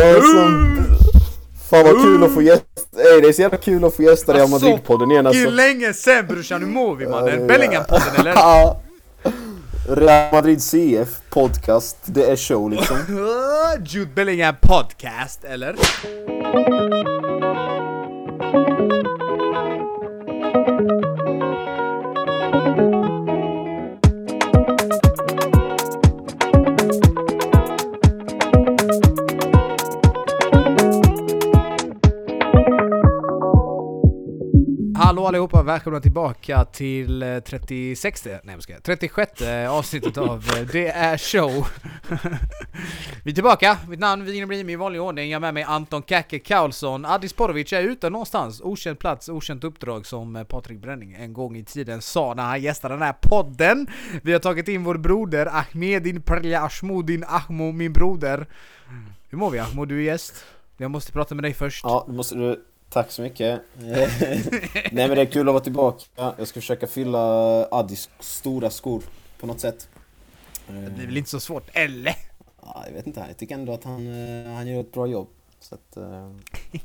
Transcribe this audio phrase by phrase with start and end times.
[0.00, 0.84] som...
[1.70, 2.64] Fan vad kul att få gästa,
[2.96, 5.42] Ey, det är så jävla kul att få gästa Real Madrid-podden igen alltså.
[5.42, 5.56] alltså.
[5.56, 7.46] länge sen brorsan, hur mår vi mannen?
[7.46, 8.34] Bellingham-podden eller?
[9.88, 12.96] Real Madrid CF podcast, det är show liksom.
[13.86, 15.76] Jude Bellingham podcast eller?
[35.22, 40.66] Hallå allihopa, välkomna tillbaka till eh, 36 nej jag ska 36 eh, avsnittet av eh,
[40.72, 41.68] Det är show.
[43.24, 46.02] Vi är tillbaka, mitt namn Wigner Brim i vanlig ordning, jag har med mig Anton
[46.02, 47.04] Kacke Karlsson.
[47.04, 51.64] Adis Porovic är ute någonstans, okänd plats, okänt uppdrag som Patrik Bränning en gång i
[51.64, 53.86] tiden sa när han gästade den här podden.
[54.22, 58.46] Vi har tagit in vår broder Ahmedin Prelja Ashmudin Ahmo, min broder.
[59.30, 60.44] Hur mår vi Ahmo, du är gäst?
[60.76, 61.84] Jag måste prata med dig först.
[61.84, 62.64] Ja, måste du...
[62.92, 63.60] Tack så mycket.
[63.78, 66.04] Nej men det är kul att vara tillbaka.
[66.16, 67.18] Jag ska försöka fylla
[67.70, 69.02] Addis stora skor
[69.40, 69.88] på något sätt.
[70.66, 72.14] Det är väl inte så svårt, eller?
[72.62, 75.28] Ja, jag vet inte, jag tycker ändå att han, eh, han gör ett bra jobb.
[75.60, 76.30] Så att, eh,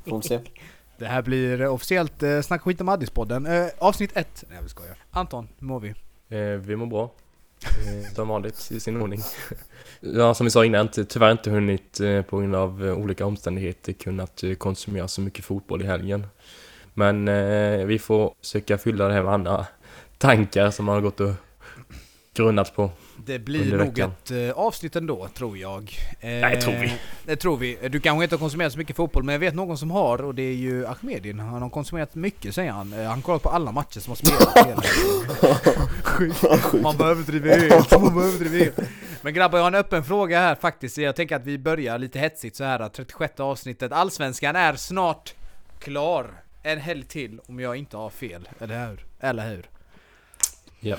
[0.05, 0.39] får vi se.
[0.97, 3.69] Det här blir officiellt eh, Snacka skit om Addis-podden.
[3.78, 4.44] Avsnitt ett.
[4.50, 4.97] Nej vi skojar.
[5.11, 5.89] Anton, hur mår vi?
[6.30, 7.11] Eh, vi mår bra.
[7.63, 9.19] Eh, som vanligt i sin ordning.
[10.00, 13.94] ja, som vi sa innan, tyvärr inte hunnit eh, på grund av eh, olika omständigheter
[13.94, 16.28] kunnat konsumera så mycket fotboll i helgen.
[16.94, 19.66] Men eh, vi får försöka fylla det här med andra
[20.17, 21.33] tankar som man har gått och
[22.33, 22.91] grunnat på.
[23.28, 25.94] Det blir nog ett eh, avsnitt ändå, tror jag.
[26.20, 26.94] Eh, Nej, tror vi.
[27.25, 27.89] Det tror vi.
[27.89, 30.36] Du kanske inte har konsumerat så mycket fotboll, men jag vet någon som har och
[30.36, 31.39] det är ju Ahmedin.
[31.39, 32.94] Han har konsumerat mycket säger han.
[32.94, 34.88] Eh, han har kollat på alla matcher som har spelats.
[36.84, 38.89] Man behöver överdriva helt, man behöver överdriva helt.
[39.22, 40.97] Men grabbar, jag har en öppen fråga här faktiskt.
[40.97, 42.89] Jag tänker att vi börjar lite hetsigt så här.
[42.89, 43.91] 36 avsnittet.
[43.91, 45.36] Allsvenskan är snart
[45.80, 46.44] klar.
[46.64, 48.50] En helg till om jag inte har fel.
[48.59, 49.06] Eller hur?
[49.19, 49.69] Eller hur?
[50.80, 50.97] Ja,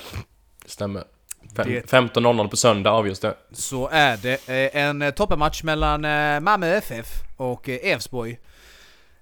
[0.65, 1.05] det stämmer.
[1.57, 3.35] Fem- Det- 15.00 på söndag avgörs det.
[3.53, 7.07] Så är det eh, en eh, toppenmatch mellan eh, Malmö FF
[7.37, 8.39] och Elfsborg.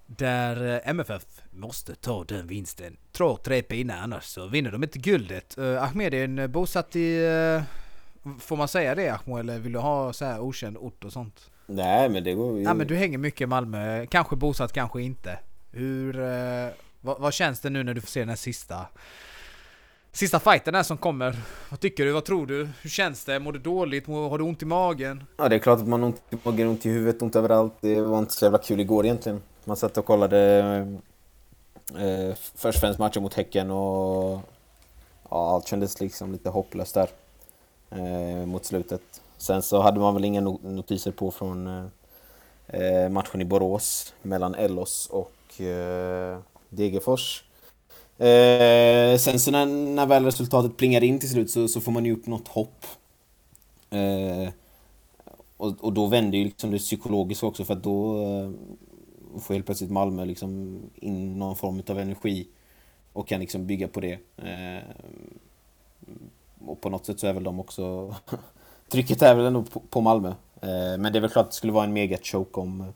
[0.06, 2.97] Där MFF måste ta den vinsten.
[3.12, 5.59] Trå tre pinnar annars så vinner de inte guldet.
[5.59, 7.21] Uh, Ahmedin eh, bosatt i...
[8.41, 11.50] får man säga det Ahmo eller vill du ha så här okänd ort och sånt?
[11.66, 12.65] Nej men det går ju...
[12.65, 15.38] Ja men du hänger mycket i Malmö, kanske bosatt, kanske inte.
[15.71, 16.12] Hur...
[17.00, 18.87] vad, vad känns det nu när du får se den här sista...
[20.16, 21.37] Sista fighten här som kommer.
[21.71, 22.12] Vad tycker du?
[22.12, 22.69] Vad tror du?
[22.82, 23.38] Hur känns det?
[23.38, 24.06] Mår du dåligt?
[24.06, 25.25] Mår, har du ont i magen?
[25.37, 27.72] Ja det är klart att man har ont i magen, ont i huvudet, ont överallt.
[27.81, 29.43] Det var inte så jävla kul igår egentligen.
[29.65, 30.41] Man satt och kollade
[31.99, 34.41] eh, först och främst matchen mot Häcken och
[35.31, 37.09] ja, allt kändes liksom lite hopplöst där
[37.91, 39.03] eh, mot slutet.
[39.37, 44.54] Sen så hade man väl inga notiser på från eh, eh, matchen i Borås mellan
[44.54, 46.38] Ellos och eh,
[46.69, 47.43] Degerfors.
[48.19, 52.04] Eh, sen så när, när väl resultatet plingar in till slut så, så får man
[52.04, 52.87] ju upp något hopp.
[53.91, 54.49] Eh,
[55.56, 58.50] och, och då vänder ju liksom det psykologiska också för att då eh,
[59.41, 62.49] får helt plötsligt Malmö liksom in någon form av energi
[63.12, 64.19] och kan liksom bygga på det.
[64.37, 64.83] Eh,
[66.66, 68.15] och på något sätt så är väl de också...
[68.88, 70.28] Trycket är väl ändå på, på Malmö.
[70.60, 72.93] Eh, men det är väl klart att det skulle vara en mega choke om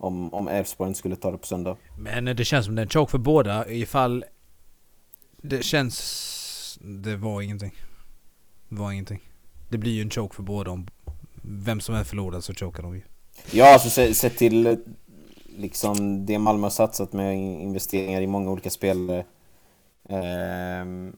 [0.00, 1.76] om, om Elfsborg inte skulle ta det på söndag.
[1.98, 4.24] Men det känns som det är en choke för båda ifall
[5.42, 6.78] det känns...
[6.82, 7.72] Det var ingenting.
[8.68, 9.20] Det var ingenting.
[9.68, 10.86] Det blir ju en choke för båda om
[11.42, 13.02] vem som än förlorar så chokar de ju.
[13.52, 14.78] Ja, alltså se- sett till
[15.56, 19.24] liksom det Malmö har satsat med investeringar i många olika spelare
[20.08, 21.12] eh,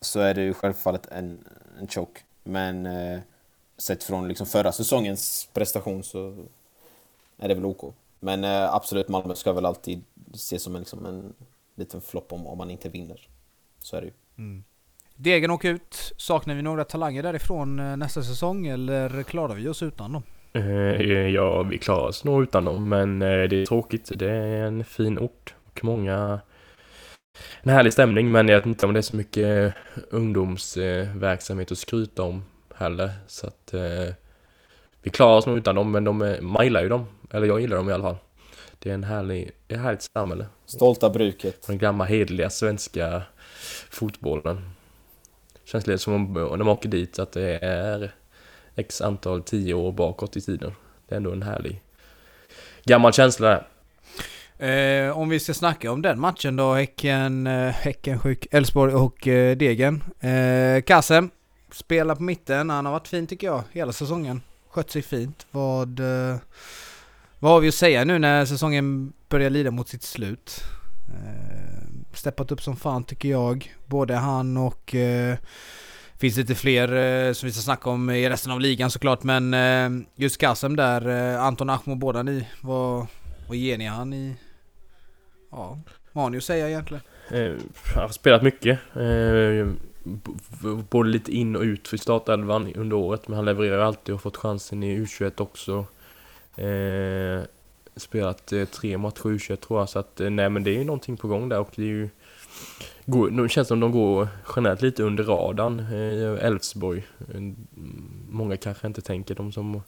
[0.00, 1.44] så är det ju självfallet en,
[1.80, 2.20] en choke.
[2.44, 3.20] Men eh,
[3.78, 6.46] sett från liksom förra säsongens prestation så
[7.38, 7.94] är det väl OK.
[8.20, 10.04] Men eh, absolut, Malmö ska väl alltid
[10.34, 11.32] ses som en, liksom en
[11.74, 13.28] liten flopp om, om man inte vinner.
[13.82, 14.12] Så är det ju.
[15.16, 16.12] Degen åker ut.
[16.16, 20.22] Saknar vi några talanger därifrån eh, nästa säsong eller klarar vi oss utan dem?
[20.52, 24.12] Eh, ja, vi klarar oss nog utan dem, men eh, det är tråkigt.
[24.14, 26.40] Det är en fin ort och många...
[27.62, 29.74] En härlig stämning, men jag vet inte om det är så mycket
[30.10, 33.10] ungdomsverksamhet att skryta om heller.
[33.26, 34.14] Så att eh,
[35.02, 37.06] vi klarar oss nog utan dem, men de man gillar ju dem.
[37.30, 38.16] Eller jag gillar dem i alla fall.
[38.78, 40.46] Det är en härlig, ett härligt samhälle.
[40.66, 41.66] Stolta bruket.
[41.66, 43.22] Den gamla hederliga svenska
[43.90, 44.70] fotbollen.
[45.64, 48.14] Känns lite som om när man åker dit att det är
[48.76, 50.72] x antal tio år bakåt i tiden.
[51.08, 51.82] Det är ändå en härlig
[52.84, 53.66] gammal känsla där.
[54.58, 59.28] Eh, om vi ska snacka om den matchen då, Häcken, eh, Häcken sjuk, Elfsborg och
[59.28, 60.04] eh, Degen.
[60.20, 61.30] Eh, Kassem
[61.72, 64.42] spelar på mitten, han har varit fin tycker jag hela säsongen.
[64.70, 65.46] Skött sig fint.
[65.50, 66.36] Vad, eh,
[67.38, 70.60] Vad har vi att säga nu när säsongen börjar lida mot sitt slut?
[71.08, 71.71] Eh,
[72.14, 73.74] Steppat upp som fan tycker jag.
[73.86, 75.36] Både han och eh,
[76.18, 79.54] finns lite fler eh, som vi ska snacka om i resten av ligan såklart men
[79.54, 83.06] eh, just Kasem där, eh, Anton Ahmo båda ni, vad,
[83.48, 84.36] vad ger ni han i?
[85.50, 85.78] Ja,
[86.12, 87.02] vad har ni att säga egentligen?
[87.30, 87.52] Eh,
[87.94, 88.78] han har spelat mycket.
[88.96, 89.68] Eh,
[90.90, 93.28] både lite in och ut för startelvan under året.
[93.28, 95.86] Men han levererar alltid och fått chansen i U21 också.
[96.56, 97.44] Eh,
[97.96, 99.88] Spelat eh, tre matcher i U21 tror jag.
[99.88, 101.86] Så att eh, nej men det är ju någonting på gång där och det är
[101.86, 102.08] ju...
[103.06, 107.06] Går, det känns som de går generellt lite under radarn eh, Elfsborg.
[107.34, 107.56] Mm,
[108.30, 109.82] många kanske inte tänker dem som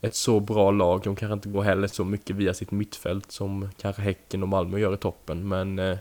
[0.00, 1.00] ett så bra lag.
[1.04, 4.78] De kanske inte går heller så mycket via sitt mittfält som kanske Häcken och Malmö
[4.78, 5.48] gör i toppen.
[5.48, 5.98] Men eh,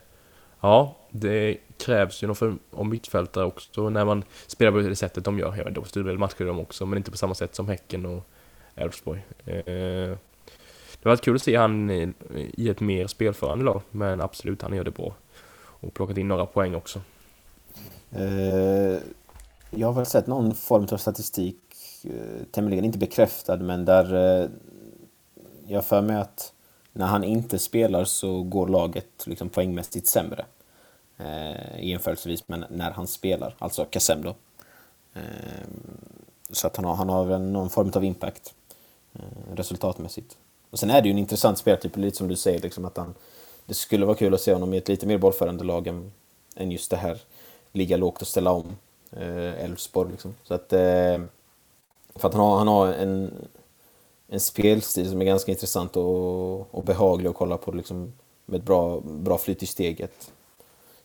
[0.62, 5.26] ja, det krävs ju någon form av mittfältare också när man spelar på det sättet
[5.26, 5.56] de gör.
[5.58, 8.30] Ja, då styr väl matcher de också, men inte på samma sätt som Häcken och
[8.76, 9.26] Elfsborg.
[9.46, 10.18] Eh,
[11.06, 11.92] det var kul att se han
[12.54, 15.16] i, ett mer spelförande lag, men absolut, han gör det bra.
[15.58, 17.02] Och plockat in några poäng också.
[18.12, 19.00] Eh,
[19.70, 21.58] jag har väl sett någon form av statistik,
[22.04, 24.50] eh, tämligen inte bekräftad, men där eh,
[25.68, 26.54] jag har för mig att
[26.94, 30.46] när han inte spelar så går laget liksom poängmässigt sämre.
[31.18, 34.36] Eh, jämförelsevis med när han spelar, alltså Kassem då.
[35.14, 35.68] Eh,
[36.52, 38.54] så att han har, han har väl någon form av impact
[39.14, 40.38] eh, resultatmässigt.
[40.76, 43.14] Och sen är det ju en intressant speltyp, lite som du säger, liksom att han,
[43.66, 46.12] det skulle vara kul att se honom i ett lite mer bollförande lag än,
[46.56, 47.22] än just det här
[47.72, 48.76] ligga lågt och ställa om
[49.12, 50.12] eh, Elfsborg.
[50.12, 50.36] Liksom.
[50.44, 51.22] Så att, eh,
[52.16, 53.32] för att han har, han har en,
[54.28, 58.14] en spelstil som är ganska intressant och, och behaglig att kolla på liksom,
[58.46, 60.32] med ett bra, bra flyt i steget.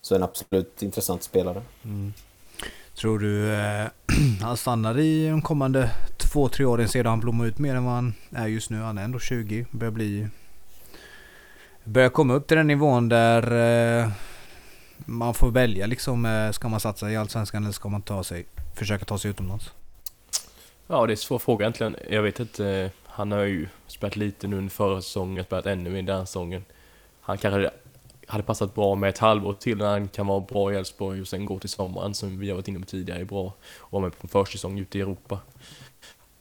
[0.01, 1.63] Så en absolut intressant spelare.
[1.85, 2.13] Mm.
[2.95, 3.87] Tror du eh,
[4.43, 5.91] han stannar i de kommande
[6.33, 8.81] två, tre åren sedan han blommar ut mer än vad han är just nu?
[8.81, 10.29] Han är ändå 20, börjar bli...
[11.85, 13.43] Börjar komma upp till den nivån där
[14.03, 14.11] eh,
[14.97, 16.27] man får välja liksom.
[16.27, 19.71] Eh, ska man satsa i Allsvenskan eller ska man ta sig, försöka ta sig utomlands?
[20.87, 21.97] Ja, det är en svår fråga egentligen.
[22.11, 22.67] Jag vet inte.
[22.67, 26.25] Eh, han har ju spelat lite nu under förra säsongen, spelat ännu mer den här
[26.25, 26.65] säsongen.
[27.21, 27.71] Han kanske
[28.27, 31.29] hade passat bra med ett halvår till när han kan vara bra i Elfsborg och
[31.29, 33.55] sen gå till sommaren som vi har varit inne på tidigare är bra.
[33.79, 35.39] Och vara med på en försäsong ute i Europa.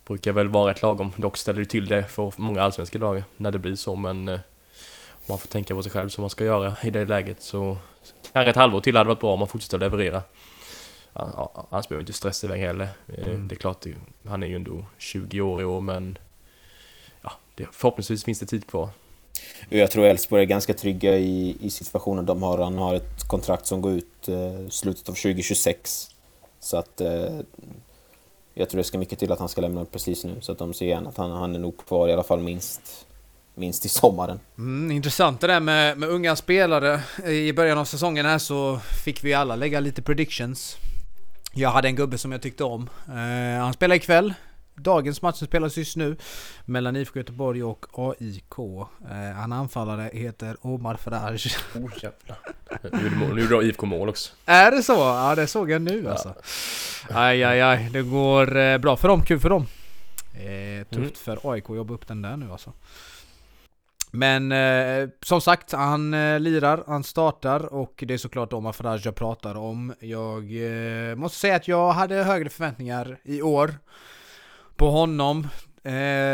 [0.10, 1.12] Brukar väl vara rätt lagom.
[1.16, 4.40] Dock ställer det till det för många allsvenska lag när det blir så men eh,
[5.14, 7.78] om man får tänka på sig själv som man ska göra i det läget så
[8.34, 10.24] kanske ett halvår till hade varit bra om man fortsätter att leverera.
[11.14, 12.88] Ja, ja, Han behöver inte stressa iväg heller.
[13.08, 13.48] Eh, Mm.
[13.48, 13.86] Det är klart,
[14.28, 16.18] han är ju ändå 20 år i år men
[17.22, 18.90] ja, det, förhoppningsvis finns det tid kvar.
[19.70, 22.58] Jag tror Elfsborg är ganska trygga i, i situationen de har.
[22.58, 26.10] Han har ett kontrakt som går ut eh, slutet av 2026.
[26.60, 27.40] Så att eh,
[28.60, 30.38] jag tror det ska mycket till att han ska lämna precis nu.
[30.42, 33.06] Så att de ser gärna att han, han är nog kvar i alla fall minst,
[33.56, 34.40] minst i sommaren.
[34.58, 37.02] Mm, intressant det där med, med unga spelare.
[37.26, 40.78] I början av säsongen här så fick vi alla lägga lite predictions.
[41.54, 42.90] Jag hade en gubbe som jag tyckte om.
[43.08, 44.34] Eh, han spelar ikväll.
[44.80, 46.16] Dagens match som spelas just nu
[46.66, 48.60] mellan IFK Göteborg och AIK.
[49.10, 51.38] Eh, han anfallare heter Omar Faraj.
[51.76, 52.40] Oh jävlar.
[53.36, 54.32] Nu det IFK mål också.
[54.46, 54.94] Är det så?
[54.94, 56.12] Ja det såg jag nu Ja.
[56.12, 56.34] alltså.
[57.10, 59.66] Aj aj aj, det går eh, bra för dem, kul för dem.
[60.34, 60.96] Eh, tufft
[61.28, 61.40] Mm.
[61.40, 62.74] för AIK att jobba upp den där nu alltså.
[64.12, 69.02] Men eh, som sagt, han eh, lirar, han startar och det är såklart Omar Faraj
[69.04, 69.94] jag pratar om.
[70.00, 70.44] Jag
[71.10, 73.76] eh, måste säga att jag hade högre förväntningar i år
[74.80, 75.48] på honom.
[75.84, 75.94] Eh,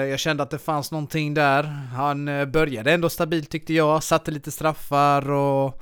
[0.09, 1.63] jag kände att det fanns någonting där.
[1.95, 5.81] Han eh, började ändå stabilt tyckte jag, satte lite straffar och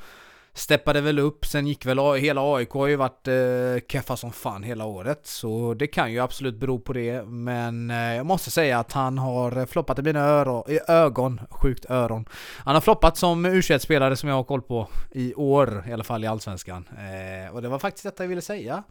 [0.54, 1.46] steppade väl upp.
[1.46, 5.20] Sen gick väl hela AIK har ju varit eh, keffa som fan hela året.
[5.24, 7.24] Så det kan ju absolut bero på det.
[7.26, 11.86] Men eh, jag måste säga att han har floppat i mina öron, i ögon, sjukt
[11.90, 12.26] öron.
[12.58, 16.04] Han har floppat som u spelare som jag har koll på i år, i alla
[16.04, 16.88] fall i Allsvenskan.
[16.98, 18.84] Eh, och det var faktiskt detta jag ville säga.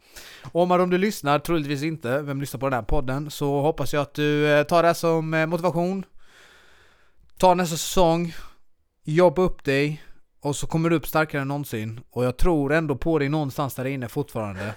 [0.53, 4.03] Omar om du lyssnar, troligtvis inte, vem lyssnar på den här podden, så hoppas jag
[4.03, 6.05] att du eh, tar det här som eh, motivation.
[7.39, 8.35] Ta nästa säsong,
[9.05, 10.03] jobba upp dig
[10.43, 12.01] och så kommer du upp starkare än någonsin.
[12.11, 14.75] Och jag tror ändå på dig någonstans där inne fortfarande.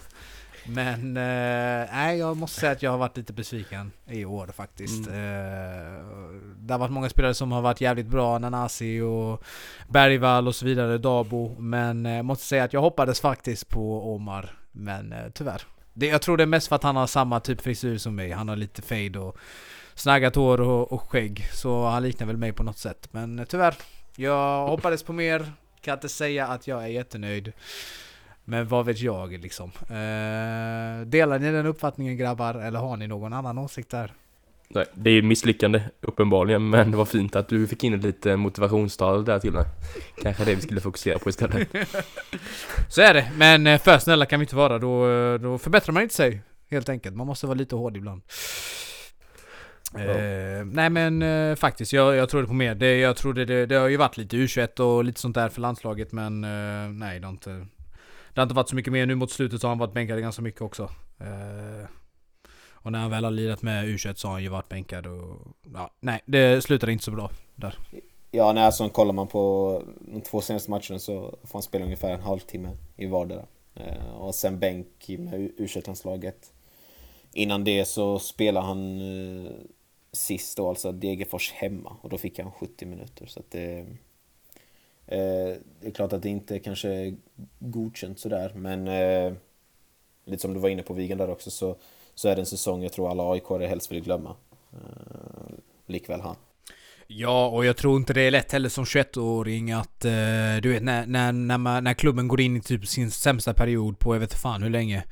[0.67, 5.07] Men eh, nej, jag måste säga att jag har varit lite besviken i år faktiskt.
[5.07, 5.19] Mm.
[5.19, 6.03] Eh,
[6.57, 9.43] det har varit många spelare som har varit jävligt bra, Nanasi och
[9.89, 11.55] Bergvall och så vidare, Dabo.
[11.59, 14.57] Men jag eh, måste säga att jag hoppades faktiskt på Omar.
[14.71, 15.61] Men eh, tyvärr.
[15.93, 18.31] Det, jag tror det är mest för att han har samma typ frisyr som mig.
[18.31, 19.37] Han har lite fade och
[19.95, 21.47] snaggat hår och, och skägg.
[21.53, 23.07] Så han liknar väl mig på något sätt.
[23.11, 23.75] Men eh, tyvärr.
[24.15, 25.51] Jag hoppades på mer.
[25.81, 27.53] Kan inte säga att jag är jättenöjd.
[28.45, 29.71] Men vad vet jag liksom.
[29.81, 32.53] Eh, delar ni den uppfattningen grabbar?
[32.53, 34.13] Eller har ni någon annan åsikt där?
[34.67, 38.37] Nej, det är ett misslyckande uppenbarligen, men det var fint att du fick in lite
[38.37, 39.65] motivationstal där till mig.
[40.21, 41.67] Kanske det vi skulle fokusera på istället.
[42.89, 45.93] Så är det, men eh, för snälla kan vi inte vara, då, eh, då förbättrar
[45.93, 46.41] man inte sig.
[46.69, 48.21] Helt enkelt, man måste vara lite hård ibland.
[49.99, 52.75] Eh, nej men eh, faktiskt, jag, jag trodde på mer.
[52.75, 55.61] Det, jag trodde det, det har ju varit lite U21 och lite sånt där för
[55.61, 57.49] landslaget men eh, nej det har inte
[58.33, 60.21] Det har inte varit så mycket mer nu mot slutet så har han varit bänkad
[60.21, 60.83] ganska mycket också.
[61.19, 61.89] Eh,
[62.71, 65.47] och när han väl har lirat med U21 så har han ju varit bänkad och
[65.73, 67.77] ja, nej det slutade inte så bra där.
[68.31, 72.13] Ja, nej, alltså kollar man på de två senaste matcherna så får han spela ungefär
[72.13, 73.45] en halvtimme i vardera.
[73.75, 76.51] Eh, och sen bänk med u landslaget
[77.37, 79.51] Innan det så spelade han eh,
[80.15, 81.97] sist då, alltså Degerfors hemma.
[82.01, 83.25] Och då fick han 70 minuter.
[83.25, 83.79] Så att det,
[85.07, 87.15] eh, det är klart att det inte kanske är
[87.59, 89.33] godkänt sådär, men eh,
[90.25, 91.77] lite som du var inne på Vigan där också, så,
[92.15, 94.35] så är det en säsong jag tror alla aik helst vill glömma.
[94.73, 95.55] Eh,
[95.85, 96.35] likväl han.
[97.07, 100.11] Ja, och jag tror inte det är lätt heller som 21-åring att eh,
[100.61, 103.99] du vet när, när, när, man, när klubben går in i typ sin sämsta period
[103.99, 105.03] på jag vet fan hur länge.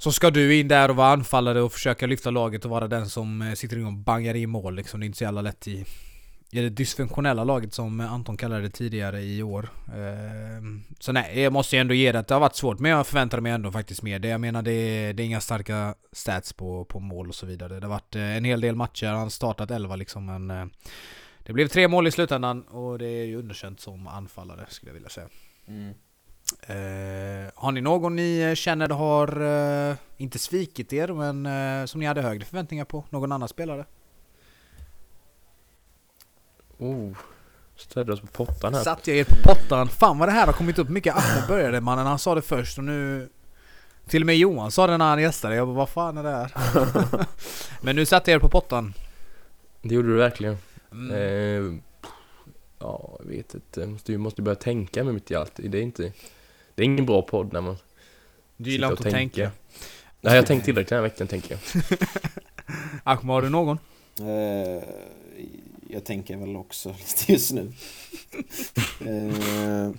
[0.00, 3.08] Så ska du in där och vara anfallare och försöka lyfta laget och vara den
[3.08, 5.00] som eh, sitter in och bangar i mål liksom.
[5.00, 5.84] Det är inte så jävla lätt i,
[6.50, 9.68] i det dysfunktionella laget som eh, Anton kallade det tidigare i år.
[9.94, 12.78] Ehm, så nej, jag måste ju ändå ge det att det har varit svårt.
[12.78, 14.18] Men jag förväntar mig ändå faktiskt mer.
[14.18, 17.46] Det, jag menar det är, det är inga starka stats på, på mål och så
[17.46, 17.80] vidare.
[17.80, 19.06] Det har varit eh, en hel del matcher.
[19.06, 20.66] Han har startat 11 liksom men eh,
[21.38, 24.94] det blev tre mål i slutändan och det är ju underkänt som anfallare skulle jag
[24.94, 25.28] vilja säga.
[25.68, 25.94] Mm.
[26.62, 29.40] Eh, har ni någon ni känner har,
[29.90, 33.04] eh, inte svikit er, men eh, som ni hade högre förväntningar på?
[33.10, 33.84] Någon annan spelare?
[36.78, 37.16] Oh,
[37.76, 38.82] ställde oss på pottan här.
[38.82, 39.88] Satt jag er på pottan?
[39.88, 41.16] Fan vad det här har kommit upp mycket.
[41.16, 43.28] Ahmed började mannen, han sa det först och nu...
[44.06, 45.54] Till och med Johan sa det när han gästade.
[45.54, 46.52] Jag bara, vad fan är det här?
[47.82, 48.94] men nu satte jag er på pottan.
[49.82, 50.56] Det gjorde du verkligen.
[50.92, 51.10] Mm.
[51.10, 51.80] Eh,
[52.78, 53.96] ja, jag vet inte.
[54.04, 55.52] Du måste börja tänka med mitt i allt.
[55.56, 56.12] Det är inte...
[56.78, 57.76] Det är ingen bra podd när man
[58.56, 59.50] Du gillar inte att tänka.
[60.20, 61.82] Nej, jag har tänkt tillräckligt den här veckan tänker jag.
[63.04, 63.78] Ahmed, har du någon?
[64.20, 64.82] Uh,
[65.88, 67.72] jag tänker väl också lite just nu.
[69.00, 69.90] uh...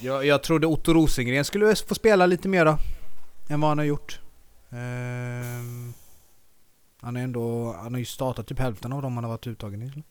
[0.00, 2.78] jag, jag trodde Otto Rosengren skulle få spela lite mera
[3.48, 4.20] än vad han har gjort.
[4.72, 4.78] Uh,
[7.00, 9.82] han, är ändå, han har ju startat typ hälften av dem han har varit uttagen
[9.82, 10.02] i.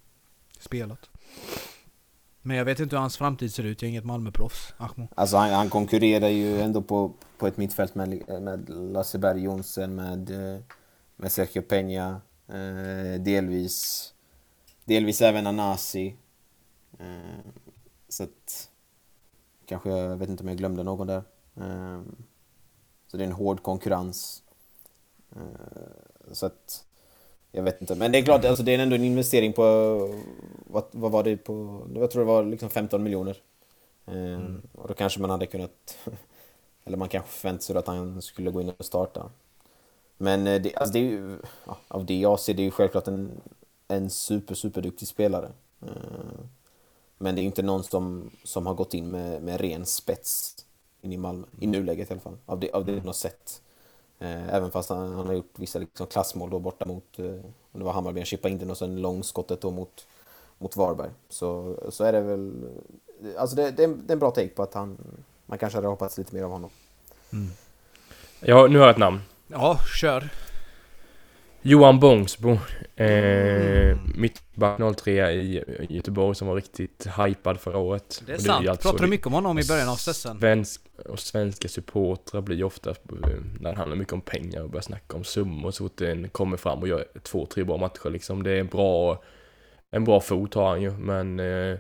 [0.60, 1.10] Spelat.
[2.42, 5.08] Men jag vet inte hur hans framtid ser ut, jag är inget Malmöproffs, Ahmo.
[5.16, 9.96] Alltså han, han, konkurrerar ju ändå på, på ett mittfält med, med Lasse Berg Jonsen,
[9.96, 10.62] med, eh,
[11.16, 12.16] med Sergio Peña,
[12.48, 14.08] eh, delvis,
[14.86, 16.16] delvis även Anasi.
[17.00, 17.52] Eh,
[18.10, 18.70] så att,
[19.66, 21.24] kanske, jag vet inte om jag glömde någon där.
[21.56, 22.02] Eh,
[23.08, 24.44] så det är en hård konkurrens.
[25.36, 26.86] Eh, så att
[27.52, 29.64] jag vet inte, men det är klart, alltså det är ändå en investering på...
[30.66, 31.82] Vad, vad var det på?
[31.96, 33.38] Jag tror det var liksom 15 miljoner.
[34.06, 34.62] Eh, mm.
[34.72, 35.98] Och då kanske man hade kunnat...
[36.86, 39.30] Eller man kanske förväntade sig att han skulle gå in och starta.
[40.18, 41.38] Men eh, det, alltså det är ju...
[41.66, 43.42] Ja, av det jag ser, det är ju självklart en,
[43.88, 45.52] en super, super duktig spelare.
[45.82, 45.90] Eh,
[47.18, 50.66] men det är inte någon som, som har gått in med, med ren spets
[51.02, 51.48] in i Malmö.
[51.60, 52.38] I nuläget i alla fall.
[52.46, 53.62] Av det, av det man har sett.
[54.22, 57.26] Eh, även fast han, han, har gjort vissa liksom klassmål då borta mot, eh,
[57.72, 60.08] det var Hammarby, han chippade in den och sen långskottet då mot,
[60.58, 61.10] mot Varberg.
[61.30, 62.70] Så, så är det väl,
[63.38, 64.98] alltså det, det, är, det är en bra take på att han,
[65.46, 66.70] man kanske hade hoppats lite mer av honom.
[67.34, 67.50] Mm.
[68.40, 69.20] Ja, nu har jag ett namn.
[69.48, 70.30] Ja, kör.
[71.64, 72.58] Johan Bångsbo.
[72.96, 78.24] Eh, mittback 03 i Göteborg som var riktigt hypad förra året.
[78.26, 78.68] Det är sant.
[78.68, 80.40] Är Pratade mycket om honom i början av säsongen?
[80.40, 82.96] Svensk, och svenska supportrar blir ofta, eh,
[83.60, 86.58] när det handlar mycket om pengar och börjar snacka om summor så fort den kommer
[86.58, 88.44] fram och gör två, tre bra matcher liksom.
[88.44, 89.24] Det är en bra,
[89.92, 91.78] en bra fot har han ju, men eh,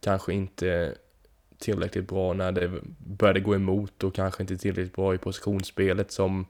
[0.00, 0.94] kanske inte
[1.58, 6.46] tillräckligt bra när det började gå emot och kanske inte tillräckligt bra i positionsspelet som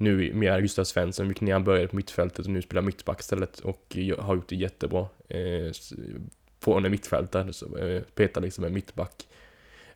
[0.00, 3.58] nu med Gustav Svensson, vilket när han började på mittfältet och nu spelar mittback istället
[3.60, 5.08] och har gjort det jättebra.
[5.28, 5.72] Eh,
[6.60, 9.28] från en mittfältare, så eh, petar liksom en mittback.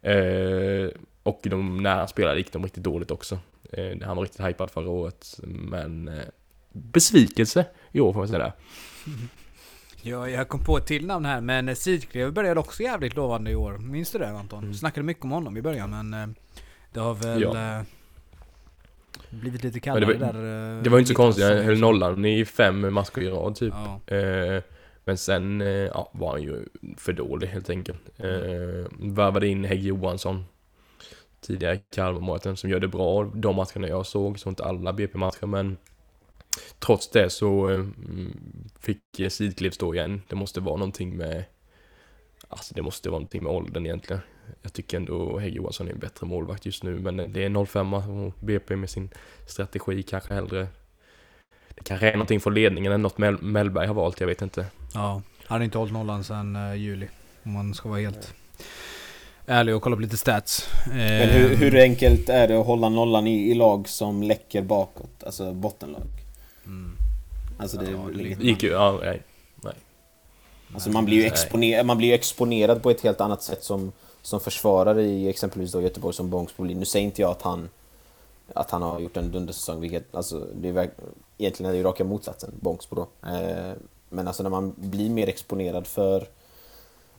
[0.02, 0.88] Eh,
[1.22, 3.38] och de, när han spelade gick de riktigt dåligt också.
[3.72, 6.24] Eh, han var riktigt hypad förra året, men eh,
[6.72, 8.52] besvikelse i år får man säga det.
[10.06, 13.54] Ja, jag kom på ett till namn här, men Sidklev började också jävligt lovande i
[13.54, 13.78] år.
[13.78, 14.62] Minns du det Anton?
[14.62, 14.74] Mm.
[14.74, 16.28] snackade mycket om honom i början, men eh,
[16.92, 17.42] det har väl...
[17.42, 17.84] Ja.
[19.34, 20.76] Eh, blivit lite kallare det var, där.
[20.76, 23.74] Eh, det var inte så konstigt, han höll nollan i fem matcher i rad typ.
[24.08, 24.16] Ja.
[24.16, 24.62] Eh,
[25.04, 26.64] men sen eh, ja, var han ju
[26.96, 27.98] för dålig helt enkelt.
[28.16, 30.44] Eh, värvade in Hägg Johansson
[31.40, 35.76] tidigare Kalmar-målvakten som gör det bra de matcherna jag såg, så inte alla BP-matcher men
[36.78, 37.84] trots det så eh,
[38.80, 40.22] fick Sidkliv stå igen.
[40.28, 41.44] Det måste vara någonting med
[42.48, 44.22] Alltså det måste vara någonting med åldern egentligen.
[44.62, 47.94] Jag tycker ändå Hägg Johansson är en bättre målvakt just nu men det är 05
[47.94, 49.10] och BP med sin
[49.46, 50.66] strategi kanske hellre
[51.74, 54.66] Det kanske är någonting från ledningen än något Mel Mellberg har valt, jag vet inte.
[54.94, 57.08] Ja, han har inte hållit nollan sedan uh, juli.
[57.42, 58.34] Om man ska vara helt
[59.46, 60.68] ärlig och kolla på lite stats.
[60.88, 65.24] Men hur, hur enkelt är det att hålla nollan i, i lag som läcker bakåt?
[65.24, 66.06] Alltså bottenlag?
[66.66, 66.96] Mm.
[67.58, 69.22] Alltså det, Ja, det Gick ju, ja, nej.
[70.74, 71.30] Alltså man blir ju Nej.
[71.30, 73.92] exponerad, man blir ju exponerad på ett helt annat sätt som,
[74.24, 76.64] som försvarare i exempelvis då Göteborg som Bångsbo.
[76.64, 77.68] Nu säger inte jag att han,
[78.52, 80.90] att han har gjort en dundersäsong, vilket alltså, det är,
[81.38, 83.28] egentligen är det ju raka motsatsen, Bångsbo då.
[83.28, 83.72] Eh,
[84.08, 86.28] men alltså när man blir mer exponerad för,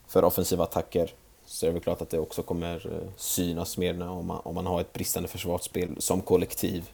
[0.08, 1.12] för offensiva attacker
[1.46, 4.42] så är det väl klart att det också kommer eh, synas mer när, om, man,
[4.44, 6.90] om man har ett bristande försvarsspel som kollektiv.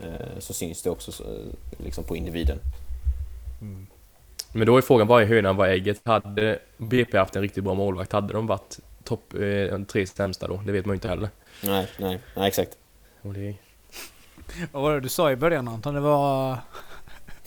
[0.00, 1.24] Eh, så syns det också så,
[1.78, 2.58] liksom på individen.
[3.60, 3.86] Mm.
[4.52, 6.00] Men då är frågan, vad är hönan, vad är ägget?
[6.04, 10.62] Hade BP haft en riktigt bra målvakt, hade de varit topp, eh, tre sämsta då?
[10.66, 11.28] Det vet man ju inte heller.
[11.64, 12.70] Nej, nej, nej exakt.
[13.22, 13.54] Och det,
[14.72, 15.94] Vad var det du sa i början Anton?
[15.94, 16.58] Det var...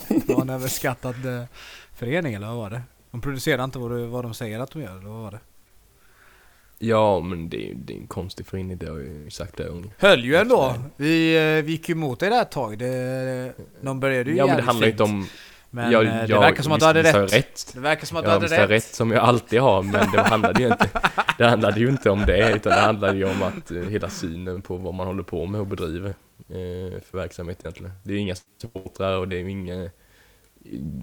[0.08, 1.44] det var en överskattad eh,
[1.94, 2.82] förening eller vad var det?
[3.10, 5.38] De producerar inte vad, du, vad de säger att de gör, eller vad var det?
[6.78, 9.68] ja, men det, är- det är en konstig förening, det har jag ju sagt det
[9.68, 9.90] gånger.
[9.98, 10.74] Höll ju ändå!
[10.96, 12.78] Vi, eh, vi gick ju emot dig där ett tag.
[12.78, 15.26] Det, de började ju Ja, men det handlar ju inte om...
[15.74, 17.14] Men jag, eh, det jag- verkar som att du hade rätt.
[17.14, 17.70] jag rätt.
[17.74, 18.70] Det verkar som att du hade jag rätt.
[18.70, 20.88] rätt som jag alltid har, men det handlade ju inte,
[21.38, 24.62] det handlade ju inte om det, utan det handlade ju om att eh, hela synen
[24.62, 26.08] på vad man håller på med och bedriver
[26.48, 27.92] eh, för verksamhet egentligen.
[28.02, 29.90] Det är inga supportrar och det är ju inga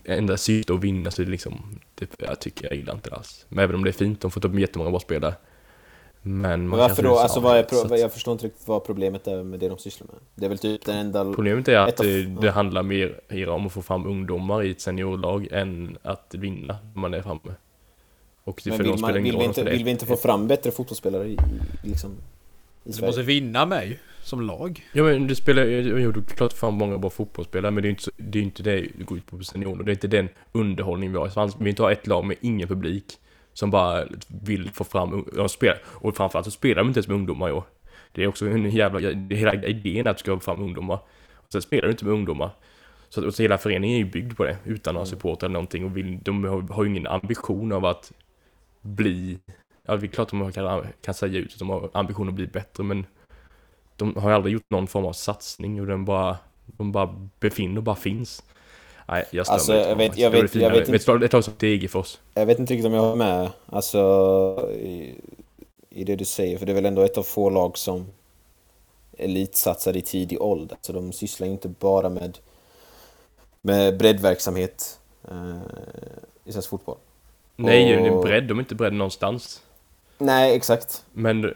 [0.06, 3.46] enda syfte att vinna så det liksom, det, jag tycker jag gillar inte det alls.
[3.50, 5.34] Men även om det är fint, de får ta upp jättemånga bra spelare.
[6.22, 7.16] Men man varför då?
[7.18, 9.78] Alltså vad är pro- att- jag förstår inte riktigt vad problemet är med det de
[9.78, 10.16] sysslar med.
[10.36, 11.24] Det är väl typ den enda...
[11.34, 12.52] Problemet är att av- det ja.
[12.52, 17.14] handlar mer, om att få fram ungdomar i ett seniorlag än att vinna när man
[17.14, 17.56] är framme.
[18.44, 19.72] Och det Men för vill, man, vill, vi roll inte, det.
[19.72, 21.38] vill vi inte få fram bättre fotbollsspelare i, i,
[21.90, 22.12] liksom,
[22.84, 24.86] i Du måste vinna med ju, som lag.
[24.94, 27.90] Ja men det spelar jo det är klart fan många bra fotbollsspelare men det är
[27.90, 29.84] inte, så, det är inte det det går ut på på seniorer.
[29.84, 31.30] Det är inte den underhållning vi har.
[31.30, 33.18] Så Vi inte har ett lag med ingen publik
[33.62, 35.76] som bara vill få fram ung- ja, spela.
[35.86, 37.64] Och framförallt så spelar de inte ens med ungdomar i år.
[38.12, 41.00] Det är också en jävla, det hela idén att du ska få fram ungdomar.
[41.34, 42.50] Och sen spelar du inte med ungdomar.
[43.10, 45.86] Så, och så hela föreningen är ju byggd på det, utan några supportrar eller någonting.
[45.86, 48.12] Och vill, de har, har ingen ambition av att
[48.82, 49.40] bli...
[49.86, 52.48] Ja, det är klart de kan, kan säga ut att de har ambition att bli
[52.48, 53.06] bättre, men
[53.96, 57.78] de har ju aldrig gjort någon form av satsning och den bara, de bara befinner
[57.78, 58.44] och bara finns.
[59.12, 62.18] Nej, jag stör Alltså, jag vet- jag vet- jag vet inte- ett lag som Degerfors.
[62.34, 64.00] Jag vet inte riktigt om jag har med alltså,
[64.74, 65.16] i,
[65.90, 68.06] i det du säger, för det är väl ändå ett av få lag som
[69.18, 70.78] elitsatsar i tidig ålder.
[70.82, 72.38] Så de sysslar ju inte bara med,
[73.62, 75.00] med breddverksamhet
[75.32, 75.58] eh,
[76.46, 76.98] i svensk fotboll.
[77.56, 79.62] Nej, det är Och- bredd, de är inte bredd någonstans.
[80.18, 81.06] Nej, exakt.
[81.14, 81.54] Men,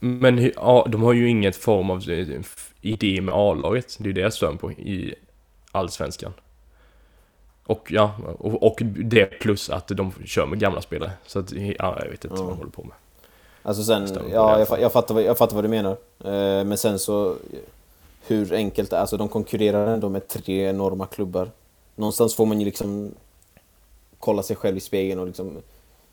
[0.00, 2.26] men ja, de har ju inget form av eh,
[2.80, 3.96] idé med A-laget.
[4.00, 5.14] Det är det jag stör på i
[5.72, 6.32] Allsvenskan.
[7.66, 11.10] Och ja, och, och det plus att de kör med gamla spelare.
[11.26, 12.42] Så att, ja, jag vet inte Ja.
[12.42, 12.92] vad de håller på med.
[13.62, 15.90] Alltså sen, Stämmer det ja, jag, fa- jag, fattar, vad- jag fattar vad du menar.
[16.24, 17.36] Eh, men sen så,
[18.26, 19.00] hur enkelt det är.
[19.00, 21.50] Alltså de konkurrerar ändå med tre enorma klubbar.
[21.94, 23.12] Någonstans får man ju liksom
[24.18, 25.56] kolla sig själv i spegeln och liksom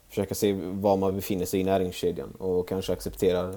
[0.09, 3.53] försöka se var man befinner sig i näringskedjan och kanske acceptera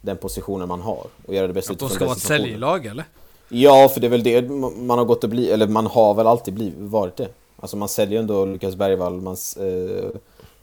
[0.00, 2.22] den positionen man har och göra det bästa Att de utifrån ska den vara ett
[2.22, 2.48] situationen.
[2.50, 3.04] säljlag eller?
[3.48, 4.42] Ja, för det är väl det
[4.76, 7.28] man har gått att bli, eller man har väl alltid blivit, varit det.
[7.56, 10.10] Alltså man säljer ändå Lukas Bergvall mans, eh,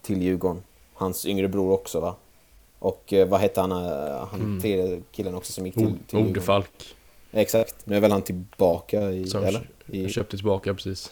[0.01, 0.63] till Djurgården.
[0.93, 2.15] Hans yngre bror också va?
[2.79, 4.61] Och eh, vad hette han, eh, han Mm.
[4.61, 6.31] tredje killen också som gick till, till Djurgården?
[6.31, 6.95] Odefalk.
[7.31, 9.69] Exakt, nu är väl han tillbaka i, Som eller?
[9.87, 11.11] I, köpte tillbaka precis.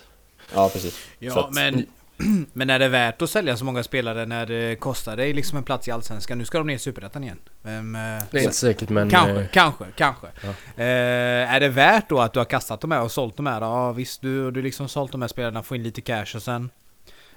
[0.56, 0.96] ja, precis.
[1.20, 1.86] Ja, att- men,
[2.54, 5.64] men är det värt att sälja så många spelare när det kostar dig liksom en
[5.64, 6.38] plats i Allsvenskan?
[6.38, 7.38] Nu ska de ner i Superettan igen.
[7.62, 9.10] Vem, eh, Det är inte säkert men...
[9.10, 10.28] Kanske, eh, kanske, kanske.
[10.42, 10.50] Ja.
[10.84, 13.62] Eh, är det värt då att du har kastat de här och sålt de här?
[13.62, 16.70] Ja visst, du du liksom sålt de här spelarna, får in lite cash och sen...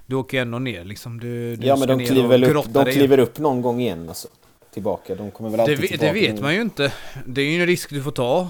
[0.07, 1.21] Du åker ju ändå ner liksom.
[1.21, 4.29] Du, du Ja men de kliver väl upp, de kliver upp någon gång igen alltså.
[4.75, 6.13] Tillbaka, de kommer väl det, alltid ve- tillbaka.
[6.13, 6.93] det vet man ju inte.
[7.27, 8.49] Det är ju en risk du får ta.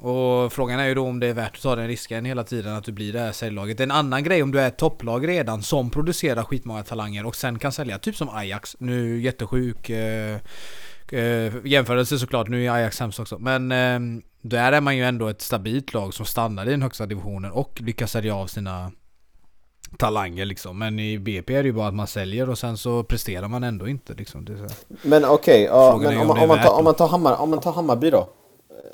[0.00, 2.74] Och frågan är ju då om det är värt att ta den risken hela tiden
[2.74, 3.80] att du blir det här säljlaget.
[3.80, 7.58] En annan grej om du är ett topplag redan som producerar skitmånga talanger och sen
[7.58, 7.98] kan sälja.
[7.98, 8.76] Typ som Ajax.
[8.78, 10.38] Nu jättesjuk eh,
[11.12, 12.48] eh, jämförelse såklart.
[12.48, 13.38] Nu är Ajax sämst också.
[13.38, 17.06] Men eh, där är man ju ändå ett stabilt lag som stannar i den högsta
[17.06, 18.92] divisionen och lyckas sälja av sina
[19.98, 20.78] talanger liksom.
[20.78, 23.64] Men i BP är det ju bara att man säljer och sen så presterar man
[23.64, 24.46] ändå inte liksom.
[25.02, 25.68] Men okej,
[26.02, 27.60] men är om, om man- om, man tar, värt om, man tar Hammar, om man
[27.60, 28.28] tar Hammarby då?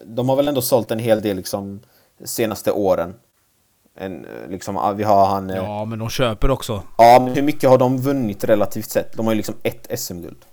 [0.07, 1.81] De har väl ändå sålt en hel del liksom
[2.25, 3.15] senaste åren.
[4.01, 5.51] En, liksom, ah, vi har han...
[5.51, 6.83] eh, Ja, men de köper också.
[6.99, 9.13] Ja, men hur mycket har de vunnit relativt sett?
[9.17, 10.45] De har ju liksom ett SM-guld.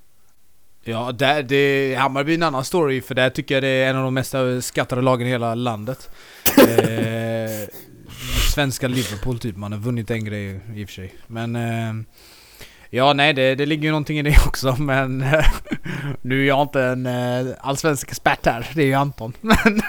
[0.83, 3.95] Ja, där, det, Hammarby är en annan story för där tycker jag det är en
[3.97, 6.09] av de mest skattade lagen i hela landet.
[6.57, 7.69] eh,
[8.53, 11.13] svenska Liverpool typ, man har vunnit en grej i och för sig.
[11.27, 11.55] Men...
[11.55, 12.05] Eh,
[12.95, 15.21] ja, nej det, det ligger ju någonting i det också men...
[15.21, 15.45] eh,
[16.21, 19.33] nu är jag inte en eh, allsvensk expert här, det är ju Anton.
[19.41, 19.81] Men...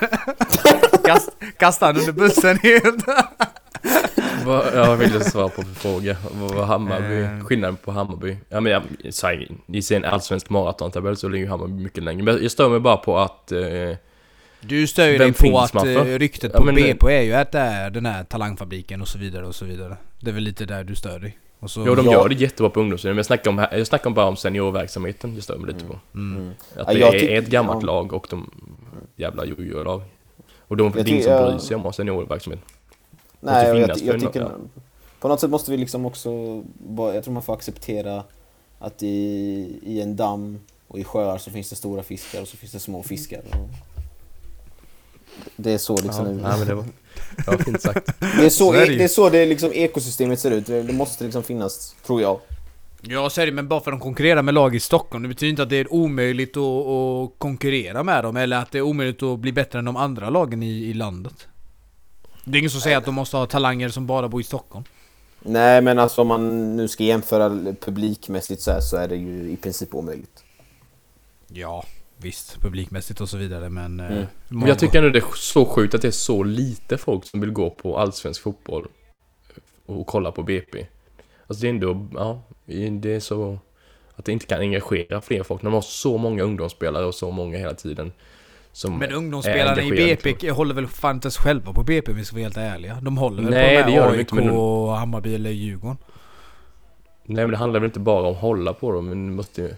[1.04, 3.04] kast, kasta under bussen helt.
[4.44, 6.16] Vad- vill svara på fråga.
[6.34, 7.20] Vad var Hammarby?
[7.22, 7.44] Eh.
[7.44, 8.36] Skillnaden på Hammarby?
[8.48, 8.82] Ja men jag,
[9.82, 12.22] ser en allsvensk maratontabell så ligger Hammarby mycket längre.
[12.22, 13.52] Men jag stör mig bara på att...
[13.52, 13.58] Eh,
[14.60, 16.18] Du stör ju dig på att för?
[16.18, 19.18] ryktet Ja, på men- BP är ju att det är den här talangfabriken och så
[19.18, 19.96] vidare och så vidare.
[20.20, 21.38] Det är väl lite där du stör dig.
[21.60, 22.12] Och så, jo de Ja.
[22.12, 25.34] gör det jättebra på ungdomssidan men jag snackar, om, jag snackar bara om seniorverksamheten.
[25.34, 25.98] Det stör mig lite på.
[26.14, 26.50] mm.
[26.76, 27.86] Att Ja, det jag är ett gammalt ja.
[27.86, 28.50] lag och de
[29.16, 30.02] jävla jojo-lag.
[30.68, 31.48] Och de, det är Jag ingen som ja.
[31.50, 32.60] bryr sig om seniorverksamhet.
[33.40, 34.40] Nej, jag, jag en- tycker...
[34.40, 34.50] ja.
[35.20, 36.30] På något sätt måste vi liksom också...
[36.96, 38.22] Jag tror man får acceptera
[38.78, 39.06] att i,
[39.82, 42.78] i en damm och i sjöar så finns det stora fiskar och så finns det
[42.78, 43.40] små fiskar.
[43.52, 43.68] Och
[45.56, 46.26] det är så liksom...
[46.26, 46.84] Ja, nej, men det var,
[47.46, 48.20] ja, fint sagt.
[48.20, 48.98] Det är så, Så är det ju.
[48.98, 50.66] det är så det liksom ekosystemet ser ut.
[50.66, 52.40] Det, det måste liksom finnas, tror jag.
[53.00, 55.28] Ja, så är det, men bara för att de konkurrerar med lag i Stockholm, det
[55.28, 58.82] betyder inte att det är omöjligt att, att konkurrera med dem, eller att det är
[58.82, 61.46] omöjligt att bli bättre än de andra lagen i, i landet.
[62.44, 64.84] Det är ingen som säger att de måste ha talanger som bara bor i Stockholm.
[65.40, 67.48] Nej, men alltså om man nu ska jämföra
[67.80, 70.44] publikmässigt så här så är det ju i princip omöjligt.
[71.48, 71.84] Ja,
[72.18, 74.00] visst, publikmässigt och så vidare, men...
[74.00, 74.26] eh, Mm.
[74.48, 77.40] Men jag tycker ändå det är så sjukt att det är så lite folk som
[77.40, 78.86] vill gå på allsvensk fotboll
[79.86, 80.86] och kolla på BP.
[81.46, 82.42] Alltså det är ändå, ja,
[83.00, 83.58] det är så
[84.16, 87.30] att det inte kan engagera fler folk när man har så många ungdomsspelare och så
[87.30, 88.12] många hela tiden.
[88.72, 89.90] Som Men ungdomsspelarna i.
[90.22, 92.98] BP håller väl fan inte ens själva på BP om vi ska vara helt ärliga.
[93.02, 95.34] De håller väl Nej, på det de gör här de AIK inte, men- och Hammarby
[95.34, 95.96] eller Djurgården.
[97.24, 99.62] Nej men det handlar väl inte bara om att hålla på dem, men du måste
[99.62, 99.74] ju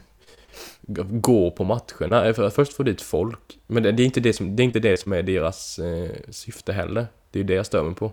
[1.21, 2.27] gå på matcherna.
[2.27, 3.59] Eh, för- Först få dit folk.
[3.67, 6.11] Men det, det, är inte det, som, det är inte det som är deras eh,
[6.29, 7.07] syfte heller.
[7.31, 8.13] Det är ju det jag stör mig på.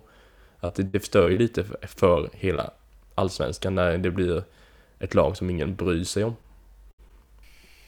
[0.59, 2.71] Att det, det förstör ju lite för, för hela
[3.15, 4.43] allsvenskan när det blir
[4.99, 6.35] ett lag som ingen bryr sig om.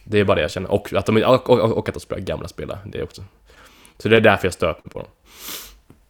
[0.03, 0.71] Det är bara det jag känner.
[0.71, 3.23] Och att de, och, och, och att de spelar gamla spelare, det också.
[3.97, 5.07] Så det är därför jag stör mig på dem.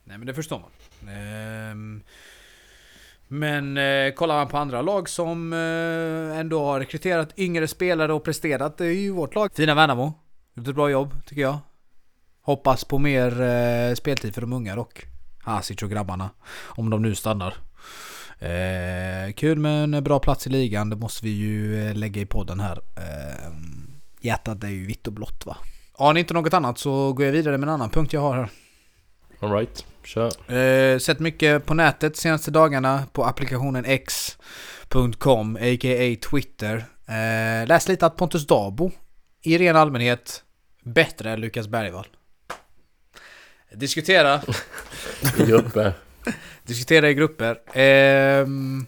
[0.04, 0.70] Nej men det förstår man.
[1.16, 2.02] Ehm,
[3.28, 8.24] men eh, kollar man på andra lag som eh, ändå har rekryterat yngre spelare och
[8.24, 9.50] presterat, det är ju vårt lag.
[9.56, 10.14] Fina Värnamo.
[10.54, 11.58] Gjort ett bra jobb, tycker jag.
[12.42, 15.06] Hoppas på mer eh, speltid för de unga dock.
[15.40, 16.30] Hasic och grabbarna.
[16.66, 17.54] Om de nu stannar.
[18.40, 22.26] Eh, kul med en bra plats i ligan, det måste vi ju eh, lägga i
[22.26, 22.80] podden här.
[22.96, 23.52] Eh,
[24.22, 25.58] hjärtat är ju vitt och blått va.
[25.94, 28.36] Har ni inte något annat så går jag vidare med en annan punkt jag har
[28.36, 28.50] här.
[29.40, 30.54] Alright, kör.
[30.54, 36.30] Eh, sett mycket på nätet senaste dagarna på applikationen x.com, a.k.a.
[36.30, 36.86] Twitter.
[37.08, 38.92] Eh, läst lite att Pontus Dabo
[39.42, 40.44] i ren allmänhet
[40.84, 42.08] bättre än Lukas Bergvall.
[43.72, 44.42] Diskutera,
[45.38, 45.94] I grupper.
[46.64, 47.62] diskutera i grupper.
[47.74, 48.86] Ehm,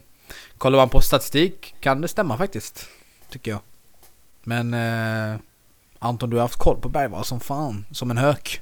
[0.58, 2.90] kollar man på statistik kan det stämma faktiskt,
[3.30, 3.62] tycker jag.
[4.44, 5.40] Men eh,
[6.00, 8.62] Anton, du har haft koll på Bergvall som fan, som en hök.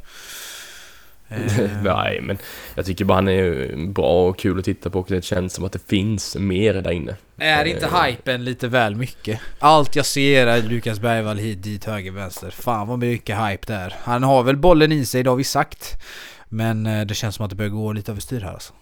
[1.29, 2.37] Eh, Nej, men
[2.75, 5.65] jag tycker bara han är bra och kul att titta på och det känns som
[5.65, 7.15] att det finns mer där inne.
[7.37, 9.39] Är inte Eh, hypen lite väl mycket?
[9.59, 12.49] Allt jag ser är Lukas Bergvall hit, dit, höger, vänster.
[12.49, 13.93] Fan vad mycket hype där.
[14.01, 16.01] Han har väl bollen i sig, det har vi sagt.
[16.49, 18.73] Men eh, det känns som att det börjar gå lite överstyr här alltså.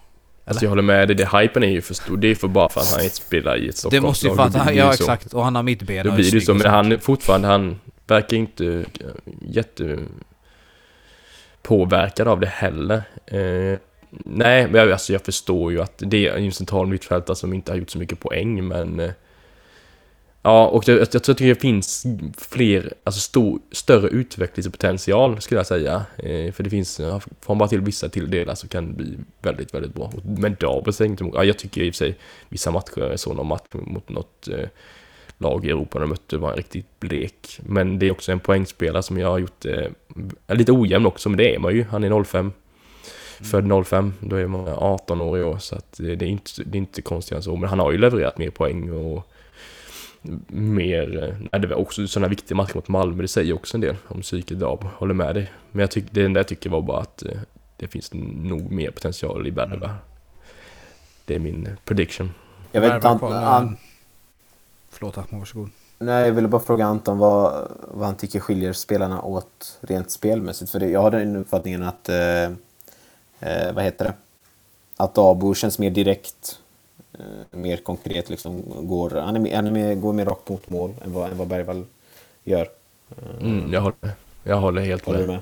[0.48, 2.16] Alltså jag håller med dig, det hypen är ju för stor.
[2.16, 4.08] Det är för bara för att han inte spelar i ett Det Stockholmslag.
[4.10, 6.30] måste ju för att han, det ja exakt, och han har mittben Då blir det
[6.30, 8.84] ju så, men han fortfarande, han verkar inte
[9.40, 9.98] jätte
[11.66, 13.02] påverkad av det heller.
[13.26, 13.78] Eh,
[14.10, 17.72] nej, men jag, alltså jag förstår ju att det är en central mittfältare som inte
[17.72, 19.10] har gjort så mycket poäng, men eh,
[20.46, 22.06] Ja, och jag, jag, jag tycker det finns
[22.38, 26.04] fler, alltså stor, större utvecklingspotential skulle jag säga.
[26.16, 29.74] Eh, för det finns, får man bara till vissa tilldelar så kan det bli väldigt,
[29.74, 30.12] väldigt bra.
[30.24, 31.34] Men Dabel säger inte emot.
[31.34, 34.68] Ja, jag tycker i och för sig vissa matcher, så någon match mot något eh,
[35.38, 37.60] lag i Europa de mötte var riktigt blek.
[37.62, 39.86] Men det är också en poängspelare som jag har gjort eh,
[40.56, 41.84] lite ojämn också, men det är man ju.
[41.84, 42.52] Han är 05.
[43.40, 46.50] Född 05, då är man 18 år i år, så att det, det, är inte,
[46.64, 47.56] det är inte konstigt än så.
[47.56, 49.28] Men han har ju levererat mer poäng och
[50.48, 53.80] mer, eh, nej, det var också sådana viktiga matcher mot Malmö, det säger också en
[53.80, 55.50] del om psyket Dab, håller med dig.
[55.72, 57.38] Men jag tycker, det enda jag tycker var bara att eh,
[57.76, 59.90] det finns nog mer potential i Bergvall.
[61.24, 62.30] Det är min prediction.
[62.72, 63.08] Jag vet inte,
[64.98, 65.70] Förlåt Ahmed, varsågod.
[65.98, 70.70] Nej, jag ville bara fråga Anton vad, vad han tycker skiljer spelarna åt rent spelmässigt.
[70.70, 72.44] För det, jag har den uppfattningen att, eh,
[73.40, 74.12] eh, vad heter det?
[74.96, 76.58] att Dabo känns mer direkt.
[77.18, 78.62] Eh, mer konkret liksom.
[78.88, 81.38] Går, han är, mer- han är mer, går mer rakt mot mål än vad, än
[81.38, 81.84] vad Bergvall
[82.44, 82.68] gör.
[83.40, 83.96] Mm, jag, håller,
[84.44, 85.40] jag håller helt Håller med.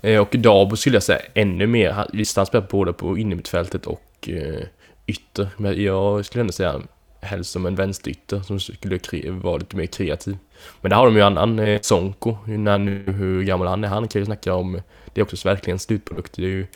[0.00, 0.14] med?
[0.14, 2.06] Eh, Och Dabo skulle jag säga ännu mer.
[2.12, 4.62] Visst, han spelar både på innermittfältet och eh,
[5.06, 5.48] ytter.
[5.56, 6.80] Men jag skulle ändå säga
[7.26, 10.36] helst som en vänsterytter som skulle vara lite mer kreativ.
[10.80, 12.36] Men där har de ju en annan, eh, Sonko.
[12.46, 13.88] När nu, hur gammal han är.
[13.88, 14.80] Han kan ju snacka om,
[15.14, 16.32] det är också verkligen slutprodukt.
[16.32, 16.66] Det är ju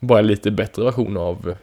[0.00, 1.54] bara en lite bättre version av,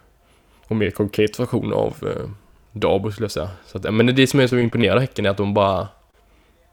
[0.68, 2.30] och mer konkret version av eh,
[2.72, 3.50] Dabo skulle jag säga.
[3.66, 5.88] Så att, men det som är så imponerande Häcken är att de bara,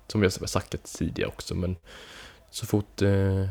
[0.07, 1.77] som jag har sagt tidigare också, men
[2.51, 3.47] så fort eh,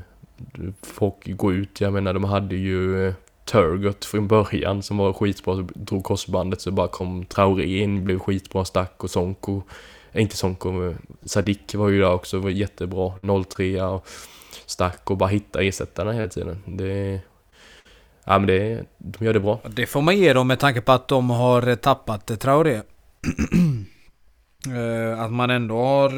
[0.81, 3.13] folk går ut, jag menar de hade ju eh,
[3.47, 8.19] Turgot från början som var skitbra, så drog korsbandet så bara kom Traoré in, blev
[8.19, 9.61] skitbra, stack och Sonko,
[10.11, 10.93] äh, inte Sonko,
[11.25, 14.07] Sadik var ju där också, var jättebra, 0-3 och
[14.65, 16.63] stack och bara hitta ersättarna hela tiden.
[16.65, 17.21] Det,
[18.23, 19.59] ja men det, de gör det bra.
[19.69, 22.81] Det får man ge dem med tanke på att de har eh, tappat eh, Traoré.
[25.17, 26.11] Att man ändå har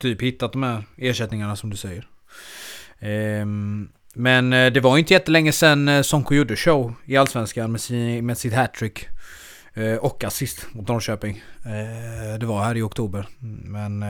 [0.00, 2.08] typ hittat de här ersättningarna som du säger.
[3.42, 3.88] Um,
[4.20, 8.26] men eh, det var inte jättelänge sedan eh, Sonko gjorde show i Allsvenskan med, sin,
[8.26, 9.08] med sitt hattrick.
[9.74, 11.44] Eh, och assist mot Norrköping.
[12.40, 13.28] Det var här i oktober.
[13.64, 14.04] Men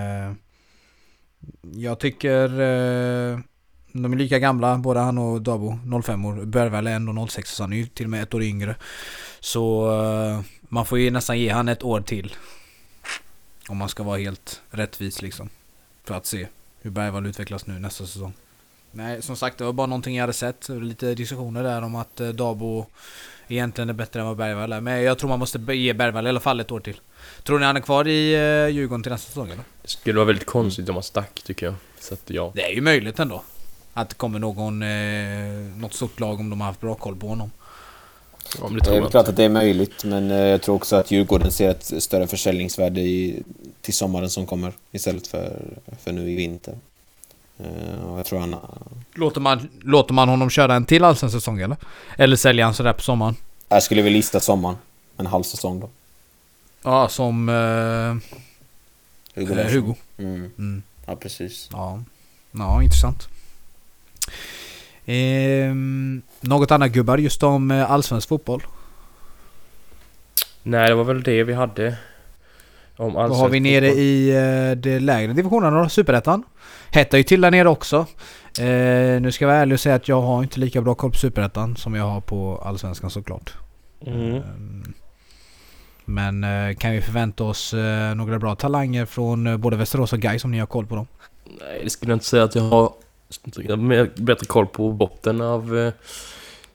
[1.75, 2.49] jag tycker
[3.93, 6.45] de är lika gamla, både han och Dabo, 05 år.
[6.45, 8.77] Bergvall är ändå 06 så han är ju till och med ett år yngre.
[9.41, 9.91] Så
[10.61, 12.35] man får ju nästan ge han ett år till.
[13.69, 15.49] Om man ska vara helt rättvis liksom.
[16.05, 16.47] För att se
[16.81, 18.33] hur Bergvall utvecklas nu nästa säsong.
[18.99, 20.69] Nej, som sagt det var bara någonting jag hade sett.
[20.69, 22.87] Lite diskussioner där om att eh, Dabo
[23.49, 24.81] egentligen är bättre än vad Bergvall är.
[24.81, 27.01] Men jag tror man måste ge Bergvall i alla fall ett år till.
[27.43, 29.63] Tror ni han är kvar i eh, Djurgården till nästa säsong eller?
[29.83, 31.75] Det skulle vara väldigt konstigt om man stack tycker jag.
[32.01, 32.53] Så att ja.
[32.55, 33.43] Det är ju möjligt ändå.
[33.95, 37.29] Att det kommer någon, eh, något stort lag om de har haft bra koll på
[37.29, 37.51] honom.
[38.59, 40.97] ja men det Det är klart att det är möjligt, men eh, jag tror också
[40.97, 43.43] att Djurgården ser ett större försäljningsvärde i,
[43.81, 45.63] till sommaren som kommer istället för,
[46.03, 46.75] för nu i vinter.
[47.59, 48.57] Eh, Och jag tror han...
[49.15, 51.77] Låter man, låter man honom köra en till allsvensk säsong eller?
[52.17, 53.35] Eller säljer han sådär på sommaren?
[53.69, 54.77] Jag skulle väl lista sommaren.
[55.17, 55.89] En halv säsong då.
[56.83, 58.35] Ja, som eh,
[59.35, 59.55] Hugo.
[59.61, 59.67] eh.
[59.71, 59.95] Hugo.
[60.19, 60.83] Mm, Mm.
[61.07, 61.69] ja, precis.
[61.73, 62.03] Ja.
[62.53, 63.29] ja, intressant.
[65.07, 68.63] Ehm, något annat gubbar just om eh, allsvensk fotboll?
[70.63, 71.97] Nej, det var väl det vi hade.
[72.99, 74.03] Om Vad har vi nere fotboll.
[74.03, 74.31] i
[74.71, 75.89] eh, de lägre divisionerna då?
[75.89, 76.43] Superettan?
[76.91, 78.07] Hettar ju till där nere också.
[78.61, 81.11] Eh, nu ska jag vara ärlig och säga att jag har inte lika bra koll
[81.11, 83.53] på Superettan som jag har på Allsvenskan såklart.
[84.07, 84.35] Mm.
[84.37, 84.95] Ehm,
[86.05, 90.21] Men eh, kan vi förvänta oss eh, några bra talanger från eh, både Västerås och
[90.21, 91.07] Gais om ni har koll på dem?
[91.61, 92.93] Nej, det skulle jag inte säga att jag har
[93.57, 95.93] jag har bättre koll på botten av eh,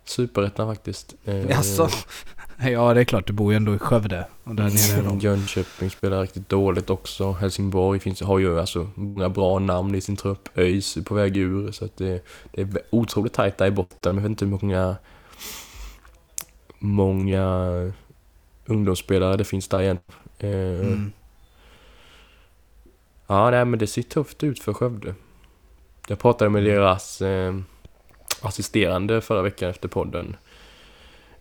[0.06, 1.16] Superettan faktiskt.
[1.26, 1.90] Eh, Jaså?
[2.72, 4.28] Ja det är klart, du bor ju ändå i Skövde.
[4.44, 5.20] Och där nere är Mm.
[5.20, 7.32] Jönköping spelar riktigt dåligt också.
[7.32, 10.50] Helsingborg finns, har ju alltså många bra namn i sin trupp.
[10.58, 14.16] ÖIS är på väg ur så att det, det är otroligt tajt där i botten.
[14.16, 14.96] Men jag vet inte hur många
[16.80, 17.70] många
[18.66, 20.00] ungdomsspelare det finns där igen.
[20.40, 21.12] Eh, Mm.
[23.28, 25.16] Ja, nej, men det ser tufft ut för Skövde.
[26.08, 27.56] Jag pratade med deras eh,
[28.42, 30.36] assisterande förra veckan efter podden.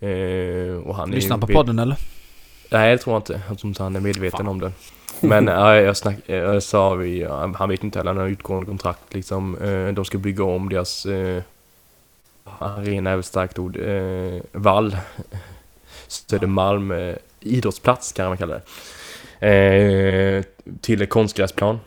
[0.03, 1.97] Eh, och han är Lyssna ju på podden eller?
[2.71, 3.41] Nej, det tror jag inte.
[3.49, 4.49] Jag tror inte han är medveten Fan.
[4.49, 4.73] om det.
[5.21, 9.15] Men ja, jag, snack, jag sa vi, han vet inte heller, han har utgående kontrakt
[9.15, 9.59] liksom.
[9.59, 11.43] Eh, de ska bygga om deras eh,
[12.59, 13.77] arena är väl starkt ord.
[13.77, 14.97] Eh, vall.
[16.09, 18.61] Södermalm eh, idrottsplats kan man kalla
[19.39, 19.49] det.
[19.49, 20.45] Eh,
[20.81, 21.81] till konstgräsplan.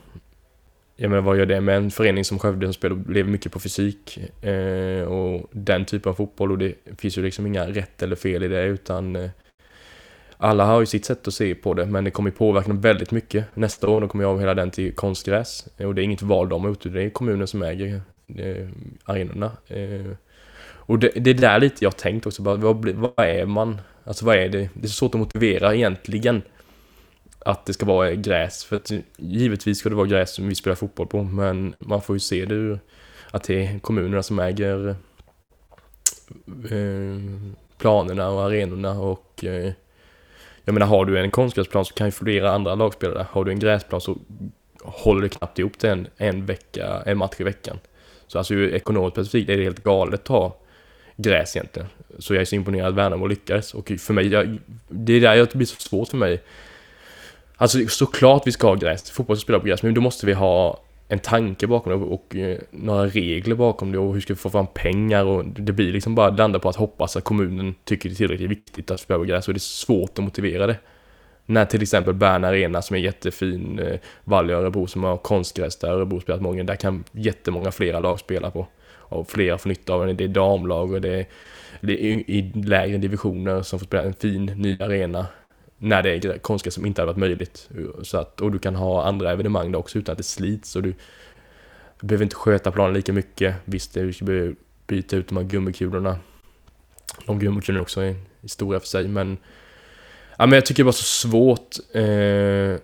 [0.96, 3.60] Jag menar vad gör det med en förening som Skövde som spelar, lever mycket på
[3.60, 8.16] fysik eh, och den typen av fotboll och det finns ju liksom inga rätt eller
[8.16, 9.30] fel i det utan eh,
[10.36, 12.80] alla har ju sitt sätt att se på det men det kommer ju påverka dem
[12.80, 13.44] väldigt mycket.
[13.54, 16.48] Nästa år då kommer jag av hela den till konstgräs och det är inget val
[16.48, 18.00] de har gjort, det är kommunen som äger
[18.36, 18.68] eh,
[19.04, 19.50] arenorna.
[19.66, 20.12] Eh,
[20.58, 23.80] och det, det är där lite jag har tänkt också, bara, vad, vad är man?
[24.04, 24.68] Alltså vad är det?
[24.74, 26.42] Det är så svårt att motivera egentligen
[27.46, 28.64] att det ska vara gräs.
[28.64, 32.16] För att givetvis ska det vara gräs som vi spelar fotboll på men man får
[32.16, 32.80] ju se det ur
[33.30, 34.88] att det är kommunerna som äger
[36.70, 37.20] eh,
[37.78, 39.72] planerna och arenorna och eh,
[40.64, 43.26] jag menar har du en konstgräsplan så kan ju flera andra lagspelare.
[43.30, 44.18] Har du en gräsplan så
[44.82, 47.78] håller det knappt ihop till en, en vecka, en match i veckan.
[48.26, 50.56] Så alltså ur ekonomiskt perspektiv är det helt galet att ha
[51.16, 51.88] gräs egentligen.
[52.18, 55.36] Så jag är så imponerad att Värnamo lyckades och för mig, jag, det är där
[55.36, 56.42] det blir så svårt för mig.
[57.56, 60.32] Alltså såklart vi ska ha gräs, fotboll ska spela på gräs, men då måste vi
[60.32, 64.32] ha en tanke bakom det och, och eh, några regler bakom det och hur ska
[64.32, 67.74] vi få fram pengar och det blir liksom bara landa på att hoppas att kommunen
[67.84, 70.66] tycker det är tillräckligt viktigt att spela på gräs och det är svårt att motivera
[70.66, 70.76] det.
[71.46, 75.88] När till exempel Bern Arena som är jättefin, eh, Valle Örebro som har konstgräs där
[75.88, 78.66] Örebro spelat många, där kan jättemånga flera lag spela på.
[79.08, 81.26] Och flera får nytta av det, det är damlag och det är,
[81.80, 85.26] det är i lägre divisioner som får spela en fin ny arena
[85.78, 87.68] när det är konstgräs som inte hade varit möjligt.
[88.02, 90.82] Så att, och du kan ha andra evenemang där också utan att det slits och
[90.82, 90.94] du
[92.00, 93.54] behöver inte sköta planen lika mycket.
[93.64, 94.54] Visst, du behöver
[94.86, 96.18] byta ut de här gummikulorna.
[97.26, 99.38] De gummikulorna också är stora för sig, men
[100.38, 101.76] Ja, men jag tycker det var så svårt.
[101.92, 102.80] Eh,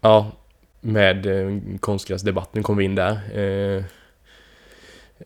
[0.00, 0.32] ja,
[0.80, 3.20] med eh, konstgräsdebatten kom vi in där.
[3.34, 3.84] Eh,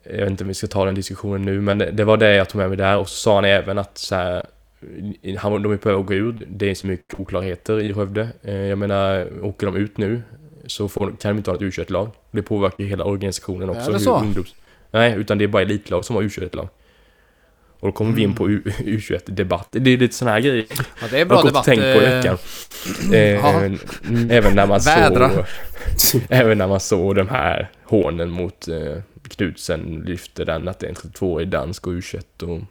[0.03, 2.35] jag vet inte om vi ska ta den diskussionen nu, men det, det, var det
[2.35, 2.97] jag tog med mig där.
[2.97, 4.45] Och så sa han även att så här,
[5.37, 6.47] han, de är på väg att gå ur.
[6.47, 8.29] Det är så mycket oklarheter i Skövde.
[8.43, 10.21] Eh, jag menar, åker de ut nu
[10.65, 13.89] så får, kan de inte ha ett u lag Det påverkar hela organisationen också.
[13.89, 14.19] Är det så?
[14.19, 14.55] Ungdoms,
[14.91, 16.69] nej, utan det är bara elitlag som har u lag
[17.81, 19.67] och då kommer vi in på U- U21-debatt.
[19.71, 20.65] Det är lite sådana här grejer.
[20.69, 21.65] Ja, det är bra jag har debatt.
[21.65, 22.37] tänkt på i eh, veckan.
[23.13, 25.31] Eh, även när man såg...
[26.29, 28.97] även när man såg de här hånen mot eh,
[29.29, 32.61] Knutsen lyfter den att det är en 32-årig dansk och U21 och...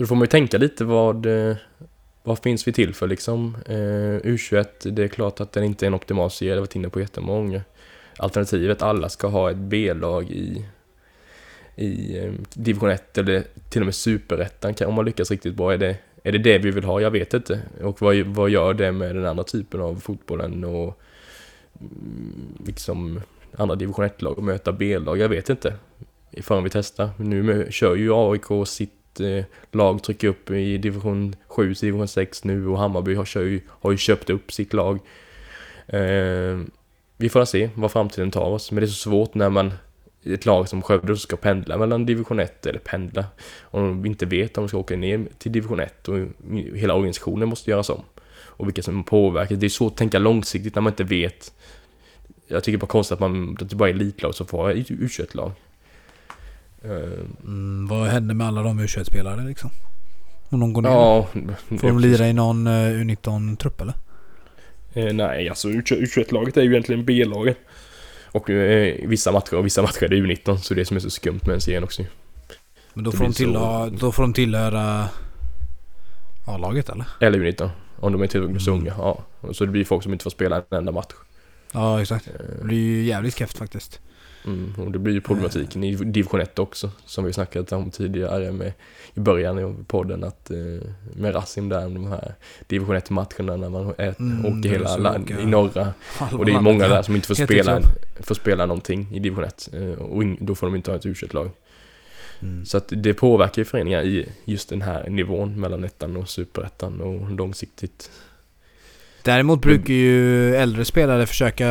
[0.00, 1.26] Så då får man ju tänka lite vad...
[1.26, 1.56] Eh,
[2.22, 3.56] vad finns vi till för liksom?
[3.66, 6.76] Eh, U21, det är klart att den inte är en optimal serie, det har varit
[6.76, 7.62] inne på jättemånga.
[8.16, 10.64] Alternativet, alla ska ha ett B-lag i
[11.76, 15.72] i eh, division 1 eller till och med superettan om man lyckas riktigt bra.
[15.72, 17.00] Är det, är det det vi vill ha?
[17.00, 17.60] Jag vet inte.
[17.82, 21.00] Och vad, vad gör det med den andra typen av fotbollen och
[21.80, 23.20] mm, liksom
[23.56, 25.18] andra division 1-lag och möta B-lag?
[25.18, 25.74] Jag vet inte.
[26.42, 27.10] Förrän vi testar.
[27.16, 32.44] Nu kör ju AIK sitt Eh, lag, trycker upp i division 7 till division 6
[32.44, 34.98] nu och Hammarby har, kör ju, har ju köpt upp sitt lag.
[35.86, 36.60] Eh,
[37.16, 39.72] vi får se vad framtiden tar oss, men det är så svårt när man
[40.24, 43.24] ett lag som Skövde ska pendla mellan division 1, eller pendla,
[43.62, 46.18] om de inte vet om de ska åka ner till division 1 och
[46.74, 48.02] hela organisationen måste göras om.
[48.30, 49.58] Och vilka som påverkas.
[49.58, 51.52] Det är svårt att tänka långsiktigt när man inte vet.
[52.48, 55.08] Jag tycker bara konstigt att, man, att det bara är elitlag som får ett u
[55.32, 55.52] lag
[56.84, 59.70] mm, Vad händer med alla de u spelare liksom?
[60.48, 60.90] Om de går ner?
[60.90, 61.28] Ja,
[61.68, 63.94] får de lira i någon uh, U19-trupp eller?
[64.92, 67.58] Eh, nej, alltså U21-laget är ju egentligen B-laget.
[68.32, 71.00] Och eh, vissa matcher och vissa matcher är det U19 så det är som är
[71.00, 72.02] så skumt med den serien också
[72.94, 73.96] Men då får, de tillhöra, så...
[73.96, 75.08] då får de tillhöra
[76.46, 77.06] A-laget eller?
[77.20, 78.80] Eller U19 Om de är tillräckligt mm.
[78.80, 79.24] unga, ja.
[79.52, 81.12] Så det blir folk som inte får spela en enda match
[81.72, 82.26] Ja exakt.
[82.26, 82.32] Eh.
[82.58, 84.00] Det blir ju jävligt kräft faktiskt.
[84.44, 88.52] Mm, och det blir ju problematiken i division 1 också, som vi snackat om tidigare
[88.52, 88.72] med,
[89.14, 90.56] i början av podden, att, eh,
[91.12, 92.34] med Rasim där, de här
[92.66, 95.94] division 1-matcherna när man ät, mm, åker hela land, i norra.
[96.32, 97.80] Och det är många där som inte får spela,
[98.20, 99.68] får spela någonting i division 1.
[99.72, 101.50] Eh, och då får de inte ha ett u lag
[102.42, 102.66] mm.
[102.66, 107.00] Så att det påverkar ju föreningar i just den här nivån mellan ettan och superettan
[107.00, 108.10] och långsiktigt.
[109.22, 111.66] Däremot brukar ju äldre spelare försöka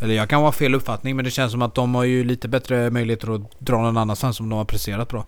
[0.00, 2.48] eller jag kan ha fel uppfattning men det känns som att de har ju lite
[2.48, 5.24] bättre möjligheter att dra någon annanstans om de har presterat bra.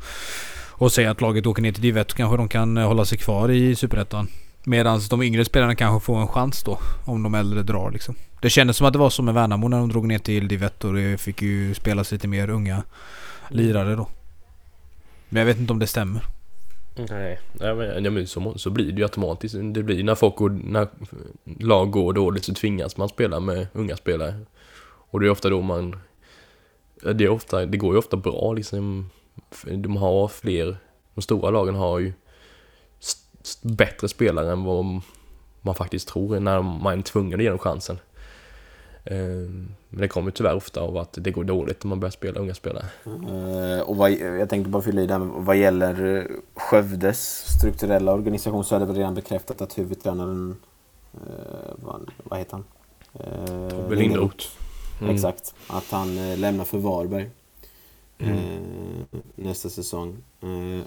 [0.70, 3.18] Och säga att laget åker ner till Div 1 kanske de kan eh, hålla sig
[3.18, 4.28] kvar i Superettan.
[4.64, 6.78] Medan de yngre spelarna kanske får en chans då.
[7.04, 8.14] Om de äldre drar liksom.
[8.40, 10.64] Det kändes som att det var som med Värnamo när de drog ner till Div
[10.64, 12.82] 1 och det fick ju spelas lite mer unga
[13.48, 14.08] lirare då.
[15.28, 16.22] Men jag vet inte om det stämmer.
[17.10, 19.54] Nej, ja, men, ja, men så, så blir det ju automatiskt.
[19.74, 20.88] Det blir när folk går, när
[21.44, 24.34] lag går dåligt så tvingas man spela med unga spelare.
[25.12, 25.96] Och det är ofta då man...
[27.14, 29.10] Det, är ofta, det går ju ofta bra liksom.
[29.76, 30.76] De har fler...
[31.14, 32.12] De stora lagen har ju
[33.62, 35.00] bättre spelare än vad
[35.60, 37.98] man faktiskt tror när man är tvungen att ge dem chansen.
[39.04, 42.40] Ehm, men det kommer tyvärr ofta av att det går dåligt om man börjar spela
[42.40, 42.84] unga spelare.
[43.06, 48.64] Uh, och vad, jag tänkte bara fylla i där, vad gäller eh, Skövdes strukturella organisation
[48.64, 50.56] så är det väl redan bekräftat att huvudtränaren,
[51.14, 51.20] uh,
[51.76, 52.64] vad, vad heter han?
[53.70, 54.61] Tobbe Lindroth.
[55.02, 55.14] Mm.
[55.14, 55.54] Exakt.
[55.66, 57.30] Att han eh, lämnar för Varberg
[58.18, 58.38] mm.
[58.38, 60.16] eh, nästa säsong.
[60.40, 60.84] Eh,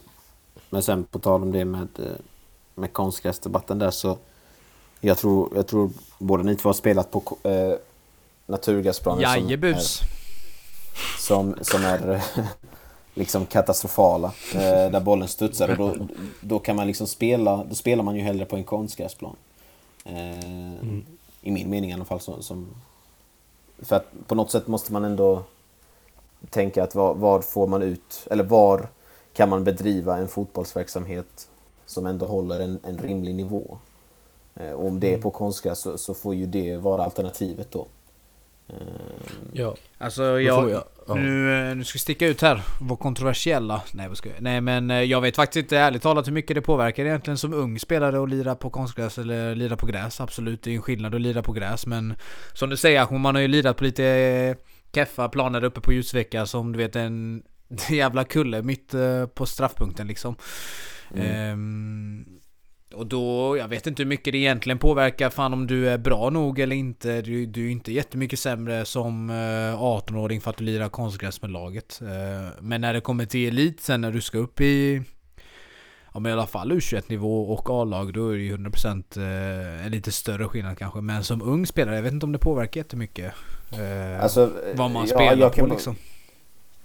[0.70, 2.05] men sen på tal om det med, eh,
[2.76, 4.18] med konstgräsdebatten där så
[5.01, 7.74] jag tror, jag tror båda ni två har spelat på eh,
[8.45, 9.99] naturgasplaner Jajebus.
[11.18, 12.24] som, som, som är
[13.13, 14.34] liksom katastrofala.
[14.53, 16.07] Eh, där bollen studsar och då,
[16.41, 19.36] då kan man liksom spela, då spelar man ju hellre på en konstgräsplan.
[20.03, 21.05] Eh, mm.
[21.41, 22.68] I min mening i alla fall som, som
[23.80, 25.43] för att på något sätt måste man ändå
[26.49, 28.88] tänka att vad, vad får man ut, eller var
[29.34, 31.49] kan man bedriva en fotbollsverksamhet
[31.86, 33.78] som ändå håller en, en rimlig nivå.
[34.55, 35.21] Eh, och om det är mm.
[35.21, 37.86] på konstgräs så, så, får ju det vara alternativet då.
[39.53, 40.70] Ja, Alltså jag...
[40.72, 40.84] jag...
[41.07, 41.16] Ja.
[41.16, 43.82] Nu, eh, nu ska vi sticka ut här, vara kontroversiella.
[43.93, 44.41] Nej vad ska jag?
[44.41, 47.53] Nej men eh, jag vet faktiskt inte ärligt talat hur mycket det påverkar egentligen som
[47.53, 50.22] ung spelare att lira på konstgräs eller lira på gräs.
[50.22, 52.16] Absolut, det är en skillnad att lira på gräs men
[52.53, 54.55] som du säger man har ju lirat på lite eh,
[54.93, 57.43] keffa planer uppe på ljusvecka som du vet en
[57.89, 58.93] jävla kulle mitt
[59.36, 60.36] på straffpunkten liksom.
[61.13, 61.28] Mm.
[61.32, 62.26] Ehm,
[62.93, 66.29] och då, jag vet inte hur mycket det egentligen påverkar fan om du är bra
[66.29, 67.21] nog eller inte.
[67.21, 69.33] Du, du är inte jättemycket sämre som eh,
[69.81, 72.01] 18-åring för att du lirar konstgräs med laget.
[72.01, 75.03] Eh, men när det kommer till elit sen när du ska upp i
[76.13, 79.86] Ja men i alla fall U21 nivå och A-lag då är det ju 100% eh,
[79.86, 81.01] en lite större skillnad kanske.
[81.01, 83.33] Men som ung spelare, jag vet inte om det påverkar jättemycket.
[83.71, 85.95] Eh, Alltså, vad man ja, spelar på liksom.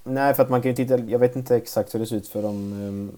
[0.05, 2.29] Nej, för att man kan ju titta, jag vet inte exakt hur det ser ut
[2.29, 3.13] för dem.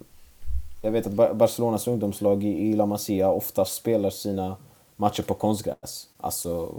[0.84, 4.56] Jag vet att Bar- Barcelonas ungdomslag i, La Masia oftast spelar sina
[4.96, 6.08] matcher på konstgräs.
[6.20, 6.72] Alltså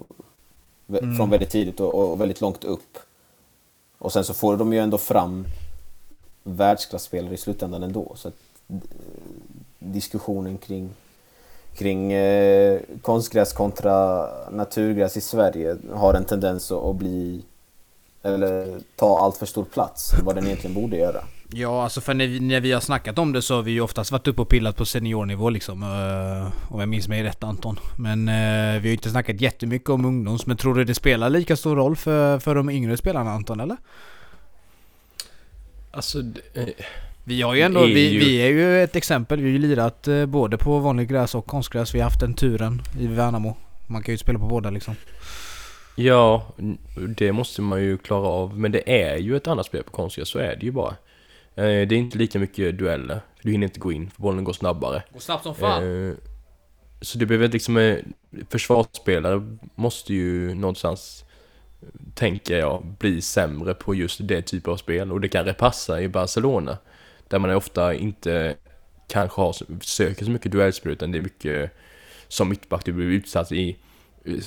[0.90, 1.16] Mm.
[1.16, 2.98] från väldigt tidigt och, och väldigt långt upp.
[3.98, 5.46] Och sen så får de ju ändå fram
[6.44, 8.12] världsklasspelare i slutändan ändå.
[8.16, 8.34] Så att,
[9.80, 10.90] diskussionen kring,
[11.76, 17.42] kring eh, konstgräs kontra naturgräs i Sverige har en tendens att, att bli
[18.22, 21.24] eller ta allt för stor plats än vad den egentligen borde göra.
[21.56, 23.82] Ja, alltså för när vi, när vi har snackat om det så har vi ju
[23.82, 25.84] oftast varit uppe och pillat på seniornivå liksom.
[25.84, 27.80] Uh, om jag minns mig rätt Anton.
[27.98, 28.34] Men eh,
[28.74, 30.46] vi har ju inte snackat jättemycket om ungdoms.
[30.46, 33.78] Men tror du det spelar lika stor roll för, för de yngre spelarna Anton eller?
[35.92, 36.68] Alltså, d- eh,
[37.24, 39.40] Vi har ju ändå, Det är vi, ju- vi är ju ett exempel.
[39.42, 41.96] Vi har ju lirat eh, både på vanlig gräs och konstgräs.
[41.96, 43.58] Vi har haft den turen i Värnamo.
[43.88, 44.96] Man kan ju spela på båda liksom.
[45.96, 46.48] ja,
[47.18, 48.60] det måste man ju klara av.
[48.60, 50.96] Men det är ju ett annat spel på konstgräs, så är det ju bara.
[51.56, 53.22] Eh, Det är inte lika mycket dueller.
[53.38, 55.04] För du hinner inte gå in, för bollen går snabbare.
[55.14, 56.16] Går snabbt som Eh,
[57.02, 57.98] Så det behöver liksom, eh,
[58.50, 61.26] försvarsspelare måste ju någonstans,
[62.16, 65.12] tänker jag, bli sämre på just det typ av spel.
[65.12, 66.78] Och det kanske passar i Barcelona,
[67.28, 68.56] där man ofta inte
[69.08, 71.72] kanske har, söker så mycket duellspel, utan det är mycket
[72.28, 73.78] som mittback, du blir utsatt i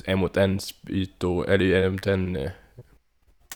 [0.04, 2.50] en mot en ytor, eller en mot en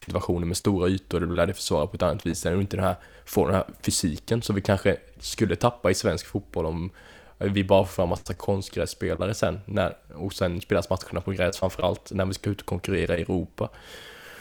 [0.04, 2.76] situationer med stora ytor, du lär dig försvara på ett annat vis, där du inte
[2.76, 6.90] den här, får den här fysiken som vi kanske skulle tappa i svensk fotboll om
[7.38, 12.12] vi bara får fram massa konstgrässpelare sen, när, och sen spelas matcherna på gräs framförallt
[12.12, 13.68] när vi ska ut och konkurrera i Europa.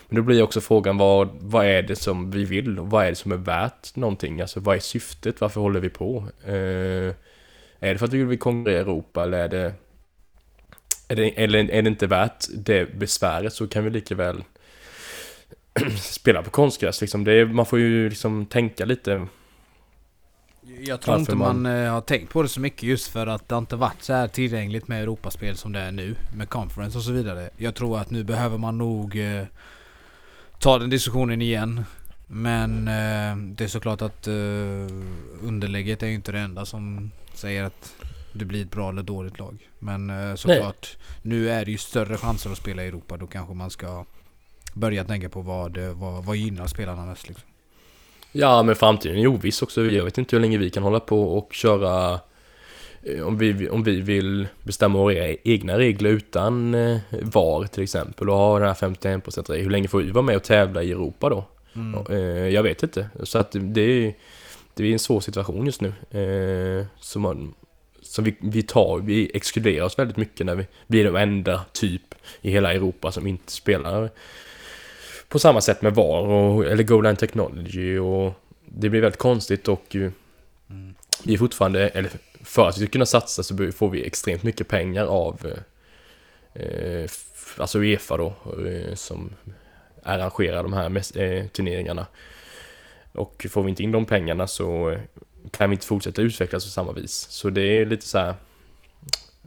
[0.08, 3.10] Men då blir också frågan vad, vad är det som vi vill och vad är
[3.10, 4.42] det som är värt någonting?
[4.42, 5.42] Alltså vad är syftet?
[5.42, 6.28] Varför håller vi på?
[6.46, 7.14] Eh,
[7.80, 9.74] är det för att vi vill konkurrera i Europa eller är det,
[11.08, 14.44] är det, eller är det inte värt det besväret så kan vi lika väl
[15.98, 17.24] spela på konstgräs liksom.
[17.24, 19.28] Det är, man får ju liksom tänka lite
[20.82, 23.50] Jag tror inte man, man- eh, har tänkt på det så mycket just för att
[23.50, 26.16] det inte varit så här tillgängligt med Europaspel som det är nu.
[26.36, 27.50] Med conference och så vidare.
[27.58, 29.44] Jag tror att nu behöver man nog eh,
[30.60, 31.84] ta den diskussionen igen.
[32.28, 34.34] Men eh, det är såklart att eh,
[35.42, 37.94] underlägget är ju inte det enda som säger att
[38.34, 39.70] det blir ett bra eller dåligt lag.
[39.80, 43.18] Men eh, såklart, nu är det ju större chanser att spela i Europa.
[43.18, 44.06] Då kanske man ska
[44.80, 47.50] börja tänka på vad, eh, vad, vad gynnar spelarna mest liksom.
[48.32, 49.86] Ja, men framtiden är oviss också.
[49.86, 52.20] Jag vet inte hur länge vi kan hålla på och köra
[53.04, 57.84] eh, om vi, om vi vill bestämma våra e- egna regler utan eh, VAR till
[57.84, 59.64] exempel och ha den här 51% regeln.
[59.64, 61.46] Hur länge får vi vara med och tävla i Europa då?
[61.76, 62.54] Mm.
[62.54, 63.10] Jag vet inte.
[63.24, 64.14] Så att det är,
[64.74, 65.94] det är en svår situation just nu.
[67.00, 67.54] Som, man,
[68.02, 72.16] som vi, vi tar, vi exkluderar oss väldigt mycket när vi blir de enda typ
[72.42, 74.10] i hela Europa som inte spelar
[75.30, 78.34] på samma sätt med VAR och, eller Goal Line Technology och
[78.66, 79.96] det blir väldigt konstigt och
[80.70, 80.96] Mm.
[81.24, 82.12] vi är fortfarande, eller
[82.44, 85.54] för att vi ska kunna satsa så får vi extremt mycket pengar av
[86.54, 87.10] eh, eh,
[87.58, 88.34] alltså Uefa då,
[88.68, 89.30] eh, som
[90.04, 92.06] arrangerar de här eh, turneringarna.
[93.12, 95.00] Och får vi inte in de pengarna så eh,
[95.52, 97.28] kan vi inte fortsätta utvecklas på samma vis.
[97.30, 98.34] Så det är lite så här,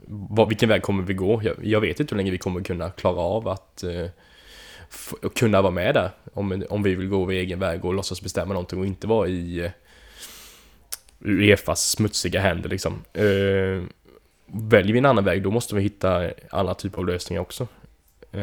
[0.07, 1.41] vad, vilken väg kommer vi gå?
[1.43, 3.83] Jag, jag vet inte hur länge vi kommer kunna klara av att
[4.93, 6.11] f- kunna vara med där.
[6.33, 9.27] Om, om vi vill gå vår egen väg och låtsas bestämma någonting och inte vara
[9.27, 9.71] i eh,
[11.19, 12.93] Uefas smutsiga händer liksom.
[13.13, 13.83] Eh,
[14.45, 17.67] väljer vi en annan väg då måste vi hitta andra typer av lösningar också.
[18.31, 18.41] Eh,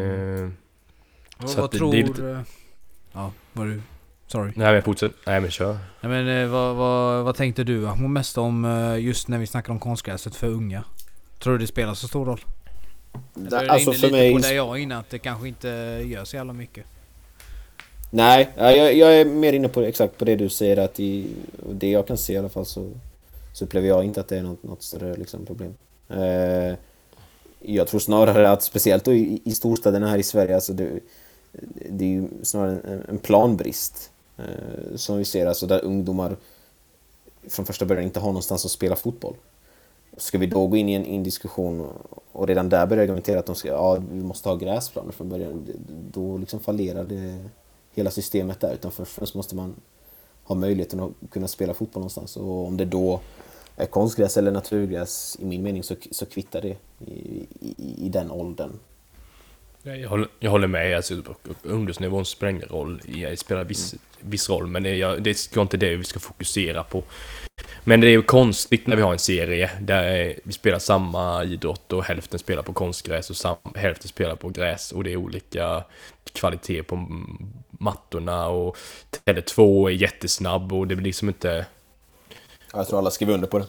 [1.39, 1.93] Vad, Så vad det- tror...
[1.93, 2.41] det lite- eh,
[3.13, 3.83] Ja, var du...
[4.27, 4.53] Sorry.
[4.57, 5.79] nej men fortsätt, nej men kör.
[6.01, 8.65] Nej men eh, vad, vad, vad tänkte du mest om
[9.01, 10.85] just när vi snackar om konstgräset för unga?
[11.39, 12.41] Tror du det spelar så stor roll?
[13.13, 14.33] Jag började Alltså för mig...
[14.33, 15.69] på det jag innan att det kanske inte
[16.07, 16.85] gör så jävla mycket.
[18.11, 21.27] Nej, ja, jag, jag är mer inne på exakt på det du säger att i
[21.73, 22.91] det jag kan se i alla fall så,
[23.53, 25.75] så upplever jag inte att det är något, något större liksom, problem.
[26.09, 26.75] Eh,
[27.61, 30.91] jag tror snarare att speciellt då i, i storstäderna här i Sverige, alltså det,
[31.91, 36.37] det är ju snarare en, en planbrist eh, som vi ser, alltså där ungdomar
[37.49, 39.35] från första början inte har någonstans att spela fotboll.
[40.17, 41.89] Ska vi då gå in i en, i en diskussion
[42.33, 45.67] och redan där börja argumentera att de ska, ja, vi måste ha gräsplaner från början,
[46.13, 47.45] då liksom fallerar det
[47.95, 48.75] hela systemet där.
[48.75, 49.75] Utan först och främst måste man
[50.45, 52.37] ha möjligheten att kunna spela fotboll någonstans.
[52.37, 53.21] Och om det då
[53.77, 58.31] är konstgräs eller naturgräs, i min mening, så, så kvittar det i, i, i den
[58.31, 58.71] åldern.
[59.83, 61.23] Jag håller, jag håller med, alltså,
[61.63, 63.01] ungdomsnivån spelar ingen roll.
[63.05, 66.85] Det spelar viss, viss roll, men det, är, det ska inte det vi ska fokusera
[66.85, 67.03] på.
[67.85, 71.93] Men det är ju konstigt när vi har en serie där vi spelar samma idrott
[71.93, 75.85] och hälften spelar på konstgräs och sam, hälften spelar på gräs och det är olika
[76.33, 77.09] kvalitet på
[77.71, 78.77] mattorna och
[79.25, 81.67] Tele2 är jättesnabb och det blir liksom inte...
[82.73, 83.67] Jag tror alla skriver under på det.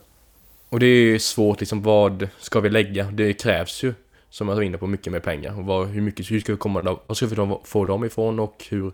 [0.70, 3.03] Och det är svårt liksom, vad ska vi lägga?
[3.03, 3.93] Det krävs ju,
[4.32, 5.59] som jag var inne på, mycket mer pengar.
[5.59, 8.65] Och vad, hur mycket, hur ska vi komma, vad ska vi få dem ifrån och
[8.69, 8.91] hur...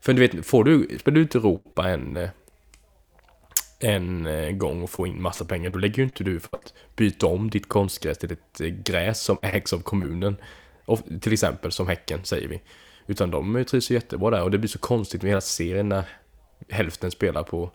[0.00, 2.28] För du vet, får du, spelar du ut Europa en eh,
[3.82, 6.74] en eh, gång och får in massa pengar, då lägger ju inte du för att
[6.96, 10.36] byta om ditt konstgräs till ett eh, gräs som ägs av kommunen.
[10.84, 12.60] Och, till exempel som Häcken, säger vi.
[13.06, 16.04] Utan de trivs ju jättebra där och det blir så konstigt med hela serien när
[16.68, 17.70] hälften spelar på...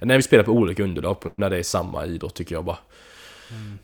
[0.00, 2.78] När vi spelar på olika underlag, när det är samma idrott tycker jag bara.
[3.50, 3.78] Mm.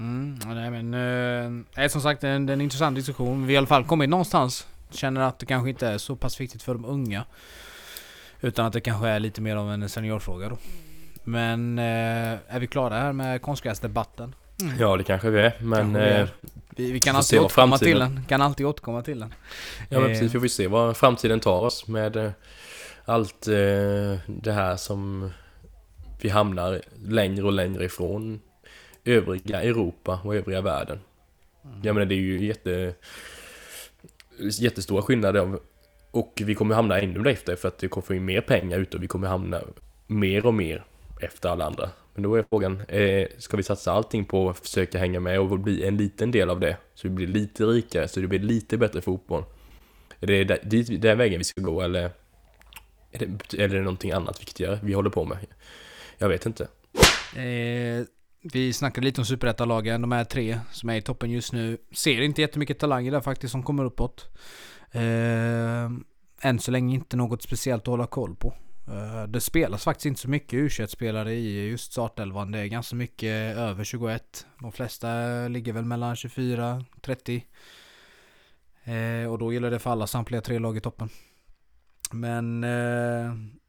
[0.00, 3.46] Mm, nej men, eh, som sagt det är en, det är en intressant diskussion.
[3.46, 4.66] Vi har i alla fall kommit någonstans.
[4.90, 7.24] Känner att det kanske inte är så pass viktigt för de unga.
[8.40, 10.58] Utan att det kanske är lite mer av en seniorfråga då.
[11.24, 14.34] Men eh, är vi klara här med konstgräsdebatten?
[14.62, 14.74] Mm.
[14.78, 15.92] Ja det kanske vi är, men...
[15.92, 16.22] Vi, är.
[16.22, 16.28] Eh,
[16.76, 18.24] vi, vi, kan alltid återkomma till den.
[18.28, 19.34] Kan alltid återkomma till den.
[19.88, 22.30] Ja men precis, vi får se vad framtiden tar oss med eh,
[23.04, 23.54] allt eh,
[24.26, 25.30] det här som
[26.20, 28.40] vi hamnar längre och längre ifrån
[29.10, 31.00] övriga Europa och övriga världen.
[31.64, 31.80] Mm.
[31.82, 32.94] Jag menar det är ju jätte
[34.38, 35.58] jättestora skillnader
[36.10, 38.78] och vi kommer hamna ännu mer efter för att det kommer få in mer pengar
[38.78, 39.60] ut och vi kommer hamna
[40.06, 40.84] mer och mer
[41.20, 41.90] efter alla andra.
[42.14, 45.58] Men då är frågan, eh, ska vi satsa allting på att försöka hänga med och
[45.58, 46.76] bli en liten del av det?
[46.94, 49.44] Så vi blir lite rikare, så det blir lite bättre fotboll.
[50.20, 52.10] Är det där, den vägen vi ska gå eller
[53.12, 55.38] är det, eller är det någonting annat viktigare vi håller på med?
[56.18, 56.68] Jag vet inte.
[57.36, 58.04] Eh,
[58.42, 61.78] vi snackade lite om superettalagen, de här tre som är i toppen just nu.
[61.92, 64.28] Ser inte jättemycket talanger där faktiskt som kommer uppåt.
[64.92, 65.90] Eh,
[66.42, 68.54] än så länge inte något speciellt att hålla koll på.
[68.88, 72.50] Eh, det spelas faktiskt inte så mycket U21-spelare i just startelvan.
[72.50, 74.46] Det är ganska mycket över 21.
[74.60, 75.08] De flesta
[75.48, 77.46] ligger väl mellan 24 30.
[78.84, 81.08] Eh, och då gäller det för alla samtliga tre lag i toppen.
[82.12, 82.64] Men...
[82.64, 83.59] Eh,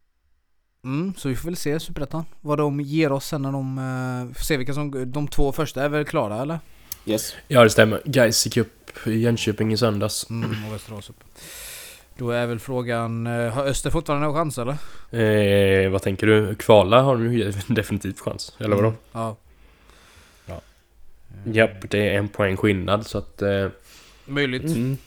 [0.84, 2.25] Eh, mm, så vi får väl se Superettan.
[2.41, 3.77] Vad de ger oss sen när de...
[3.77, 5.11] Eh, får se vilka som...
[5.11, 6.59] De två första är väl klara eller?
[7.05, 7.36] Yes.
[7.47, 8.01] Ja det stämmer.
[8.05, 10.29] Gais gick upp i Jönköping i söndags.
[10.29, 11.23] Mm, och Västerås upp.
[12.17, 14.77] Då är väl frågan, eh, har Öster fortfarande någon chans eller?
[15.86, 16.55] Eh, vad tänker du?
[16.55, 18.88] Kvala har de ju definitivt chans, eller vadå?
[18.88, 19.36] Mm, ja.
[20.45, 20.61] Ja.
[21.43, 23.41] Japp, det är en poäng skillnad så att...
[23.41, 23.67] Eh,
[24.25, 24.63] Möjligt.
[24.63, 24.97] Mm.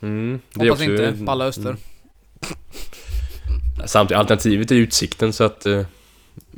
[0.00, 1.76] Mm, Hoppas också, inte, palla Öster.
[3.86, 5.66] Samtidigt, alternativet är utsikten så att...
[5.66, 5.82] Eh,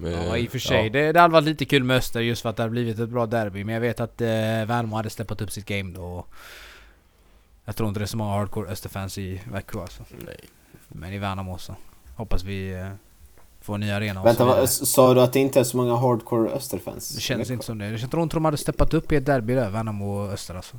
[0.03, 0.85] Ja i och för sig.
[0.85, 0.91] Ja.
[0.91, 3.09] Det, det hade varit lite kul med Öster just för att det hade blivit ett
[3.09, 3.65] bra derby.
[3.65, 6.25] Men jag vet att eh, Värnamo hade steppat upp sitt game då.
[7.65, 10.03] Jag tror inte det är så många hardcore Österfans i Växjö alltså.
[10.27, 10.41] Nej.
[10.89, 11.75] Men i Värnamo så
[12.17, 12.89] hoppas vi eh,
[13.61, 14.23] får en ny arena.
[14.23, 17.15] Vänta, vad, sa du att det inte är så många hardcore Österfans?
[17.15, 17.89] Det känns inte som det.
[17.89, 20.77] Jag tror inte de hade steppat upp i ett derby där, Värnamo och Öster alltså.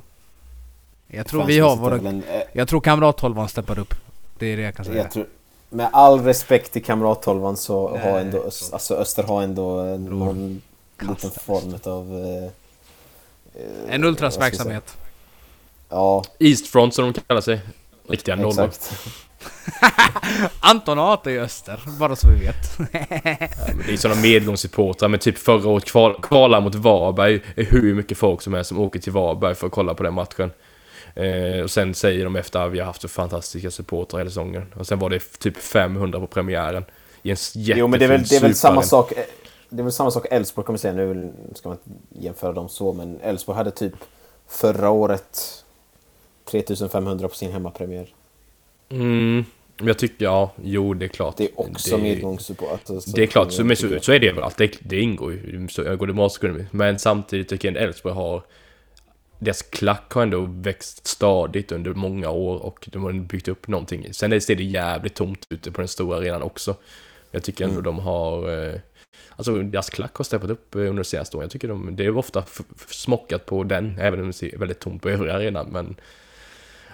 [1.06, 1.96] Jag tror vi har våra...
[1.96, 3.94] Eh, jag tror kamrattolvan steppade upp.
[4.38, 5.02] Det är det jag kan säga.
[5.02, 5.26] Jag tror,
[5.72, 10.62] med all respekt till kamrattolvan så Nej, har ändå Öster, alltså Öster har ändå någon
[11.00, 12.24] liten form av...
[12.24, 14.96] Eh, en ultras verksamhet.
[15.88, 16.24] Ja.
[16.38, 17.60] Eastfront som de kallar sig.
[18.08, 18.70] Riktiga nollor.
[20.60, 22.78] Anton hatar ju Öster, bara så vi vet.
[22.92, 27.94] ja, det är sådana medgångssupportrar, men typ förra året kval, kvalar mot Varberg är hur
[27.94, 30.50] mycket folk som är som åker till Varberg för att kolla på den matchen.
[31.14, 34.74] Eh, och sen säger de efter att vi har haft så fantastiska supportrar hela säsongen.
[34.76, 36.84] Och sen var det typ 500 på premiären.
[37.22, 39.12] I en Jo men det är väl, det är väl samma sak.
[39.68, 40.94] Det är väl samma sak Elfsborg kommer säga.
[40.94, 43.94] Nu ska man inte jämföra dem så, men Elfsborg hade typ
[44.48, 45.64] förra året
[46.50, 48.14] 3500 på sin hemmapremiär.
[48.88, 49.44] Mm,
[49.80, 51.36] jag tycker, ja, jo det är klart.
[51.36, 52.90] Det är också medgångssupport.
[52.90, 54.56] Alltså, det är klart, så, så, så är det överallt.
[54.56, 55.68] Det, det ingår ju.
[55.70, 58.42] Så, går det bra så går det Men samtidigt tycker jag att Elfsborg har...
[59.44, 64.14] Deras klack har ändå växt stadigt under många år och de har byggt upp någonting.
[64.14, 66.76] Sen ser det jävligt tomt ute på den stora arenan också.
[67.30, 67.84] Jag tycker ändå mm.
[67.84, 68.64] de har...
[68.68, 68.74] Eh,
[69.36, 71.44] alltså deras klack har steppat upp under de senaste åren.
[71.44, 72.44] Jag tycker de, det är ofta
[72.86, 75.68] smockat på den, även om det ser väldigt tomt på övriga arenan.
[75.70, 75.96] Men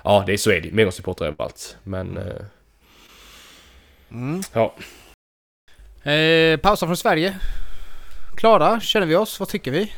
[0.04, 0.72] Ja, det är så är det.
[0.72, 1.76] Medgångssupportrar överallt.
[1.82, 2.16] Men...
[2.16, 2.42] Eh,
[4.10, 4.42] Mm.
[4.52, 4.74] ja.
[6.10, 7.36] Eh, pausa från Sverige.
[8.36, 9.40] Klara, känner vi oss?
[9.40, 9.92] Vad tycker vi?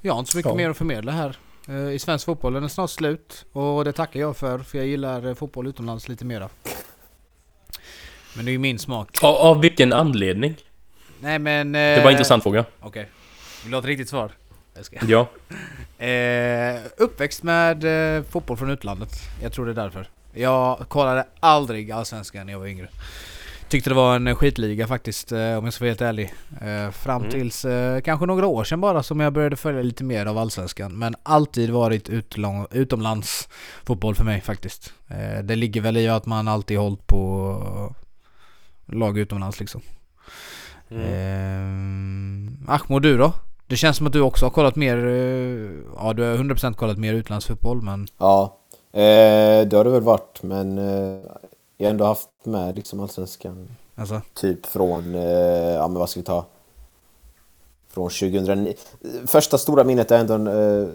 [0.00, 0.56] Jag har inte så mycket Ja.
[0.56, 1.36] mer att förmedla här.
[1.68, 3.44] Eh, I svensk fotboll den är snart slut.
[3.52, 6.48] Och det tackar jag för, för jag gillar eh, fotboll utomlands lite mera.
[8.36, 9.18] Men det är ju min smak.
[9.24, 10.56] Av, av vilken anledning?
[11.20, 11.72] Nej men...
[11.72, 12.64] Det var eh, en intressant fråga.
[12.80, 13.08] Okej.
[13.62, 14.32] Vill du ha ett riktigt svar?
[14.74, 14.96] Jag ska.
[15.06, 15.26] Ja.
[16.04, 19.10] Eh, uppväxt med eh, fotboll från utlandet.
[19.42, 20.08] Jag tror det är därför.
[20.34, 22.88] Jag kollade aldrig Allsvenskan när jag var yngre.
[23.70, 26.34] Tyckte det var en skitliga faktiskt, eh, om jag ska vara helt ärlig.
[26.60, 27.30] Eh, fram Mm.
[27.30, 30.98] tills eh, kanske några år sedan bara som jag började följa lite mer av Allsvenskan.
[30.98, 33.48] Men alltid varit utlång, utomlands
[33.84, 34.92] fotboll för mig faktiskt.
[35.42, 37.94] Det ligger väl i att man alltid hållit på
[38.86, 39.80] lag utomlands liksom.
[40.90, 42.48] Mm.
[42.66, 43.32] Eh, Ahmo, du då?
[43.66, 44.96] Det känns som att du också har kollat mer,
[45.96, 48.58] ja du har 100% kollat mer utlandsfotboll men Ja,
[48.92, 51.20] eh, det har det väl varit, men eh,
[51.80, 55.22] jag har ändå haft med liksom allsvenskan alltså, typ från, eh,
[55.70, 56.46] ja men vad ska vi ta?
[57.88, 58.74] Från 2009.
[59.26, 60.88] Första stora minnet är ändå eh,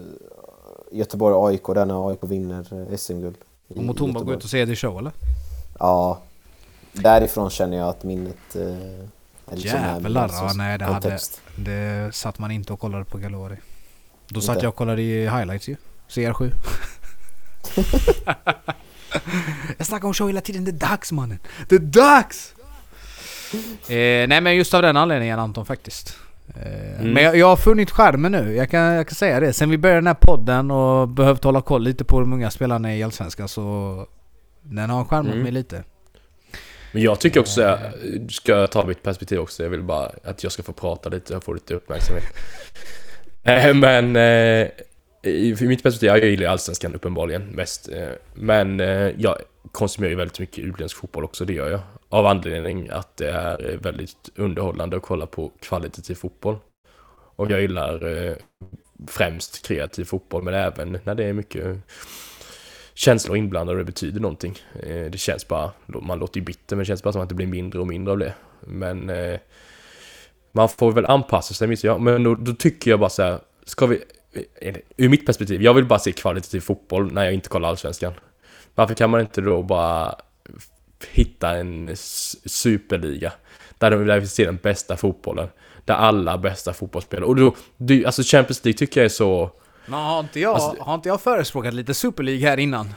[0.92, 3.36] Göteborg-AIK, där när AIK vinner eh, SM-guld.
[3.68, 5.12] i om Mutumba går ut och säger det i show eller?
[5.80, 6.20] Ja,
[6.94, 8.62] därifrån känner jag att minnet eh,
[9.48, 11.42] är liksom Jävlar, ja, nej, det hade- kontext.
[11.56, 13.58] Det satt man inte och kollade på Galori.
[14.28, 14.66] Då satt Inte?
[14.66, 15.76] jag och kollade i highlights ju.
[16.10, 16.52] CR7.
[19.78, 21.40] jag snackar om show hela tiden, det är dags mannen!
[21.70, 22.54] Det är dags!
[23.88, 26.18] Eh, nej men just av den anledningen Anton faktiskt.
[26.56, 27.14] Eh, Mm.
[27.14, 29.54] Men jag, jag har funnit skärmen nu, jag kan, jag kan säga det.
[29.54, 32.96] Sen vi började den här podden och behövt hålla koll lite på de unga spelarna
[32.96, 34.06] i Allsvenskan så...
[34.62, 35.44] Den har skärmat Mm.
[35.44, 35.84] mig lite.
[36.92, 37.80] Men jag tycker också, jag
[38.30, 41.38] ska jag ta mitt perspektiv också, jag vill bara att jag ska få prata lite
[41.38, 42.24] och få lite uppmärksamhet.
[43.44, 44.68] Eh, Men eh,
[45.26, 47.90] i mitt perspektiv, jag gillar Allsvenskan uppenbarligen mest.
[47.90, 49.38] Eh, men eh, jag
[49.72, 51.80] konsumerar ju väldigt mycket utländsk fotboll också, det gör jag.
[52.10, 56.58] Av anledning att det är eh, väldigt underhållande att kolla på kvalitativ fotboll.
[57.38, 58.36] Och jag gillar
[59.08, 61.78] främst kreativ fotboll, men även när det är mycket
[62.94, 64.58] känslor inblandade och det betyder någonting.
[64.84, 67.48] Det känns bara, man låter ju bitter men det känns bara som att det blir
[67.48, 68.34] mindre och mindre av det.
[68.60, 69.12] Men
[70.52, 72.02] man får väl anpassa sig, minns jag.
[72.02, 74.04] Men då, då tycker jag bara så här, ska vi,
[74.98, 78.14] ur mitt perspektiv, jag vill bara se kvalitativ fotboll när jag inte kollar Allsvenskan.
[78.76, 80.16] Varför kan man inte då bara
[81.12, 81.90] hitta en
[82.46, 83.32] superliga
[83.78, 85.48] där de där vi ser den bästa fotbollen?
[85.86, 89.52] Där alla bästa fotbollsspelare, och då, det, alltså Champions League tycker jag är så
[89.86, 92.94] Men har inte jag, Alltså- har inte jag förespråkat lite Super League här innan?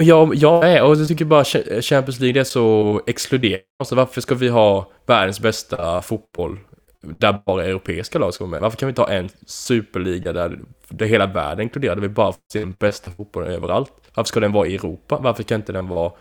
[0.00, 3.64] Ja, jag är, och jag tycker bara Cha- Champions League är så exkluderande.
[3.78, 6.58] Alltså, varför ska vi ha världens bästa fotboll
[7.02, 8.60] där bara europeiska lag ska vara med?
[8.60, 12.08] Varför kan vi inte ha en superliga där, där hela världen är inkluderad, där vi
[12.08, 13.92] bara får se den bästa fotbollen överallt?
[14.14, 15.18] Varför ska den vara i Europa?
[15.22, 16.12] Varför kan inte den vara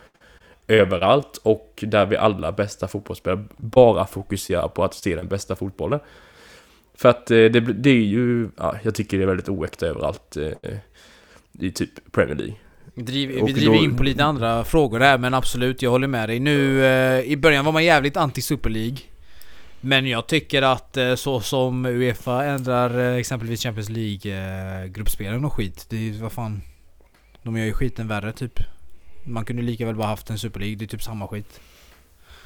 [0.67, 5.99] överallt och där vi alla bästa fotbollsspelare bara fokuserar på att se den bästa fotbollen?
[6.95, 10.37] För att eh, det, det är ju, ja, jag tycker det är väldigt oäkta överallt
[10.37, 10.77] eh,
[11.59, 12.55] i typ Premier League.
[12.93, 15.91] Vi driver, Och vi driver då- in på lite andra frågor där men absolut, jag
[15.91, 16.39] håller med dig.
[16.39, 18.97] Nu eh, i början var man jävligt anti Super League.
[19.81, 24.31] Men jag tycker att eh, så som Uefa ändrar eh, exempelvis Champions League
[24.81, 25.85] eh, gruppspelen och skit.
[25.89, 26.61] Det är ju vad fan.
[27.43, 28.59] De gör ju skiten värre typ.
[29.23, 31.59] Man kunde lika väl bara haft en Super League, det är typ samma skit.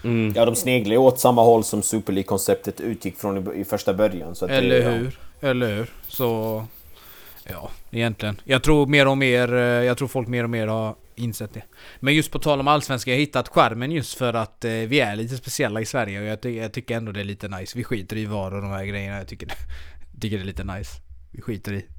[0.04, 0.34] Mm.
[0.36, 4.36] Ja, de sneglar ju åt samma håll som Super League-konceptet utgick från i, första början.
[4.36, 5.20] Så att Eller det, hur?
[5.42, 5.90] Eller hur?
[6.08, 6.66] Så...
[7.44, 8.42] Ja, egentligen.
[8.44, 11.62] Jag tror mer och mer, eh, jag tror folk mer och mer har insett det.
[12.00, 15.00] Men just på tal om Allsvenskan, jag har hittat skärmen just för att eh, vi
[15.00, 17.78] är lite speciella i Sverige och jag, ty- jag tycker ändå det är lite nice.
[17.78, 19.18] Vi skiter i VAR och de här grejerna.
[19.18, 19.48] Jag tycker,
[20.22, 20.92] tycker det är lite nice.
[21.32, 21.86] Vi skiter i.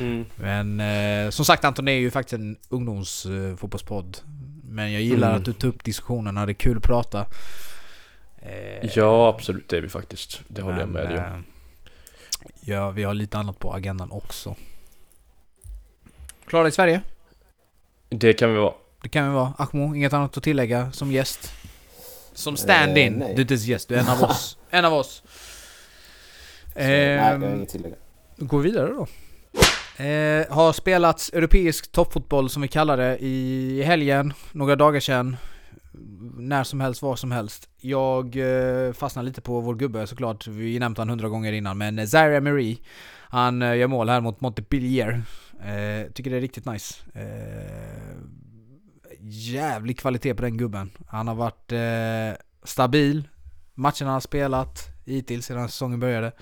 [0.00, 0.24] Mm.
[0.36, 4.16] Men eh, som sagt Anton, det är ju faktiskt en ungdomsfotbollspodd.
[4.64, 5.38] Men jag gillar Mm.
[5.38, 7.26] att du tar upp diskussionerna, det är kul att prata.
[8.42, 10.40] Eh, Ja, absolut, det är vi faktiskt.
[10.48, 11.24] Det håller jag med dig om.
[11.24, 11.40] eh,
[12.60, 14.56] Ja, vi har lite annat på agendan också.
[16.46, 17.00] Klara i Sverige?
[18.08, 18.72] Det kan vi vara.
[19.02, 19.52] Det kan vi vara.
[19.58, 21.52] Ahmo, inget annat att tillägga som gäst?
[22.32, 23.22] Som stand-in.
[23.22, 24.58] Eh, du är inte ens gäst, du är en av oss.
[24.70, 25.22] en av oss.
[26.74, 27.94] Så, nej, jag har Ehm, inget tillägg.
[28.36, 29.06] Gå vidare då.
[30.04, 35.36] Eh, har spelats europeisk toppfotboll som vi kallar det i helgen, några dagar sedan.
[36.38, 37.68] När som helst, var som helst.
[37.80, 41.78] Jag eh, fastnade lite på vår gubbe såklart, vi nämnt han hundra gånger innan.
[41.78, 42.76] Men Zaire Emery,
[43.30, 45.22] han eh, gör mål här mot Montpellier.
[45.62, 46.94] Eh, tycker det är riktigt nice.
[47.14, 48.16] Eh,
[49.20, 50.90] jävlig kvalitet på den gubben.
[51.06, 53.28] Han har varit eh, stabil.
[53.74, 56.32] Matcherna han har spelat hittills sedan säsongen började.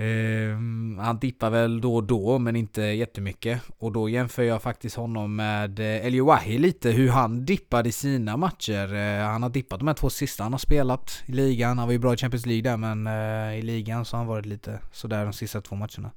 [0.00, 3.62] Ehm, han dippar väl då och då, men inte jättemycket.
[3.78, 8.36] Och då jämför jag faktiskt honom med eh, El lite, hur han dippade i sina
[8.36, 8.94] matcher.
[8.94, 11.78] Eh, han har dippat de här två sista han har spelat i ligan.
[11.78, 14.26] Han var ju bra i Champions League där, men eh, i ligan så har han
[14.26, 16.10] varit lite sådär de sista två matcherna.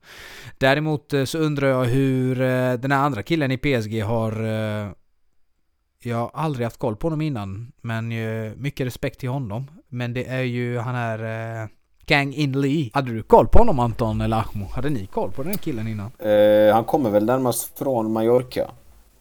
[0.57, 4.43] Däremot eh, så undrar jag hur eh, den här andra killen i PSG har...
[4.43, 4.91] Eh,
[6.03, 8.07] jag har aldrig haft koll på honom innan, men
[8.61, 9.71] mycket respekt till honom.
[9.87, 11.69] Men det är ju han här...
[12.11, 12.89] Gang In Lee.
[12.93, 14.65] Hade du koll på honom Anton eller Ahmo?
[14.71, 16.11] Hade ni koll på den här killen innan?
[16.19, 18.71] Eh, han kommer väl närmast från Mallorca.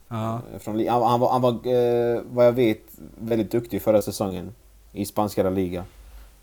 [0.07, 0.41] Ja.
[0.53, 2.81] Eh, Från, han, han var, han var eh, vad jag vet,
[3.19, 4.55] väldigt duktig förra säsongen
[4.91, 5.83] i spanska La Liga.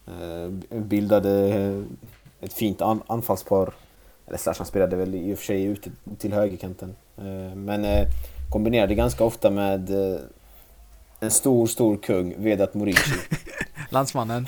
[0.07, 1.83] Eh, bildade eh,
[2.41, 3.73] ett fint an, anfallspar.
[4.27, 6.95] Eller slash, han spelade väl i och för sig ute till högerkanten.
[7.19, 8.07] Eh, men
[8.51, 9.91] kombinerade ganska ofta med
[11.21, 13.15] en stor, stor kung, Vedat Morici.
[13.91, 14.47] Landsmannen.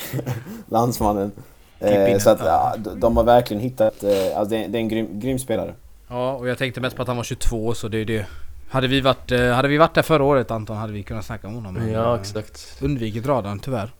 [0.68, 1.32] landsmannen.
[1.80, 4.02] In Eh, så att ja, de har verkligen hittat...
[4.02, 5.74] Eh, alltså det, är- det är en grym, grym spelare.
[6.08, 8.26] Ja, och jag tänkte mest på att han var 22 så det är det.
[8.70, 11.46] Hade vi varit, eh, hade vi varit där förra året Anton hade vi kunnat snacka
[11.48, 11.74] om honom.
[11.74, 12.78] men, Ja, eh, exakt.
[12.82, 13.90] Undvikit radarn tyvärr.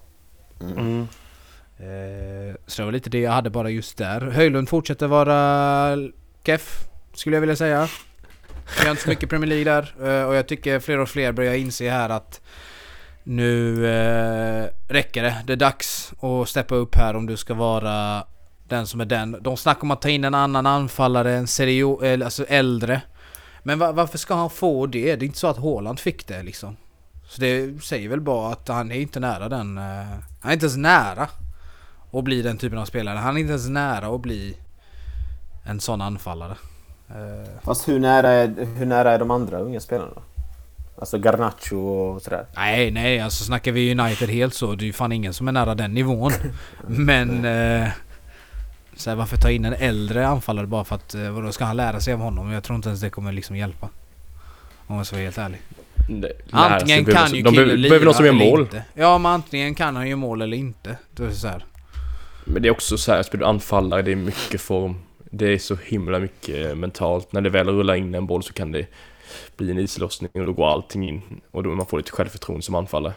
[0.61, 0.79] Mm.
[0.79, 1.09] Mm.
[1.79, 4.21] Eh, så det var lite det jag hade bara just där.
[4.21, 5.97] Höjlund fortsätter vara
[6.47, 7.89] keff, skulle jag vilja säga.
[8.85, 9.95] Gör inte så mycket Premier League där.
[10.21, 12.41] Eh, och jag tycker fler och fler börjar inse här att
[13.31, 15.37] nu eh, räcker det.
[15.47, 18.25] Det är dags att steppa upp här om du ska vara
[18.69, 19.37] den som är den.
[19.41, 23.03] De snackar om att ta in en annan anfallare, en serio, alltså äldre.
[23.63, 25.17] Men va- varför ska han få det?
[25.17, 26.77] Det är inte så att Haaland fick det liksom.
[27.29, 29.79] Så det säger väl bara att han är inte nära den...
[29.79, 29.85] eh,
[30.41, 31.29] han är inte ens nära
[32.13, 33.19] att bli den typen av spelare.
[33.19, 34.57] Han är inte ens nära att bli
[35.65, 36.57] en sån anfallare.
[37.09, 40.23] Eh, Fast hur nära, är, hur nära är de andra unga spelarna då?
[41.01, 42.47] Alltså Garnacho och sådär.
[42.57, 44.75] nej, nej, alltså snackar vi United helt så.
[44.75, 46.33] Det är ju fan ingen som är nära den nivån.
[46.87, 47.45] Men...
[47.81, 47.89] Eh,
[48.97, 51.15] så här, varför ta in en äldre anfallare bara för att...
[51.15, 52.51] Eh, vadå, ska han lära sig av honom?
[52.51, 53.89] Jag tror inte ens det kommer liksom hjälpa.
[54.87, 55.61] Om jag ska vara helt ärlig.
[56.09, 58.61] Det- Antingen kan ju killen lira behöver någon som gör mål.
[58.61, 58.83] inte.
[58.95, 60.97] Ja, men antingen kan han göra mål eller inte.
[61.17, 61.65] Det är så här.
[62.45, 64.95] Men det är också så här, spelar du anfallare, det är mycket form.
[65.31, 67.33] Det är så himla mycket eh, mentalt.
[67.33, 68.87] När det väl rullar in en boll så kan det
[69.57, 71.23] bli en islossning och då går allting in.
[71.51, 73.13] Och då man får lite självförtroende som anfallare.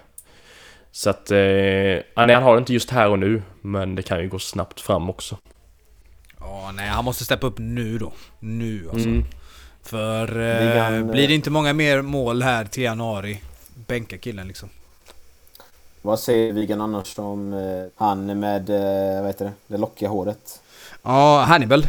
[0.92, 4.20] Så att, eh, nej, han har det inte just här och nu, men det kan
[4.20, 5.38] ju gå snabbt fram också.
[6.40, 8.12] Ja, nej, han måste steppa upp nu då.
[8.40, 9.10] Nu alltså.
[9.10, 9.26] Mm.
[9.84, 13.42] För eh, kan, blir det eh, inte många mer mål här till januari,
[13.88, 14.70] bänka killen liksom.
[16.02, 20.62] Vad säger Wigan annars om eh, han med, eh, vad heter det, det lockiga håret?
[21.04, 21.88] Ja, Hannibal.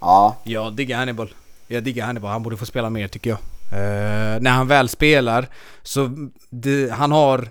[0.00, 1.34] Ja, Jag diggar Hannibal.
[1.72, 2.30] Jag diggar Hannibal.
[2.30, 3.38] Han borde få spela mer tycker jag.
[3.72, 5.46] Eh, när han väl spelar
[5.82, 6.30] så...
[6.50, 7.48] Det, han har...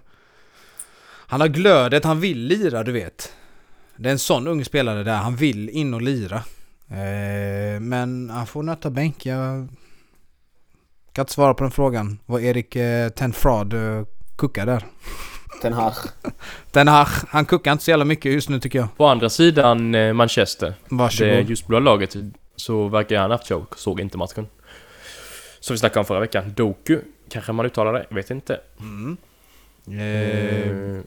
[1.28, 3.34] Han har glödet, han vill lira du vet.
[3.96, 6.44] Det är en sån ung spelare där, han vill in och lira.
[6.90, 9.26] Eh, men han får nöta bänk.
[9.26, 9.68] Jag
[11.14, 12.20] kan inte svara på den frågan.
[12.26, 14.06] Vad Erik eh, Tenfrad eh,
[14.38, 14.86] kuckar där.
[15.62, 15.94] Ten Hag.
[16.72, 18.98] Den här, han kuckar inte så jävla mycket just nu tycker jag.
[18.98, 21.34] På andra sidan Manchester, Varsågod.
[21.34, 22.16] det ljusblå laget,
[22.62, 23.78] så verkar han haft choke.
[23.78, 24.48] Såg inte matchen.
[25.60, 26.54] Som vi snackade om förra veckan.
[26.56, 27.00] Doku,
[27.30, 28.60] kanske man uttalar det, jag vet inte.
[28.80, 29.18] Mm.
[29.88, 31.04] Eh,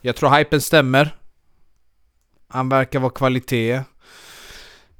[0.00, 1.14] Jag tror hypen stämmer.
[2.48, 3.80] Han verkar vara kvalitet.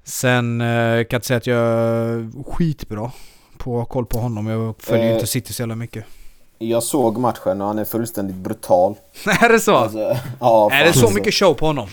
[0.04, 3.10] Sen eh, kan jag inte säga att jag är skitbra
[3.58, 4.46] på att ha koll på honom.
[4.46, 5.14] Jag följer Eh.
[5.14, 6.04] inte City så jävla mycket.
[6.58, 8.94] Jag såg matchen och han är fullständigt brutal.
[9.42, 9.74] är det så?
[9.76, 11.88] Alltså, ja, är det så mycket show på honom?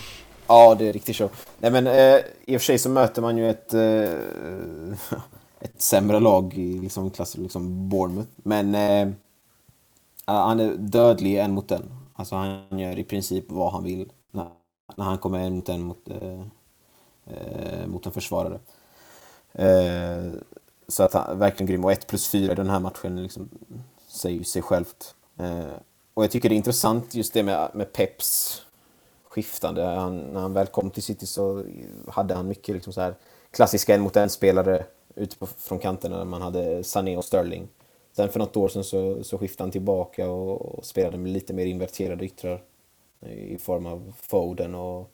[0.46, 1.30] Ja, det är riktigt så.
[1.58, 5.18] Nej men eh, i och för sig så möter man ju ett, eh,
[5.60, 8.30] ett sämre lag i liksom klassen, liksom Bournemouth.
[8.36, 9.08] Men eh,
[10.24, 11.92] han är dödlig en mot en.
[12.14, 14.48] Alltså han gör i princip vad han vill när,
[14.96, 16.40] när han kommer en mot en mot, eh,
[17.26, 18.58] eh mot en försvarare.
[19.52, 20.32] Eh,
[20.88, 21.84] så att han verkligen grym.
[21.84, 23.48] Och 1 plus 4 i den här matchen liksom,
[24.08, 25.14] säger ju sig självt.
[25.38, 25.76] Eh,
[26.14, 28.62] och jag tycker det är intressant just det med, med Peps
[29.36, 29.82] skiftande.
[29.82, 31.64] Han, när han väl kom till City så
[32.08, 33.14] hade han mycket liksom så här
[33.50, 34.84] klassiska en mot en spelare
[35.14, 36.24] ute på, från kanterna.
[36.24, 37.68] Man hade Sané och Sterling.
[38.12, 41.52] Sen för något år sedan så, så skiftade han tillbaka och, och spelade med lite
[41.52, 42.62] mer inverterade yttrar.
[43.26, 45.10] I form av Foden och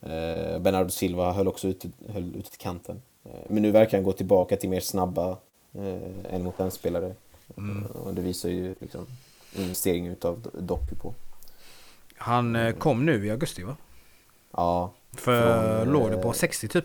[0.00, 3.02] eh, Bernardo Silva höll också ut, höll ut till kanten.
[3.24, 5.36] Eh, men nu verkar han gå tillbaka till mer snabba
[5.72, 7.14] eh, en mot en spelare.
[7.92, 9.06] Och det visar ju liksom
[9.56, 11.14] investeringen utav Doku på.
[12.18, 13.76] Han eh, kom nu i augusti va?
[14.56, 16.84] Ja, För Från, låg det eh, på 60 typ?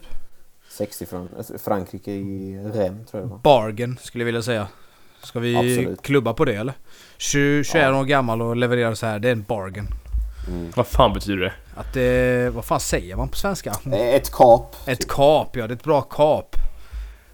[0.70, 3.38] 60 från alltså Frankrike i Rennes tror jag det var.
[3.38, 4.68] Bargain skulle jag vilja säga.
[5.24, 6.02] Ska vi Absolut.
[6.02, 6.74] klubba på det eller?
[7.18, 8.00] 20, 21 Ja.
[8.00, 9.88] år gammal och levererar så här, det är en bargain.
[10.76, 11.54] Vad fan betyder det?
[11.76, 12.50] Att det...
[12.54, 13.70] Vad fan säger man på svenska?
[13.86, 14.76] Eh, Ett kap.
[14.88, 15.68] Ett kap, ja.
[15.68, 16.56] Det är ett bra kap.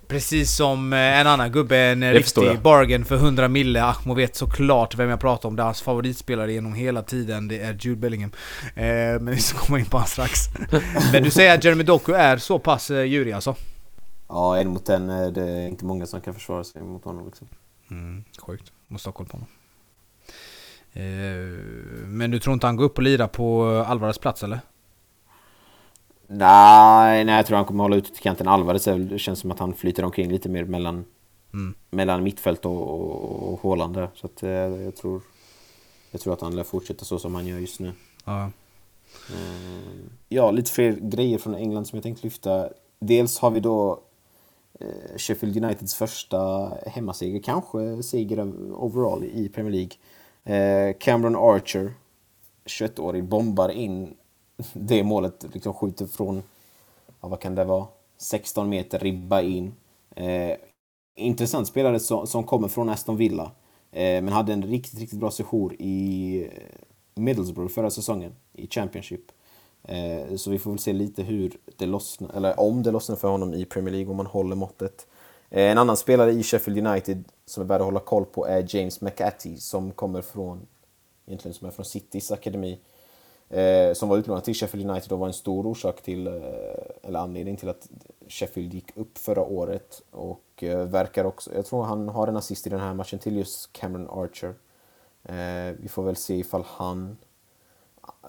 [0.07, 2.63] Precis som eh, en annan gubbe, en eh, Det förstår riktig jag.
[2.63, 3.83] bargain för 100 mille.
[3.83, 5.55] Ahmo vet såklart vem jag pratar om.
[5.55, 7.47] Det är hans favoritspelare genom hela tiden.
[7.47, 8.31] Det är Jude Bellingham.
[8.75, 10.39] Eh, men vi ska komma in på honom strax.
[11.13, 13.55] men du säger att Jeremy Doku är så pass eh, djurig alltså?
[14.29, 17.47] Ja, en mot en är det inte många som kan försvara sig mot honom liksom.
[17.91, 18.71] Mm, sjukt.
[18.87, 19.47] Måste ha koll på honom.
[20.93, 21.03] Eh,
[22.05, 24.59] men du tror inte han går upp och lirar på Alvarez plats eller?
[26.27, 28.47] Nej, nej, jag tror han kommer hålla ute till kanten.
[28.47, 31.05] Alvarez är det känns som att han flyter omkring lite mer mellan,
[31.53, 31.75] Mm.
[31.89, 34.09] mellan mittfält och, och, och Haaland där.
[34.15, 35.21] Så att, eh, jag, tror,
[36.11, 37.91] jag tror att han lär fortsätta så som han gör just nu.
[38.25, 38.43] Ja.
[39.29, 39.99] Eh,
[40.29, 42.69] Ja, lite fler grejer från England som jag tänkte lyfta.
[42.99, 43.99] Dels har vi då
[44.79, 48.39] eh, Sheffield Uniteds första hemmaseger, kanske seger
[48.73, 50.93] overall i Premier League.
[50.99, 51.93] Cameron Archer,
[52.65, 54.15] 21-årig, bombar in
[54.73, 56.43] det målet, liksom skjuter från,
[57.21, 57.87] ja, vad kan det vara,
[58.17, 59.73] 16 meter, ribba in.
[60.15, 60.57] Eh,
[61.15, 63.51] intressant spelare som, som kommer från Aston Villa,
[63.91, 66.51] eh, men hade en riktigt, riktigt bra sejour i eh,
[67.15, 69.31] Middlesbrough förra säsongen i Championship.
[69.83, 73.27] Eh, Så vi får väl se lite hur det lossnar, eller om det lossnar för
[73.29, 75.07] honom i Premier League, om han håller måttet.
[75.49, 78.75] Eh, En annan spelare i Sheffield United som är värd att hålla koll på är
[78.75, 80.67] James McAtee som kommer från,
[81.27, 82.79] egentligen som är från Citys akademi.
[83.49, 86.33] Eh, Som var utlånad till Sheffield United och var en stor orsak till, eh,
[87.03, 87.89] eller anledning till att
[88.27, 90.01] Sheffield gick upp förra året.
[90.11, 93.35] Och eh, verkar också, jag tror han har en assist i den här matchen till
[93.37, 94.55] just Cameron Archer.
[95.23, 97.17] Eh, Vi får väl se ifall han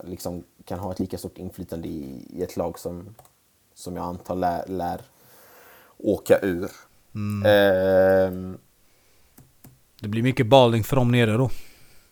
[0.05, 3.15] liksom kan ha ett lika stort inflytande i, i ett lag som,
[3.75, 5.01] som jag antar lär, lär
[5.99, 6.71] åka ur.
[7.47, 8.59] Ehm,
[10.01, 11.51] Det blir mycket balling för dem nere då.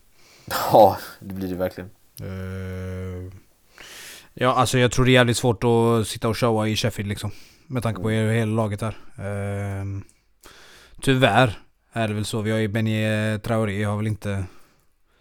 [0.71, 1.89] ja, det blir det verkligen.
[2.21, 3.33] Eh,
[4.33, 7.31] ja, alltså jag tror det är jävligt svårt att sitta och showa i Sheffield liksom.
[7.67, 8.97] Med tanke på er, hela laget här.
[9.17, 9.85] Eh,
[11.01, 11.59] tyvärr
[11.93, 12.41] är det väl så.
[12.41, 13.01] Vi har ju Benny
[13.39, 14.45] Traoré har väl inte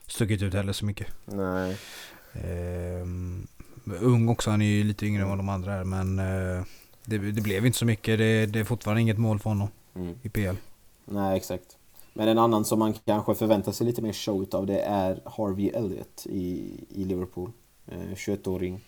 [0.07, 1.07] stuckit ut heller så mycket.
[1.25, 1.77] Nej.
[2.35, 3.07] Eh,
[4.01, 5.85] ung också, han är ju lite yngre än vad de andra är.
[5.85, 6.63] Men eh,
[7.05, 8.19] det, det blev inte så mycket.
[8.19, 10.15] Det, det är fortfarande inget mål för honom Mm.
[10.23, 10.55] i PL.
[11.05, 11.76] Nej, exakt.
[12.17, 15.69] Men en annan som man kanske förväntar sig lite mer show utav det är Harvey
[15.69, 17.51] Elliott i, i Liverpool.
[17.87, 18.81] Eh, 21-åring.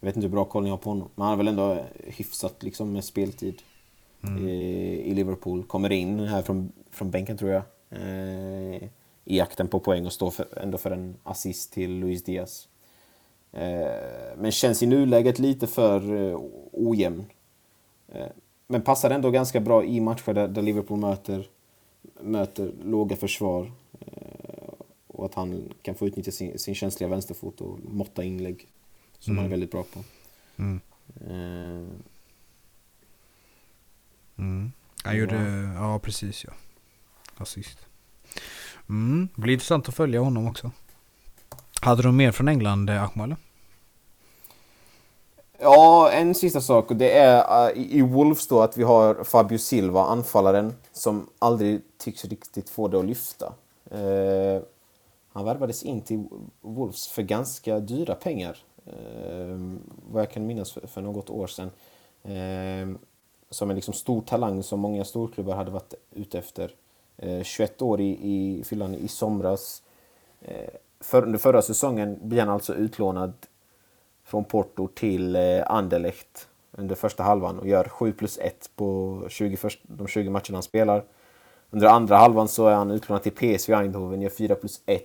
[0.00, 1.08] Jag vet inte hur bra koll ni har på honom.
[1.14, 3.62] Men han har väl ändå hyfsat liksom med speltid
[4.28, 4.48] Mm.
[4.48, 4.52] i,
[5.10, 5.62] i Liverpool.
[5.62, 7.62] Kommer in här från, från bänken tror jag.
[7.90, 8.82] Eh,
[9.24, 12.68] I jakten på poäng och står för, ändå för en assist till Luis Diaz.
[13.52, 16.40] Eh, men känns i nuläget lite för eh,
[16.72, 17.24] ojämn.
[18.08, 18.26] Eh,
[18.66, 21.46] men passar ändå ganska bra i matcher där, där Liverpool möter,
[22.20, 23.72] möter låga försvar.
[24.00, 24.74] Eh,
[25.06, 28.68] och att han kan få utnyttja sin, sin känsliga vänsterfot och måtta inlägg.
[29.18, 30.04] Som han är väldigt bra på.
[30.56, 30.80] Mm.
[31.26, 31.88] Eh,
[34.36, 34.72] Mm.
[35.04, 35.36] Han gjorde,
[35.74, 36.52] ja precis ja.
[37.36, 37.78] Assist.
[38.88, 39.28] Mm.
[39.34, 40.70] Det blir intressant att följa honom också.
[41.80, 43.36] Hade du mer från England, eh, eller?
[45.64, 49.58] Ja, en sista sak och det är uh, i Wolves då att vi har Fabio
[49.58, 53.52] Silva, anfallaren, som aldrig tycks riktigt få det att lyfta.
[53.94, 54.62] Uh,
[55.32, 56.24] han värvades in till
[56.60, 59.76] Wolves för ganska dyra pengar, uh,
[60.10, 61.70] vad jag kan minnas för, för något år sedan.
[63.50, 66.74] Som en liksom stor talang som många storklubbar hade varit ute efter.
[67.42, 69.82] 21 år i, i fyllan i somras.
[71.00, 73.32] För, under förra säsongen blir han alltså utlånad
[74.32, 79.56] från Porto till eh, Anderlecht under första halvan och gör 7 plus 1 på 20
[79.56, 81.04] först, de 20 matcherna han spelar.
[81.70, 85.02] Under andra halvan så är han utlånad till PSV Eindhoven, gör 4 plus 1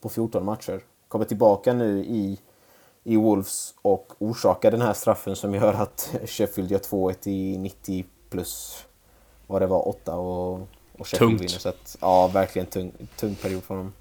[0.00, 0.80] på 14 matcher.
[1.08, 2.40] Kommer tillbaka nu i,
[3.04, 8.04] i Wolves och orsakar den här straffen som gör att Sheffield gör 2-1 i 90
[8.30, 8.84] plus
[9.46, 10.52] vad det var, 8 och,
[10.98, 11.40] och Sheffield Tungt.
[11.40, 11.58] vinner.
[11.58, 13.92] Så att, ja, verkligen tung, tung period för honom.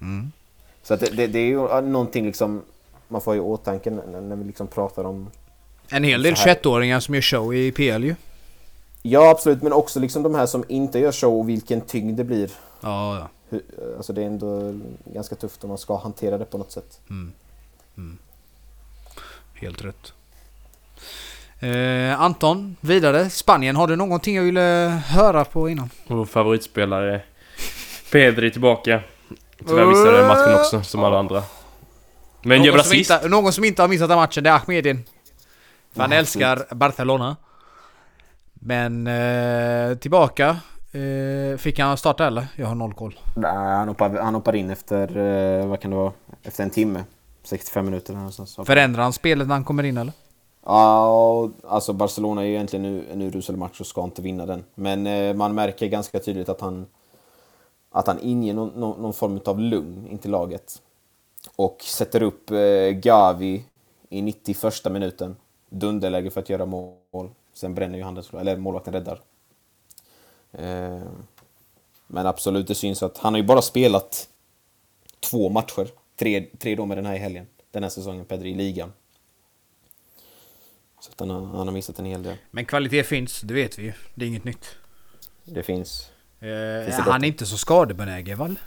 [0.00, 0.32] Mm.
[0.84, 2.62] Så att det, det, det är ju någonting liksom
[3.08, 5.30] man får ha i åtanke när, när vi liksom pratar om...
[5.88, 6.54] En hel del Så här.
[6.54, 8.14] 21-åringar som gör show i PL ju.
[9.02, 12.24] Ja absolut, men också liksom de här som inte gör show och vilken tyngd det
[12.24, 12.50] blir.
[12.80, 13.28] Ja, ja.
[13.48, 13.62] Hur,
[13.96, 14.74] alltså det är ändå
[15.04, 17.00] ganska tufft om man ska hantera det på något sätt.
[19.54, 20.12] Helt rätt.
[21.60, 23.30] Eh, Anton, vidare.
[23.30, 25.90] Spanien, har du någonting jag ville höra på innan?
[26.06, 27.20] Vår favoritspelare
[28.12, 29.00] Pedri tillbaka.
[29.58, 31.42] Tyvärr missade den matchen också, som alla andra.
[32.42, 33.10] Men någon, som assist?
[33.10, 35.04] inte, någon som inte har missat den matchen, det är Ahmedin.
[35.92, 37.36] För han älskar Barcelona.
[38.52, 40.56] Men eh, tillbaka.
[40.92, 42.46] Eh, fick han starta eller?
[42.56, 43.18] Jag har noll koll.
[43.36, 47.04] Nej, han hoppar, han hoppar in efter, eh, vad kan det vara, efter en timme.
[47.42, 48.58] 65 minuter eller någonstans.
[48.66, 50.12] Förändrar han spelet när han kommer in eller?
[50.66, 54.64] Ja, alltså Barcelona är ju egentligen nu en urusel match och ska inte vinna den.
[54.74, 56.86] Men eh, man märker ganska tydligt att han,
[57.96, 60.82] att han inger någon, någon, någon form av lugn in till laget.
[61.56, 63.64] Och sätter upp eh, Gavi
[64.08, 65.36] i 91 minuten.
[65.70, 67.30] Dunderläge för att göra mål.
[67.52, 69.20] Sen bränner ju han det, eller målvakten räddar.
[70.52, 71.02] Eh,
[72.06, 74.28] men absolut, det syns att han har ju bara spelat
[75.20, 75.88] två matcher.
[76.16, 77.46] Tre, tre då med den här i helgen.
[77.70, 78.92] Den här säsongen, Pedri, i ligan.
[81.00, 82.36] Så han, har, han har missat en hel del.
[82.50, 83.92] Men kvalitet finns, det vet vi ju.
[84.14, 84.66] Det är inget nytt.
[85.44, 86.10] Det finns.
[86.40, 88.58] Eh, han är inte så skadebenägen väl?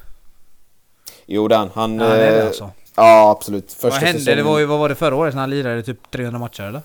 [1.26, 1.70] Jo, är han.
[1.74, 2.72] Han, är det eh, alltså.
[2.96, 3.72] Ja, absolut.
[3.72, 4.20] Första Vad hände?
[4.20, 4.38] säsongen...
[4.38, 6.82] Det var ju, vad var det förra året när han lirade typ 300 matcher eller?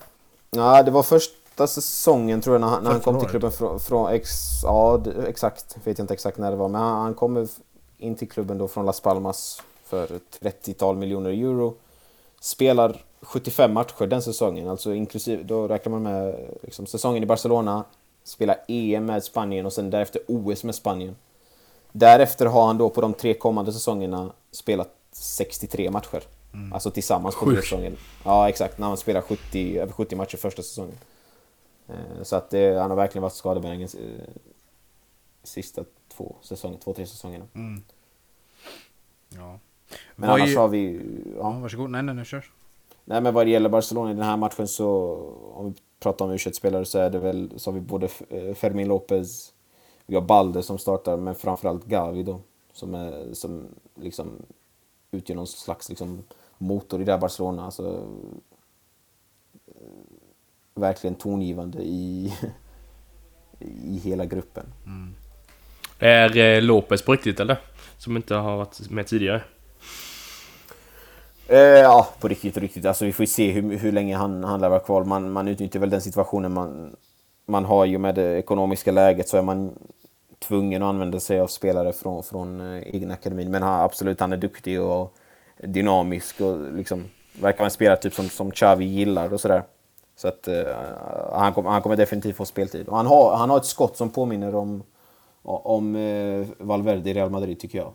[0.50, 3.80] Ja, det var första säsongen tror jag när han, när han kom till klubben från...
[3.80, 4.30] från ex,
[4.62, 5.76] ja, exakt.
[5.84, 6.68] Vet jag inte exakt när det var.
[6.68, 7.48] Men han, han kom
[7.98, 10.08] in till klubben då från Las Palmas för
[10.40, 11.74] 30-tal miljoner euro.
[12.40, 15.42] Spelar 75 matcher den säsongen, alltså inklusive...
[15.42, 17.84] Då räknar man med liksom, säsongen i Barcelona,
[18.24, 21.16] spelar EM med Spanien och sen därefter OS med Spanien.
[21.92, 26.22] Därefter har han då på de tre kommande säsongerna spelat 63 matcher.
[26.72, 27.92] Alltså tillsammans på säsonger.
[28.24, 28.78] Ja, exakt.
[28.78, 30.98] När han spelar 70, över 70 matcher första säsongen.
[31.88, 34.24] Eh, Så att det, han har verkligen varit skadebenägen eh,
[35.42, 35.84] sista
[36.16, 37.44] två säsonger, två, tre säsongerna.
[37.54, 37.82] Mm.
[39.28, 39.58] Ja.
[40.16, 40.94] Men Vad annars ju- har vi...
[41.36, 41.58] Ja, Ja.
[41.58, 41.90] varsågod.
[41.90, 42.44] Nej, nej, nej, kör.
[43.04, 45.14] Nej, men vad det gäller Barcelona i den här matchen så...
[45.54, 47.52] Om vi pratar om u spelare så är det väl...
[47.56, 49.52] Så har vi både eh, Fermin Lopez,
[50.06, 52.40] vi har Balde som startar, men framförallt Gavi då.
[52.72, 54.30] Som, är, som liksom
[55.10, 56.22] utgör någon slags liksom,
[56.58, 57.64] motor i det här Barcelona.
[57.64, 58.06] Alltså,
[59.66, 59.72] eh,
[60.74, 62.34] verkligen tongivande i,
[63.60, 64.66] i hela gruppen.
[64.86, 65.14] Mm.
[65.98, 67.60] Är eh, Lopez på riktigt eller?
[67.98, 69.42] Som inte har varit med tidigare.
[71.52, 72.86] Eh, ja, på riktigt riktigt.
[72.86, 75.04] Alltså, vi får ju se hur, hur länge han, han lär vara kvar.
[75.04, 76.96] Man, man utnyttjar väl den situationen man,
[77.46, 79.78] man har ju med det ekonomiska läget så är man
[80.38, 83.50] tvungen att använda sig av spelare från, från eh, egen akademin.
[83.50, 85.16] Men han, absolut, han är duktig och
[85.58, 87.04] dynamisk och liksom
[87.40, 89.62] verkar vara en spelare typ som, som Xavi gillar och sådär.
[90.16, 90.64] Så att eh,
[91.32, 92.88] han, kom, han kommer definitivt få speltid.
[92.88, 94.82] Och han har, han har ett skott som påminner om,
[95.42, 97.92] om eh, Valverde i Real Madrid tycker jag.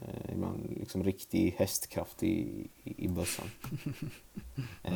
[0.00, 3.46] Eh, ibland liksom riktig hästkraft i, i, i bössan.
[4.82, 4.92] eh,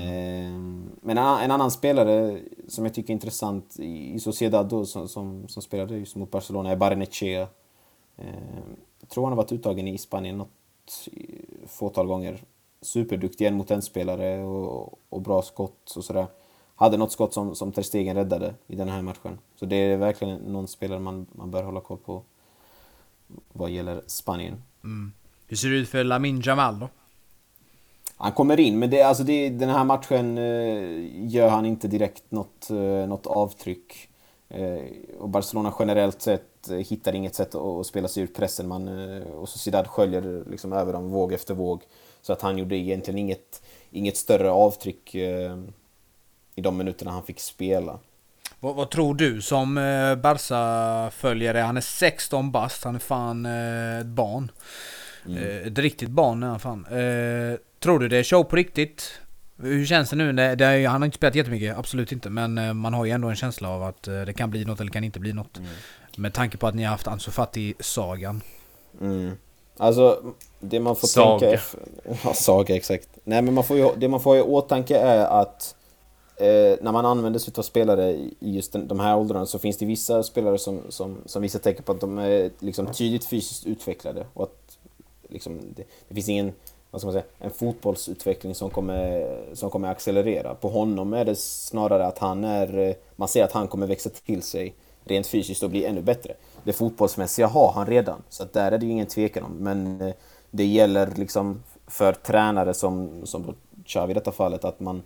[1.00, 4.86] men en, annan- en annan spelare som jag tycker är intressant i, i Sociedad då,
[4.86, 7.48] som, som, som spelade just mot Barcelona är Barnechea.
[8.16, 8.26] Eh,
[9.00, 11.34] jag tror han har varit uttagen i Spanien något eh,
[11.66, 12.42] fåtal gånger.
[12.82, 16.26] Superduktig en mot en spelare och, och bra skott och sådär.
[16.74, 19.38] Hade något skott som, som Ter Stegen räddade i den här matchen.
[19.56, 22.22] Så det är verkligen någon spelare man, man bör hålla koll på
[23.52, 24.62] vad gäller Spanien.
[24.84, 25.12] Mm.
[25.46, 26.88] Hur ser det ut för Lamin Jamal då?
[28.16, 32.30] Han kommer in, men det, alltså det, den här matchen eh, gör han inte direkt
[32.30, 34.08] något, eh, något avtryck.
[34.48, 34.84] Eh,
[35.18, 38.68] och Barcelona generellt sett eh, hittar inget sätt att, att spela sig ur pressen.
[38.68, 41.82] Man, eh, och Sociedad sköljer liksom över dem våg efter våg.
[42.22, 45.58] Så att han gjorde egentligen inget, inget större avtryck eh,
[46.54, 47.98] i de minuterna han fick spela.
[48.60, 51.58] Vad, vad tror du som eh, Barca-följare?
[51.58, 54.50] Han är 16 bast, han är fan eh, ett barn.
[55.28, 56.86] Eh, ett riktigt barn är han fan.
[56.86, 59.12] Eh, tror du det är show på riktigt?
[59.62, 60.32] Hur känns det nu?
[60.32, 62.30] Det, det är, han har inte spelat jättemycket, absolut inte.
[62.30, 64.80] Men eh, man har ju ändå en känsla av att eh, det kan bli något
[64.80, 65.60] eller kan inte bli något.
[66.16, 68.40] Med tanke på att ni har haft Ansu Fati-sagan.
[69.00, 69.36] Mm.
[69.76, 70.22] Alltså,
[70.60, 71.38] det man får Saga.
[71.40, 71.56] tänka...
[71.56, 71.76] eff-
[72.24, 73.08] Ja, saga, exakt.
[73.24, 75.74] Nej, men man får ju, det man får ha i åtanke är att
[76.40, 79.76] eh, när man använder sig av spelare i just den, de här åldrarna så finns
[79.76, 83.66] det vissa spelare som, som, som visar tecken på att de är liksom tydligt fysiskt
[83.66, 84.26] utvecklade.
[84.34, 84.78] Och att
[85.28, 86.52] liksom, det, det finns ingen
[86.90, 90.54] vad ska man säga, en fotbollsutveckling som kommer, som kommer accelerera.
[90.54, 92.78] På honom är det snarare att han är...
[92.78, 94.74] Eh, man ser att han kommer växa till sig
[95.04, 96.34] rent fysiskt och bli ännu bättre.
[96.64, 99.52] Det fotbollsmässiga har han redan, så att där är det ju ingen tvekan om.
[99.52, 100.14] Men eh,
[100.50, 103.54] det gäller liksom för tränare som, som
[103.86, 105.02] Xavi i detta fallet att man,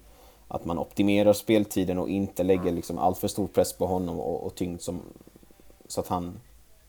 [0.54, 4.46] att man optimerar speltiden och inte lägger liksom allt för stor press på honom och,
[4.46, 5.00] och tyngd som,
[5.88, 6.40] så att han,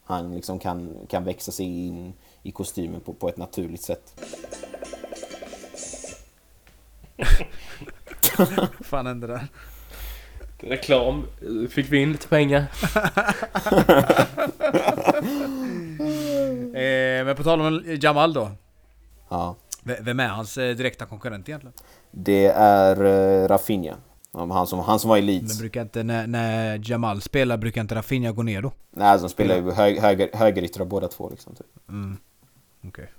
[0.03, 2.13] han liksom kan, kan växa sig in
[2.43, 4.21] i kostymen på, på ett naturligt sätt.
[8.81, 9.47] Fan hände där?
[10.59, 11.23] Reklam.
[11.69, 12.65] Fick vi in lite pengar?
[16.75, 18.51] Eh, men på tal om Jamal då.
[19.29, 19.55] Ja.
[19.83, 21.73] V- Vem är hans eh, direkta konkurrent egentligen?
[22.17, 23.95] Det är eh, Rafinha.
[24.33, 25.59] Han, som, han som var i Men Leeds.
[25.59, 28.71] brukar inte, när, när Jamal spelar, brukar inte Rafinha gå ner då?
[28.91, 31.55] Nej, alltså, de spelar ju hög, höger, högeryttrar båda två liksom.
[31.55, 31.89] Typ.
[31.89, 32.17] Mm.
[32.87, 33.09] Okej.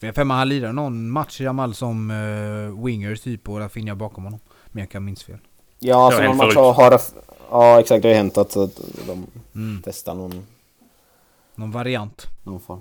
[0.00, 0.12] Okay.
[0.12, 4.40] För mig han lirar någon match Jamal som uh, winger typ och Rafinha bakom honom.
[4.66, 5.38] Men jag kan minns fel.
[5.78, 6.72] Ja, Det så har någon match har...
[6.72, 7.00] har
[7.50, 8.02] ja, exakt.
[8.02, 9.82] Det har hänt att, att de Mm.
[9.84, 10.46] testar någon,
[11.54, 12.26] Någon variant.
[12.42, 12.80] någon form.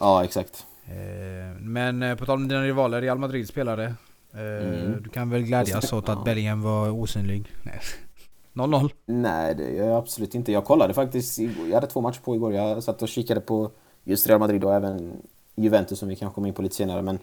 [0.00, 0.66] Ja, exakt.
[0.86, 3.94] Eh, men eh, på tal om dina rivaler, Real Madrid spelare.
[4.34, 4.40] Eh,
[4.84, 5.02] Mm.
[5.02, 6.24] Du kan väl glädjas åt att.
[6.24, 7.44] Bellingham var osynlig?
[7.62, 7.80] Nej.
[8.54, 8.90] 0-0.
[9.06, 10.52] Nej, det gör jag absolut inte.
[10.52, 11.66] Jag kollade faktiskt igår.
[11.68, 12.52] Jag hade två matcher på igår.
[12.54, 13.70] Jag satt och kikade på
[14.04, 15.12] just Real Madrid och även
[15.56, 17.02] Juventus som vi kanske kommer in på lite senare.
[17.02, 17.18] Men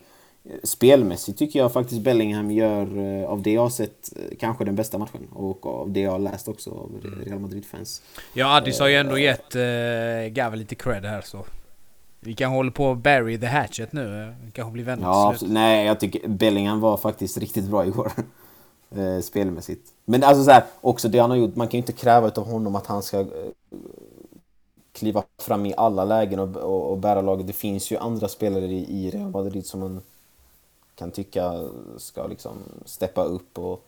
[0.45, 4.09] eh, spelmässigt tycker jag faktiskt Bellingham gör, eh, av det jag sett,
[4.39, 5.27] kanske den bästa matchen.
[5.33, 6.91] Och av det jag har läst också av
[7.25, 8.01] Real Madrid-fans.
[8.33, 9.61] Ja, Addis har ju ändå gett eh,
[10.31, 11.45] Gavel lite cred här så.
[12.23, 14.35] Vi kan hålla på och bury the hatchet nu.
[14.45, 15.53] Vi kanske blir vänner Ja, absolut.
[15.53, 18.11] Nej, jag tycker Bellingham var faktiskt riktigt bra igår.
[18.89, 19.93] eh, spelmässigt.
[20.05, 22.45] Men alltså så här, också det han har gjort, man kan ju inte kräva av
[22.45, 23.27] honom att han ska eh,
[24.91, 27.47] kliva fram i alla lägen och, och, och bära laget.
[27.47, 30.01] Det finns ju andra spelare i, i Real Madrid som man
[30.95, 31.63] kan tycka
[31.97, 33.85] ska liksom steppa upp och,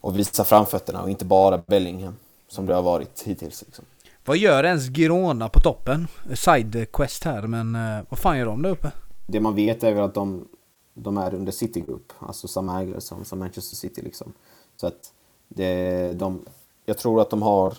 [0.00, 2.16] och visa framfötterna och inte bara Bellingham
[2.48, 3.62] som det har varit hittills.
[3.62, 3.84] Liksom.
[4.26, 6.08] Vad gör ens Girona på toppen?
[6.34, 8.92] Side quest här, men eh, vad fan gör de där uppe?
[9.26, 10.48] Det man vet är väl att de,
[10.94, 14.02] de är under City Group, alltså samma ägare som, som Manchester City.
[14.02, 14.32] Liksom.
[14.76, 15.12] Så att
[15.48, 16.44] det, de,
[16.84, 17.74] jag tror att de har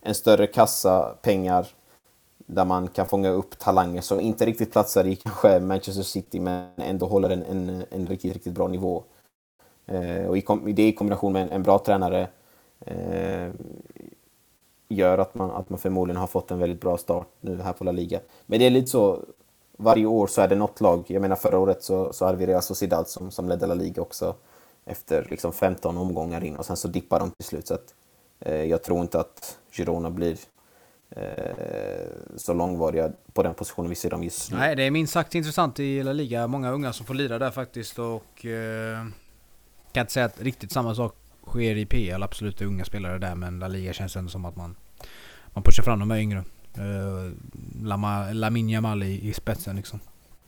[0.00, 1.66] en större kassa pengar
[2.38, 6.68] där man kan fånga upp talanger som inte riktigt platsar i kanske Manchester City men
[6.76, 9.04] ändå håller en, en, en riktigt, riktigt bra nivå.
[9.86, 12.28] Eh, och i, kom, det i kombination med en, en bra tränare
[12.80, 13.50] eh,
[14.88, 17.84] gör att man, att man förmodligen har fått en väldigt bra start nu här på
[17.84, 18.20] La Liga.
[18.46, 19.20] Men det är lite så,
[19.76, 21.04] varje år så är det något lag.
[21.06, 24.02] Jag menar förra året så, så hade vi Real Sociedad som, som ledde La Liga
[24.02, 24.34] också
[24.84, 27.66] efter liksom 15 omgångar in och sen så dippar de till slut.
[27.66, 27.94] Så att,
[28.40, 30.36] eh, jag tror inte att Girona blir
[31.10, 32.06] eh,
[32.36, 34.56] så långvariga på den positionen vi ser dem just nu.
[34.58, 36.46] Nej, det är minst sagt intressant i La Liga.
[36.46, 38.46] Många unga som får lira där faktiskt och...
[38.46, 39.06] Eh,
[39.92, 41.14] kan inte säga att riktigt samma sak
[41.46, 42.22] sker i PL.
[42.22, 44.76] Absolut, det är unga spelare där men La Liga känns ändå som att man...
[45.48, 46.44] Man pushar fram de här yngre.
[46.74, 47.32] Eh,
[47.82, 50.00] Lama, Lamin Jamal i, i spetsen liksom.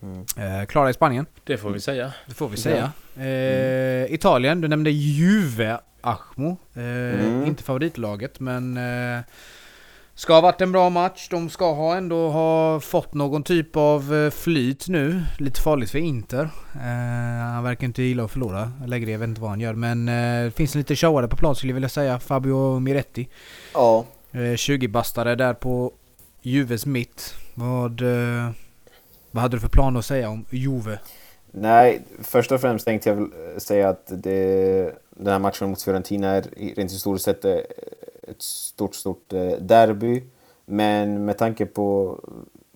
[0.03, 0.25] Mm.
[0.37, 2.13] Eh, klara i Spanien, Det får vi säga.
[2.27, 2.93] det får vi säga.
[3.17, 6.57] Eh, Italien, du nämnde Juve Achmo.
[6.75, 7.45] Mm.
[7.47, 8.79] Inte favoritlaget men...
[10.19, 11.29] Ska ha varit en bra match.
[11.31, 15.23] De ska ha ändå ha fått någon typ av eh, flyt nu.
[15.39, 16.51] Lite farligt för Inter.
[16.75, 18.73] Eh, han verkar inte gilla att förlora.
[18.87, 19.75] Lägre, jag vet inte vad han gör.
[19.75, 22.19] Men eh, det finns en lite showare på plan skulle jag vilja säga.
[22.19, 23.29] Fabio Miretti.
[23.75, 25.93] Ja, Eh, 20-bastare där på
[26.43, 27.35] Juves mitt.
[27.55, 28.51] Vad, eh,
[29.31, 30.99] vad hade du för plan att säga om Juve?
[31.51, 35.83] Nej, först och främst tänkte jag väl eh, säga att det, den här matchen mot
[35.83, 36.45] Fiorentina är
[36.77, 37.45] rent historiskt sett
[38.31, 40.23] ett stort, stort eh, derby.
[40.65, 42.19] Men med tanke på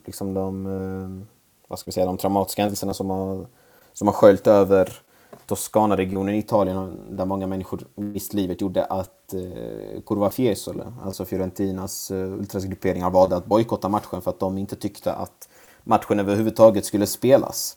[0.04, 1.26] liksom de, eh,
[1.68, 3.46] vad ska vi säga, de traumatiska händelserna som har,
[3.92, 5.02] som har sköljt över
[5.46, 12.10] Toscana-regionen i Italien där många människor mist livet gjorde att eh, Curva Fiesole, alltså Fiorentinas
[12.10, 15.48] eh, ultrasgrupperingar, valde att bojkotta matchen för att de inte tyckte att
[15.84, 17.76] matchen överhuvudtaget skulle spelas.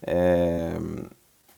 [0.00, 0.72] Eh,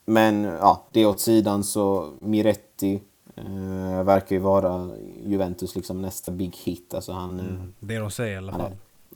[0.05, 3.01] men ja, det åt sidan så Miretti
[3.37, 4.91] eh, verkar ju vara
[5.25, 6.95] Juventus liksom nästa big hit.
[6.95, 8.73] Alltså han, eh, Det de säger i alla fall.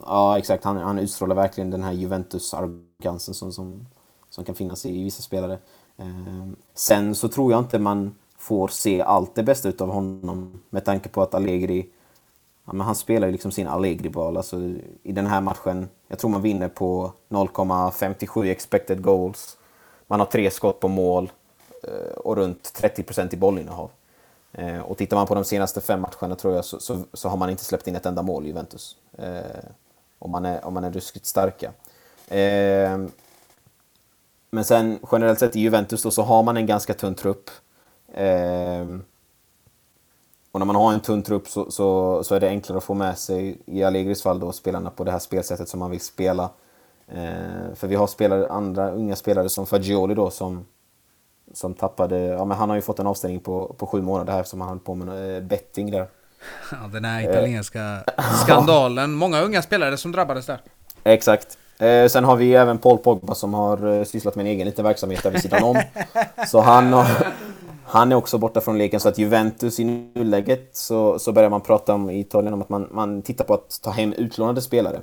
[0.07, 0.65] ja, exakt.
[0.65, 3.87] Han, han utstrålar verkligen den här Juventus-arrogansen som, som,
[4.31, 5.59] som kan finnas i vissa spelare.
[5.97, 10.85] Ehm, sen så tror jag inte man får se allt det bästa utav honom med
[10.85, 11.91] tanke på att Allegri
[12.65, 14.37] Ja, men han spelar ju liksom sin Allegri-boll.
[14.37, 14.57] Alltså,
[15.03, 19.57] I den här matchen, jag tror man vinner på 0,57 expected goals.
[20.07, 21.33] Man har tre skott på mål
[21.83, 23.91] eh, och runt 30% i bollinnehav.
[24.53, 27.37] Eh, Och tittar man på de senaste fem matcherna tror jag så, så, så har
[27.37, 28.97] man inte släppt in ett enda mål i Juventus.
[29.19, 29.41] Eh,
[30.19, 31.73] om, man är, om man är ruskigt starka.
[32.29, 32.99] Eh,
[34.51, 37.51] men sen generellt sett i Juventus då, så har man en ganska tunn trupp.
[38.13, 38.87] Eh,
[40.53, 42.95] och när man har en tunn trupp så, så, så är det enklare att få
[42.95, 46.51] med sig, i Allegris fall då, spelarna på det här spelsättet som man vill spela.
[47.07, 50.67] Eh, för vi har spelare, andra unga spelare som Fagioli då som,
[51.55, 54.43] som tappade, ja men han har ju fått en avstängning på, på sju månader här
[54.43, 56.07] som han höll på med eh, betting där.
[56.71, 58.05] Ja, den här italienska
[58.45, 59.13] skandalen.
[59.13, 60.61] Många unga spelare som drabbades där.
[61.05, 61.59] Exakt.
[61.79, 64.85] Eh, sen har vi även Paul Pogba som har eh, sysslat med en egen liten
[64.85, 65.83] verksamhet där vid sidan om.
[66.47, 67.07] Så han, har,
[67.85, 69.01] han är också borta från leken.
[69.01, 72.69] Så att Juventus i nuläget så, så börjar man prata om i Italien om att
[72.69, 75.01] man, man tittar på att ta hem utlånade spelare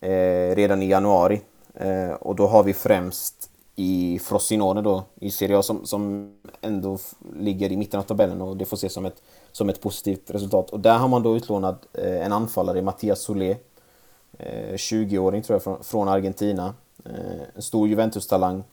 [0.00, 1.40] eh, redan i januari.
[1.74, 3.47] Eh, och då har vi främst
[3.80, 6.98] i Frosinone då i Serie A som, som ändå
[7.36, 9.22] ligger i mitten av tabellen och det får ses som ett,
[9.52, 10.70] som ett positivt resultat.
[10.70, 13.56] Och där har man då utlånat eh, en anfallare, Mattias Solé,
[14.38, 16.74] eh, 20-åring tror jag från, från Argentina.
[17.04, 18.64] Eh, en stor Juventus-talang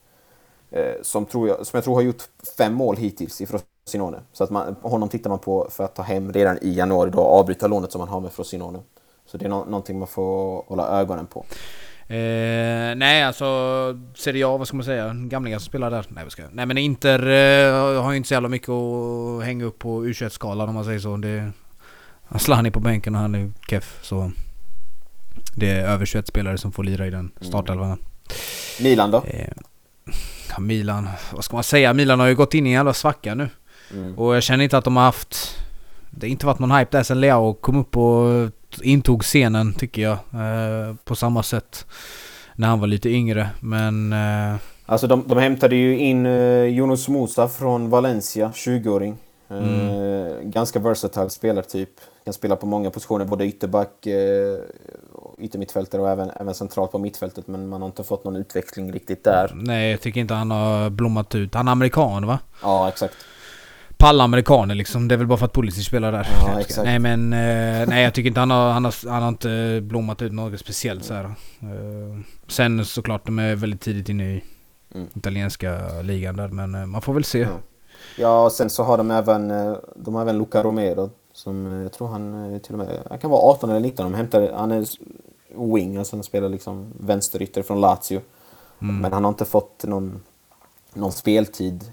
[0.70, 2.22] eh, som, tror jag, som jag tror har gjort
[2.58, 4.20] fem mål hittills i Frosinone.
[4.32, 7.18] Så att man, honom tittar man på för att ta hem redan i januari då
[7.18, 8.78] och avbryta lånet som man har med Frosinone.
[9.26, 11.44] Så det är no någonting man får hålla ögonen på.
[12.08, 13.46] Eh, nej alltså,
[14.14, 15.14] Serie A, vad ska man säga?
[15.14, 16.04] Gamlingar som spelar där.
[16.08, 19.44] Nej vad ska jag Nej men Inter eh, har ju inte så jävla mycket att
[19.44, 21.16] hänga upp på U21-skalan om man säger så.
[21.16, 21.52] Det,
[22.28, 24.32] Asllani på bänken och han är keff så...
[25.54, 27.98] Det är över 21 spelare som får lira i den startelvan.
[28.80, 29.24] Milan då?
[29.26, 29.48] Eh,
[30.50, 31.92] ja, Milan, vad ska man säga?
[31.92, 33.48] Milan har ju gått in i en jävla svacka nu.
[33.92, 34.18] Mm.
[34.18, 35.58] Och jag känner inte att de har haft...
[36.10, 38.50] Det har inte varit någon hype där sen Leao kom upp och
[38.82, 40.12] intog scenen tycker jag.
[40.12, 41.86] Eh, på samma sätt
[42.54, 43.48] när han var lite yngre.
[43.60, 44.12] Men...
[44.12, 44.56] Eh,
[44.88, 49.16] Alltså de, de hämtade ju in uh, Yunus Musa från Valencia, 20-åring.
[49.48, 50.50] Eh, Mm.
[50.50, 51.88] Ganska versatile spelartyp.
[52.24, 54.58] Kan spela på många positioner, både ytterback, uh,
[55.38, 57.46] yttermittfältare och även, även centralt på mittfältet.
[57.46, 59.50] Men man har inte fått någon utveckling riktigt där.
[59.54, 61.54] nej, jag tycker inte han har blommat ut.
[61.54, 62.38] Han är amerikan va?
[62.62, 63.14] Ja, exakt.
[63.98, 65.08] Palla amerikaner liksom.
[65.08, 66.28] Det är väl bara för att Pulisic spelar där.
[66.46, 66.84] Ja, exakt.
[66.84, 67.32] Nej men...
[67.32, 70.60] Eh, nej jag tycker inte han har, han har, han har inte blommat ut något
[70.60, 71.24] speciellt så här.
[71.24, 72.18] Eh,
[72.48, 74.42] sen såklart de är väldigt tidigt inne i
[74.94, 75.08] Mm.
[75.14, 76.48] italienska ligan där.
[76.48, 77.38] Men eh, man får väl se.
[77.38, 77.48] Ja.
[78.18, 81.10] Ja, och sen så har de även, eh, de har även Luca Romero.
[81.32, 84.12] Som eh, jag tror han eh, till och med, han kan vara 18 eller 19.
[84.12, 84.84] De hämtar, han är
[85.74, 88.20] wing, alltså han spelar liksom vänsterytter från Lazio.
[88.82, 88.98] Mm.
[88.98, 90.20] Men han har inte fått någon,
[90.94, 91.92] någon speltid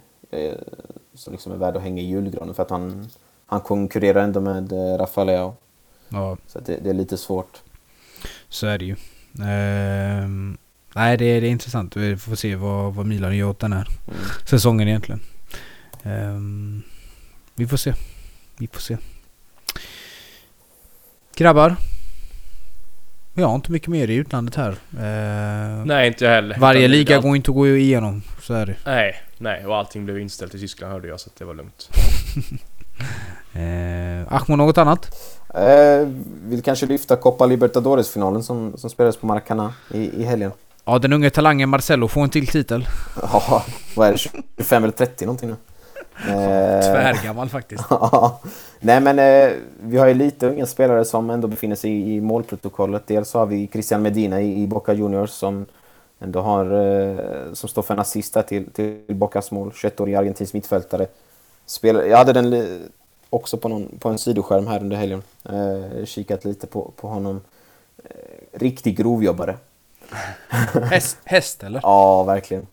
[1.15, 3.09] som liksom är värd att hänga i julgranen för att han,
[3.45, 5.55] han konkurrerar ändå med eh, Rafael Leao.
[6.09, 7.61] Ja, Så att det, det är lite svårt.
[8.49, 8.95] så är det ju.
[9.43, 10.57] Ehm,
[10.95, 11.95] nej, det är, det är intressant.
[11.97, 14.19] Vi får se vad, vad Milan gör åt den här Mm.
[14.45, 15.19] säsongen egentligen.
[16.03, 16.81] Ehm,
[17.55, 17.93] vi får se.
[18.57, 18.97] Vi får se.
[21.35, 21.75] Grabbar.
[23.33, 24.75] Vi har inte mycket mer i utlandet här.
[24.99, 26.57] Ehm, Nej, inte jag heller.
[26.59, 28.21] varje liga går inte att gå igenom.
[28.43, 28.75] Så är det.
[28.85, 29.65] Nej, nej.
[29.65, 31.89] Och allting blev inställt i Tyskland hörde jag så att det var lugnt.
[33.53, 35.15] Ehm, Ahmo, något annat?
[35.55, 36.07] Eh,
[36.45, 40.51] vill kanske lyfta Copa Libertadores-finalen som, som spelades på Maracana i, i helgen.
[40.85, 42.87] Ja, den unge talangen Marcelo får en till titel.
[43.21, 43.63] Ja,
[43.95, 44.17] vad är det?
[44.17, 45.55] 25 eller 30 någonting nu?
[46.31, 47.83] Eh, Tvärgammal faktiskt.
[48.79, 49.51] Nej men eh,
[49.81, 53.07] vi har ju lite unga spelare som ändå befinner sig i, i målprotokollet.
[53.07, 55.65] Dels så har vi Christian Medina i, i Boca Juniors som
[56.23, 59.71] ändå har, eh, som står för en assist till, till Bocas mål.
[59.71, 61.07] 21-årig argentinsk mittfältare.
[61.65, 62.65] Spelar, jag hade den
[63.29, 65.23] också på, någon, på en sidoskärm här under helgen.
[65.45, 67.41] Eh, kikat lite på, på honom.
[68.03, 69.57] Eh, riktig grovjobbare.
[70.73, 71.79] Häst, häst eller?
[71.83, 72.67] Ja, verkligen.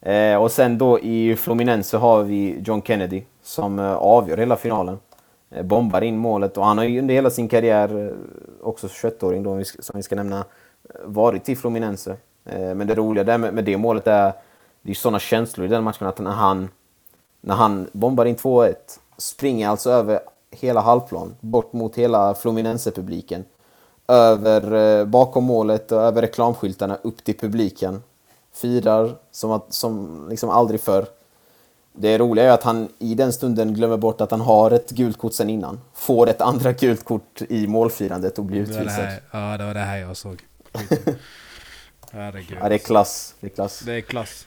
[0.00, 4.98] Eh, och sen då i Fluminense har vi John Kennedy som eh, avgör hela finalen.
[5.50, 8.14] Eh, bombar in målet och han har ju under hela sin karriär, eh,
[8.62, 10.44] också 21-åring då, som vi ska nämna, eh,
[11.04, 12.16] varit i Fluminense.
[12.44, 14.32] Eh, men det roliga där med, med det målet är,
[14.82, 16.68] det är sådana känslor i den matchen att när han,
[17.40, 18.74] när han bombar in 2-1,
[19.18, 23.44] springer alltså över hela halvplan, bort mot hela Fluminense-publiken.
[24.08, 28.02] Över eh, bakom målet och över reklamskyltarna upp till publiken.
[28.52, 31.06] Firar som, att, som liksom aldrig förr.
[31.92, 35.18] Det roliga är att han i den stunden glömmer bort att han har ett gult
[35.18, 35.80] kort sen innan.
[35.94, 39.08] Får ett andra gult kort i målfirandet och blir utvisad.
[39.30, 40.42] ja, det var det här jag såg.
[42.14, 42.58] Herregud.
[42.60, 43.34] Ja, det är klass.
[43.40, 43.80] Det är klass.
[43.80, 44.46] Det är klass.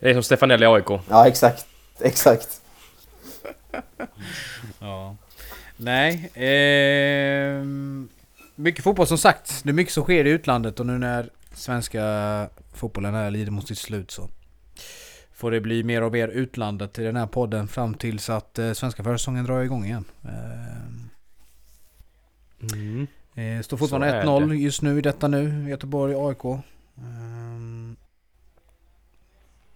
[0.00, 0.90] Det är som Stefanelli i AIK.
[1.08, 1.66] Ja, exakt.
[2.00, 2.60] Exakt.
[4.78, 5.16] Ja.
[5.76, 6.30] Nej.
[6.34, 8.08] ehm,
[8.54, 9.64] mycket fotboll som sagt.
[9.64, 13.68] Det är mycket som sker i utlandet och nu när svenska fotbollen här lider mot
[13.68, 14.28] sitt slut så
[15.32, 18.72] får det bli mer och mer utlandet i den här podden fram tills att eh,
[18.72, 20.04] svenska försäsongen drar igång igen.
[20.24, 21.10] Ehm,
[22.72, 23.06] Mm.
[23.34, 24.56] Eh, står fortfarande är 1-0 det.
[24.56, 25.68] just nu i detta nu.
[25.70, 26.62] Göteborg, AIK.
[26.98, 27.96] Um,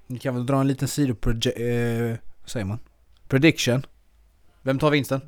[0.07, 1.53] ni kan väl dra en liten sidoproje...
[1.53, 2.79] Eh, vad säger man?
[3.29, 3.87] Prediction.
[4.63, 5.21] Vem tar vinsten?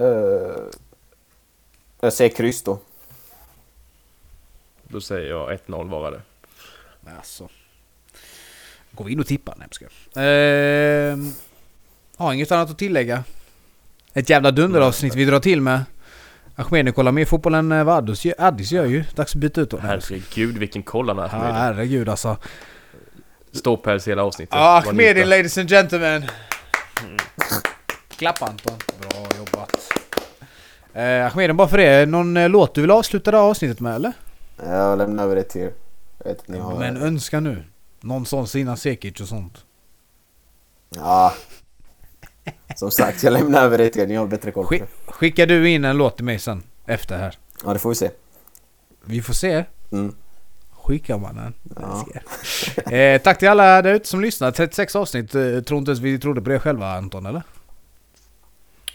[0.00, 0.68] Uh,
[2.00, 2.80] jag säger kryss då.
[4.82, 6.22] Då säger jag 1-0 bara det.
[7.16, 7.48] Alltså.
[8.90, 9.54] Går vi in och tippar?
[9.58, 9.92] Nej, jag skojar.
[10.26, 11.32] Ehm,
[12.16, 13.24] Har inget annat att tillägga.
[14.12, 15.84] Ett jävla dunderavsnitt vi drar till med.
[16.56, 19.04] Ahmed kollar mer fotboll än eh, vad Addis gör, Addis gör ju.
[19.14, 19.86] Dags att byta ut honom.
[19.86, 21.22] Herregud vilken koll han är.
[21.22, 21.54] Ja, Ahmed.
[21.54, 22.36] herregud alltså.
[23.52, 24.54] Ståpäls hela avsnittet.
[24.54, 26.24] Ja, Bara Ahmedi ladies and gentlemen.
[28.08, 28.76] Klappa Anton.
[29.00, 29.76] Bra jobbat.
[30.94, 32.06] Eh, Ahmedi, bara för det.
[32.06, 34.12] Någon eh, låt du vill avsluta det här avsnittet med eller?
[34.56, 35.72] Jag lämnar över det till er.
[36.18, 36.78] Jag vet att ni har...
[36.78, 37.64] Men önska nu.
[38.00, 39.64] Någon sån Sina Sekic och sånt.
[40.96, 41.34] Ja.
[42.76, 44.06] Som sagt, jag lämnar över det till er.
[44.06, 44.86] Ni har bättre koll det.
[45.22, 46.62] Skickar du in en låt till mig sen?
[46.86, 47.38] Efter här.
[47.64, 48.10] Ja, det får vi se.
[49.04, 49.64] Vi får se.
[49.92, 50.14] Mm.
[50.72, 51.54] Skickar man den?
[51.80, 52.06] Ja.
[52.92, 54.50] Eh, tack till alla där ute som lyssnar.
[54.50, 55.34] 36 avsnitt.
[55.34, 57.42] Eh, tror inte ens vi trodde på det själva Anton eller?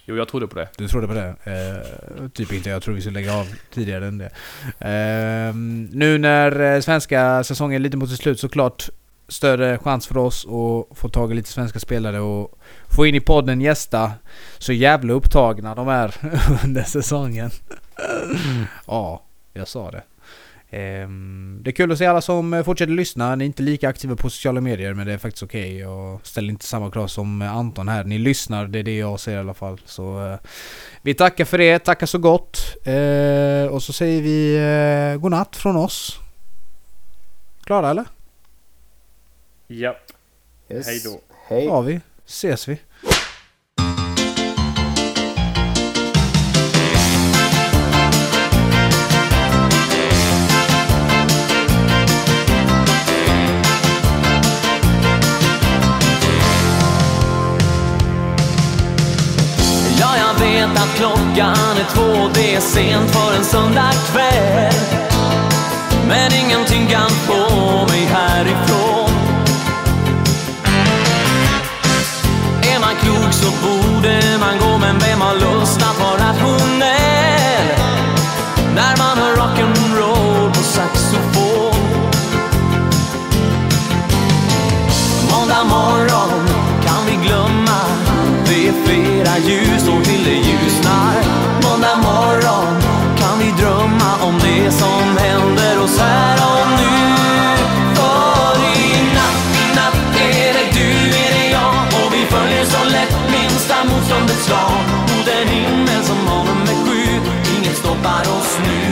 [0.06, 0.70] Jo, jag trodde på det.
[0.78, 1.36] Du trodde på det?
[1.44, 2.70] Eh, typ inte.
[2.70, 4.32] Jag tror vi skulle lägga av tidigare än det.
[4.80, 5.56] Eh,
[5.92, 8.90] nu när eh, svenska säsongen är lite mot sitt slut såklart
[9.28, 12.60] större chans för oss att få tag i lite svenska spelare och
[12.96, 14.12] få in i podden gästa.
[14.58, 16.16] Så jävla upptagna de är
[16.64, 17.52] under säsongen.
[18.88, 19.24] ja,
[19.54, 20.04] jag sa det.
[20.70, 23.36] Ehm, det är kul att se alla som eh, fortsätter lyssna.
[23.36, 25.88] Ni är inte lika aktiva på sociala medier men det är faktiskt okej.
[25.88, 28.04] och ställer inte samma krav som eh, Anton här.
[28.04, 29.82] Ni lyssnar, det är det jag ser i alla fall.
[29.86, 30.38] Så eh,
[31.02, 32.76] vi tackar för det, tackar så gott.
[33.72, 36.20] Och så säger vi godnatt från oss.
[37.64, 38.06] Klara eller?
[39.70, 39.96] Ja.
[40.70, 40.88] Yes.
[40.88, 41.20] Hej då.
[41.48, 41.66] Hej.
[41.66, 42.00] Ja vi.
[42.26, 42.78] Ses vi.
[60.00, 64.74] Ja, jag vet att klockan är två, det är sent för en söndagkväll.
[66.08, 68.67] Men ingenting kan få mig härifrån.
[73.38, 77.68] Så borde man gå, men vem har lust att vara rationell?
[78.76, 81.82] När man hör rock'n'roll på saxofon.
[85.32, 86.48] Måndag morgon
[86.86, 87.80] kan vi glömma
[88.48, 91.16] Det är flera ljusår till det ljusnar
[91.64, 92.82] Måndag morgon
[93.18, 95.37] kan vi drömma om det som händer
[104.48, 107.04] stan och Mot en himmel som honom är sju
[107.58, 108.87] Inget stoppar oss nu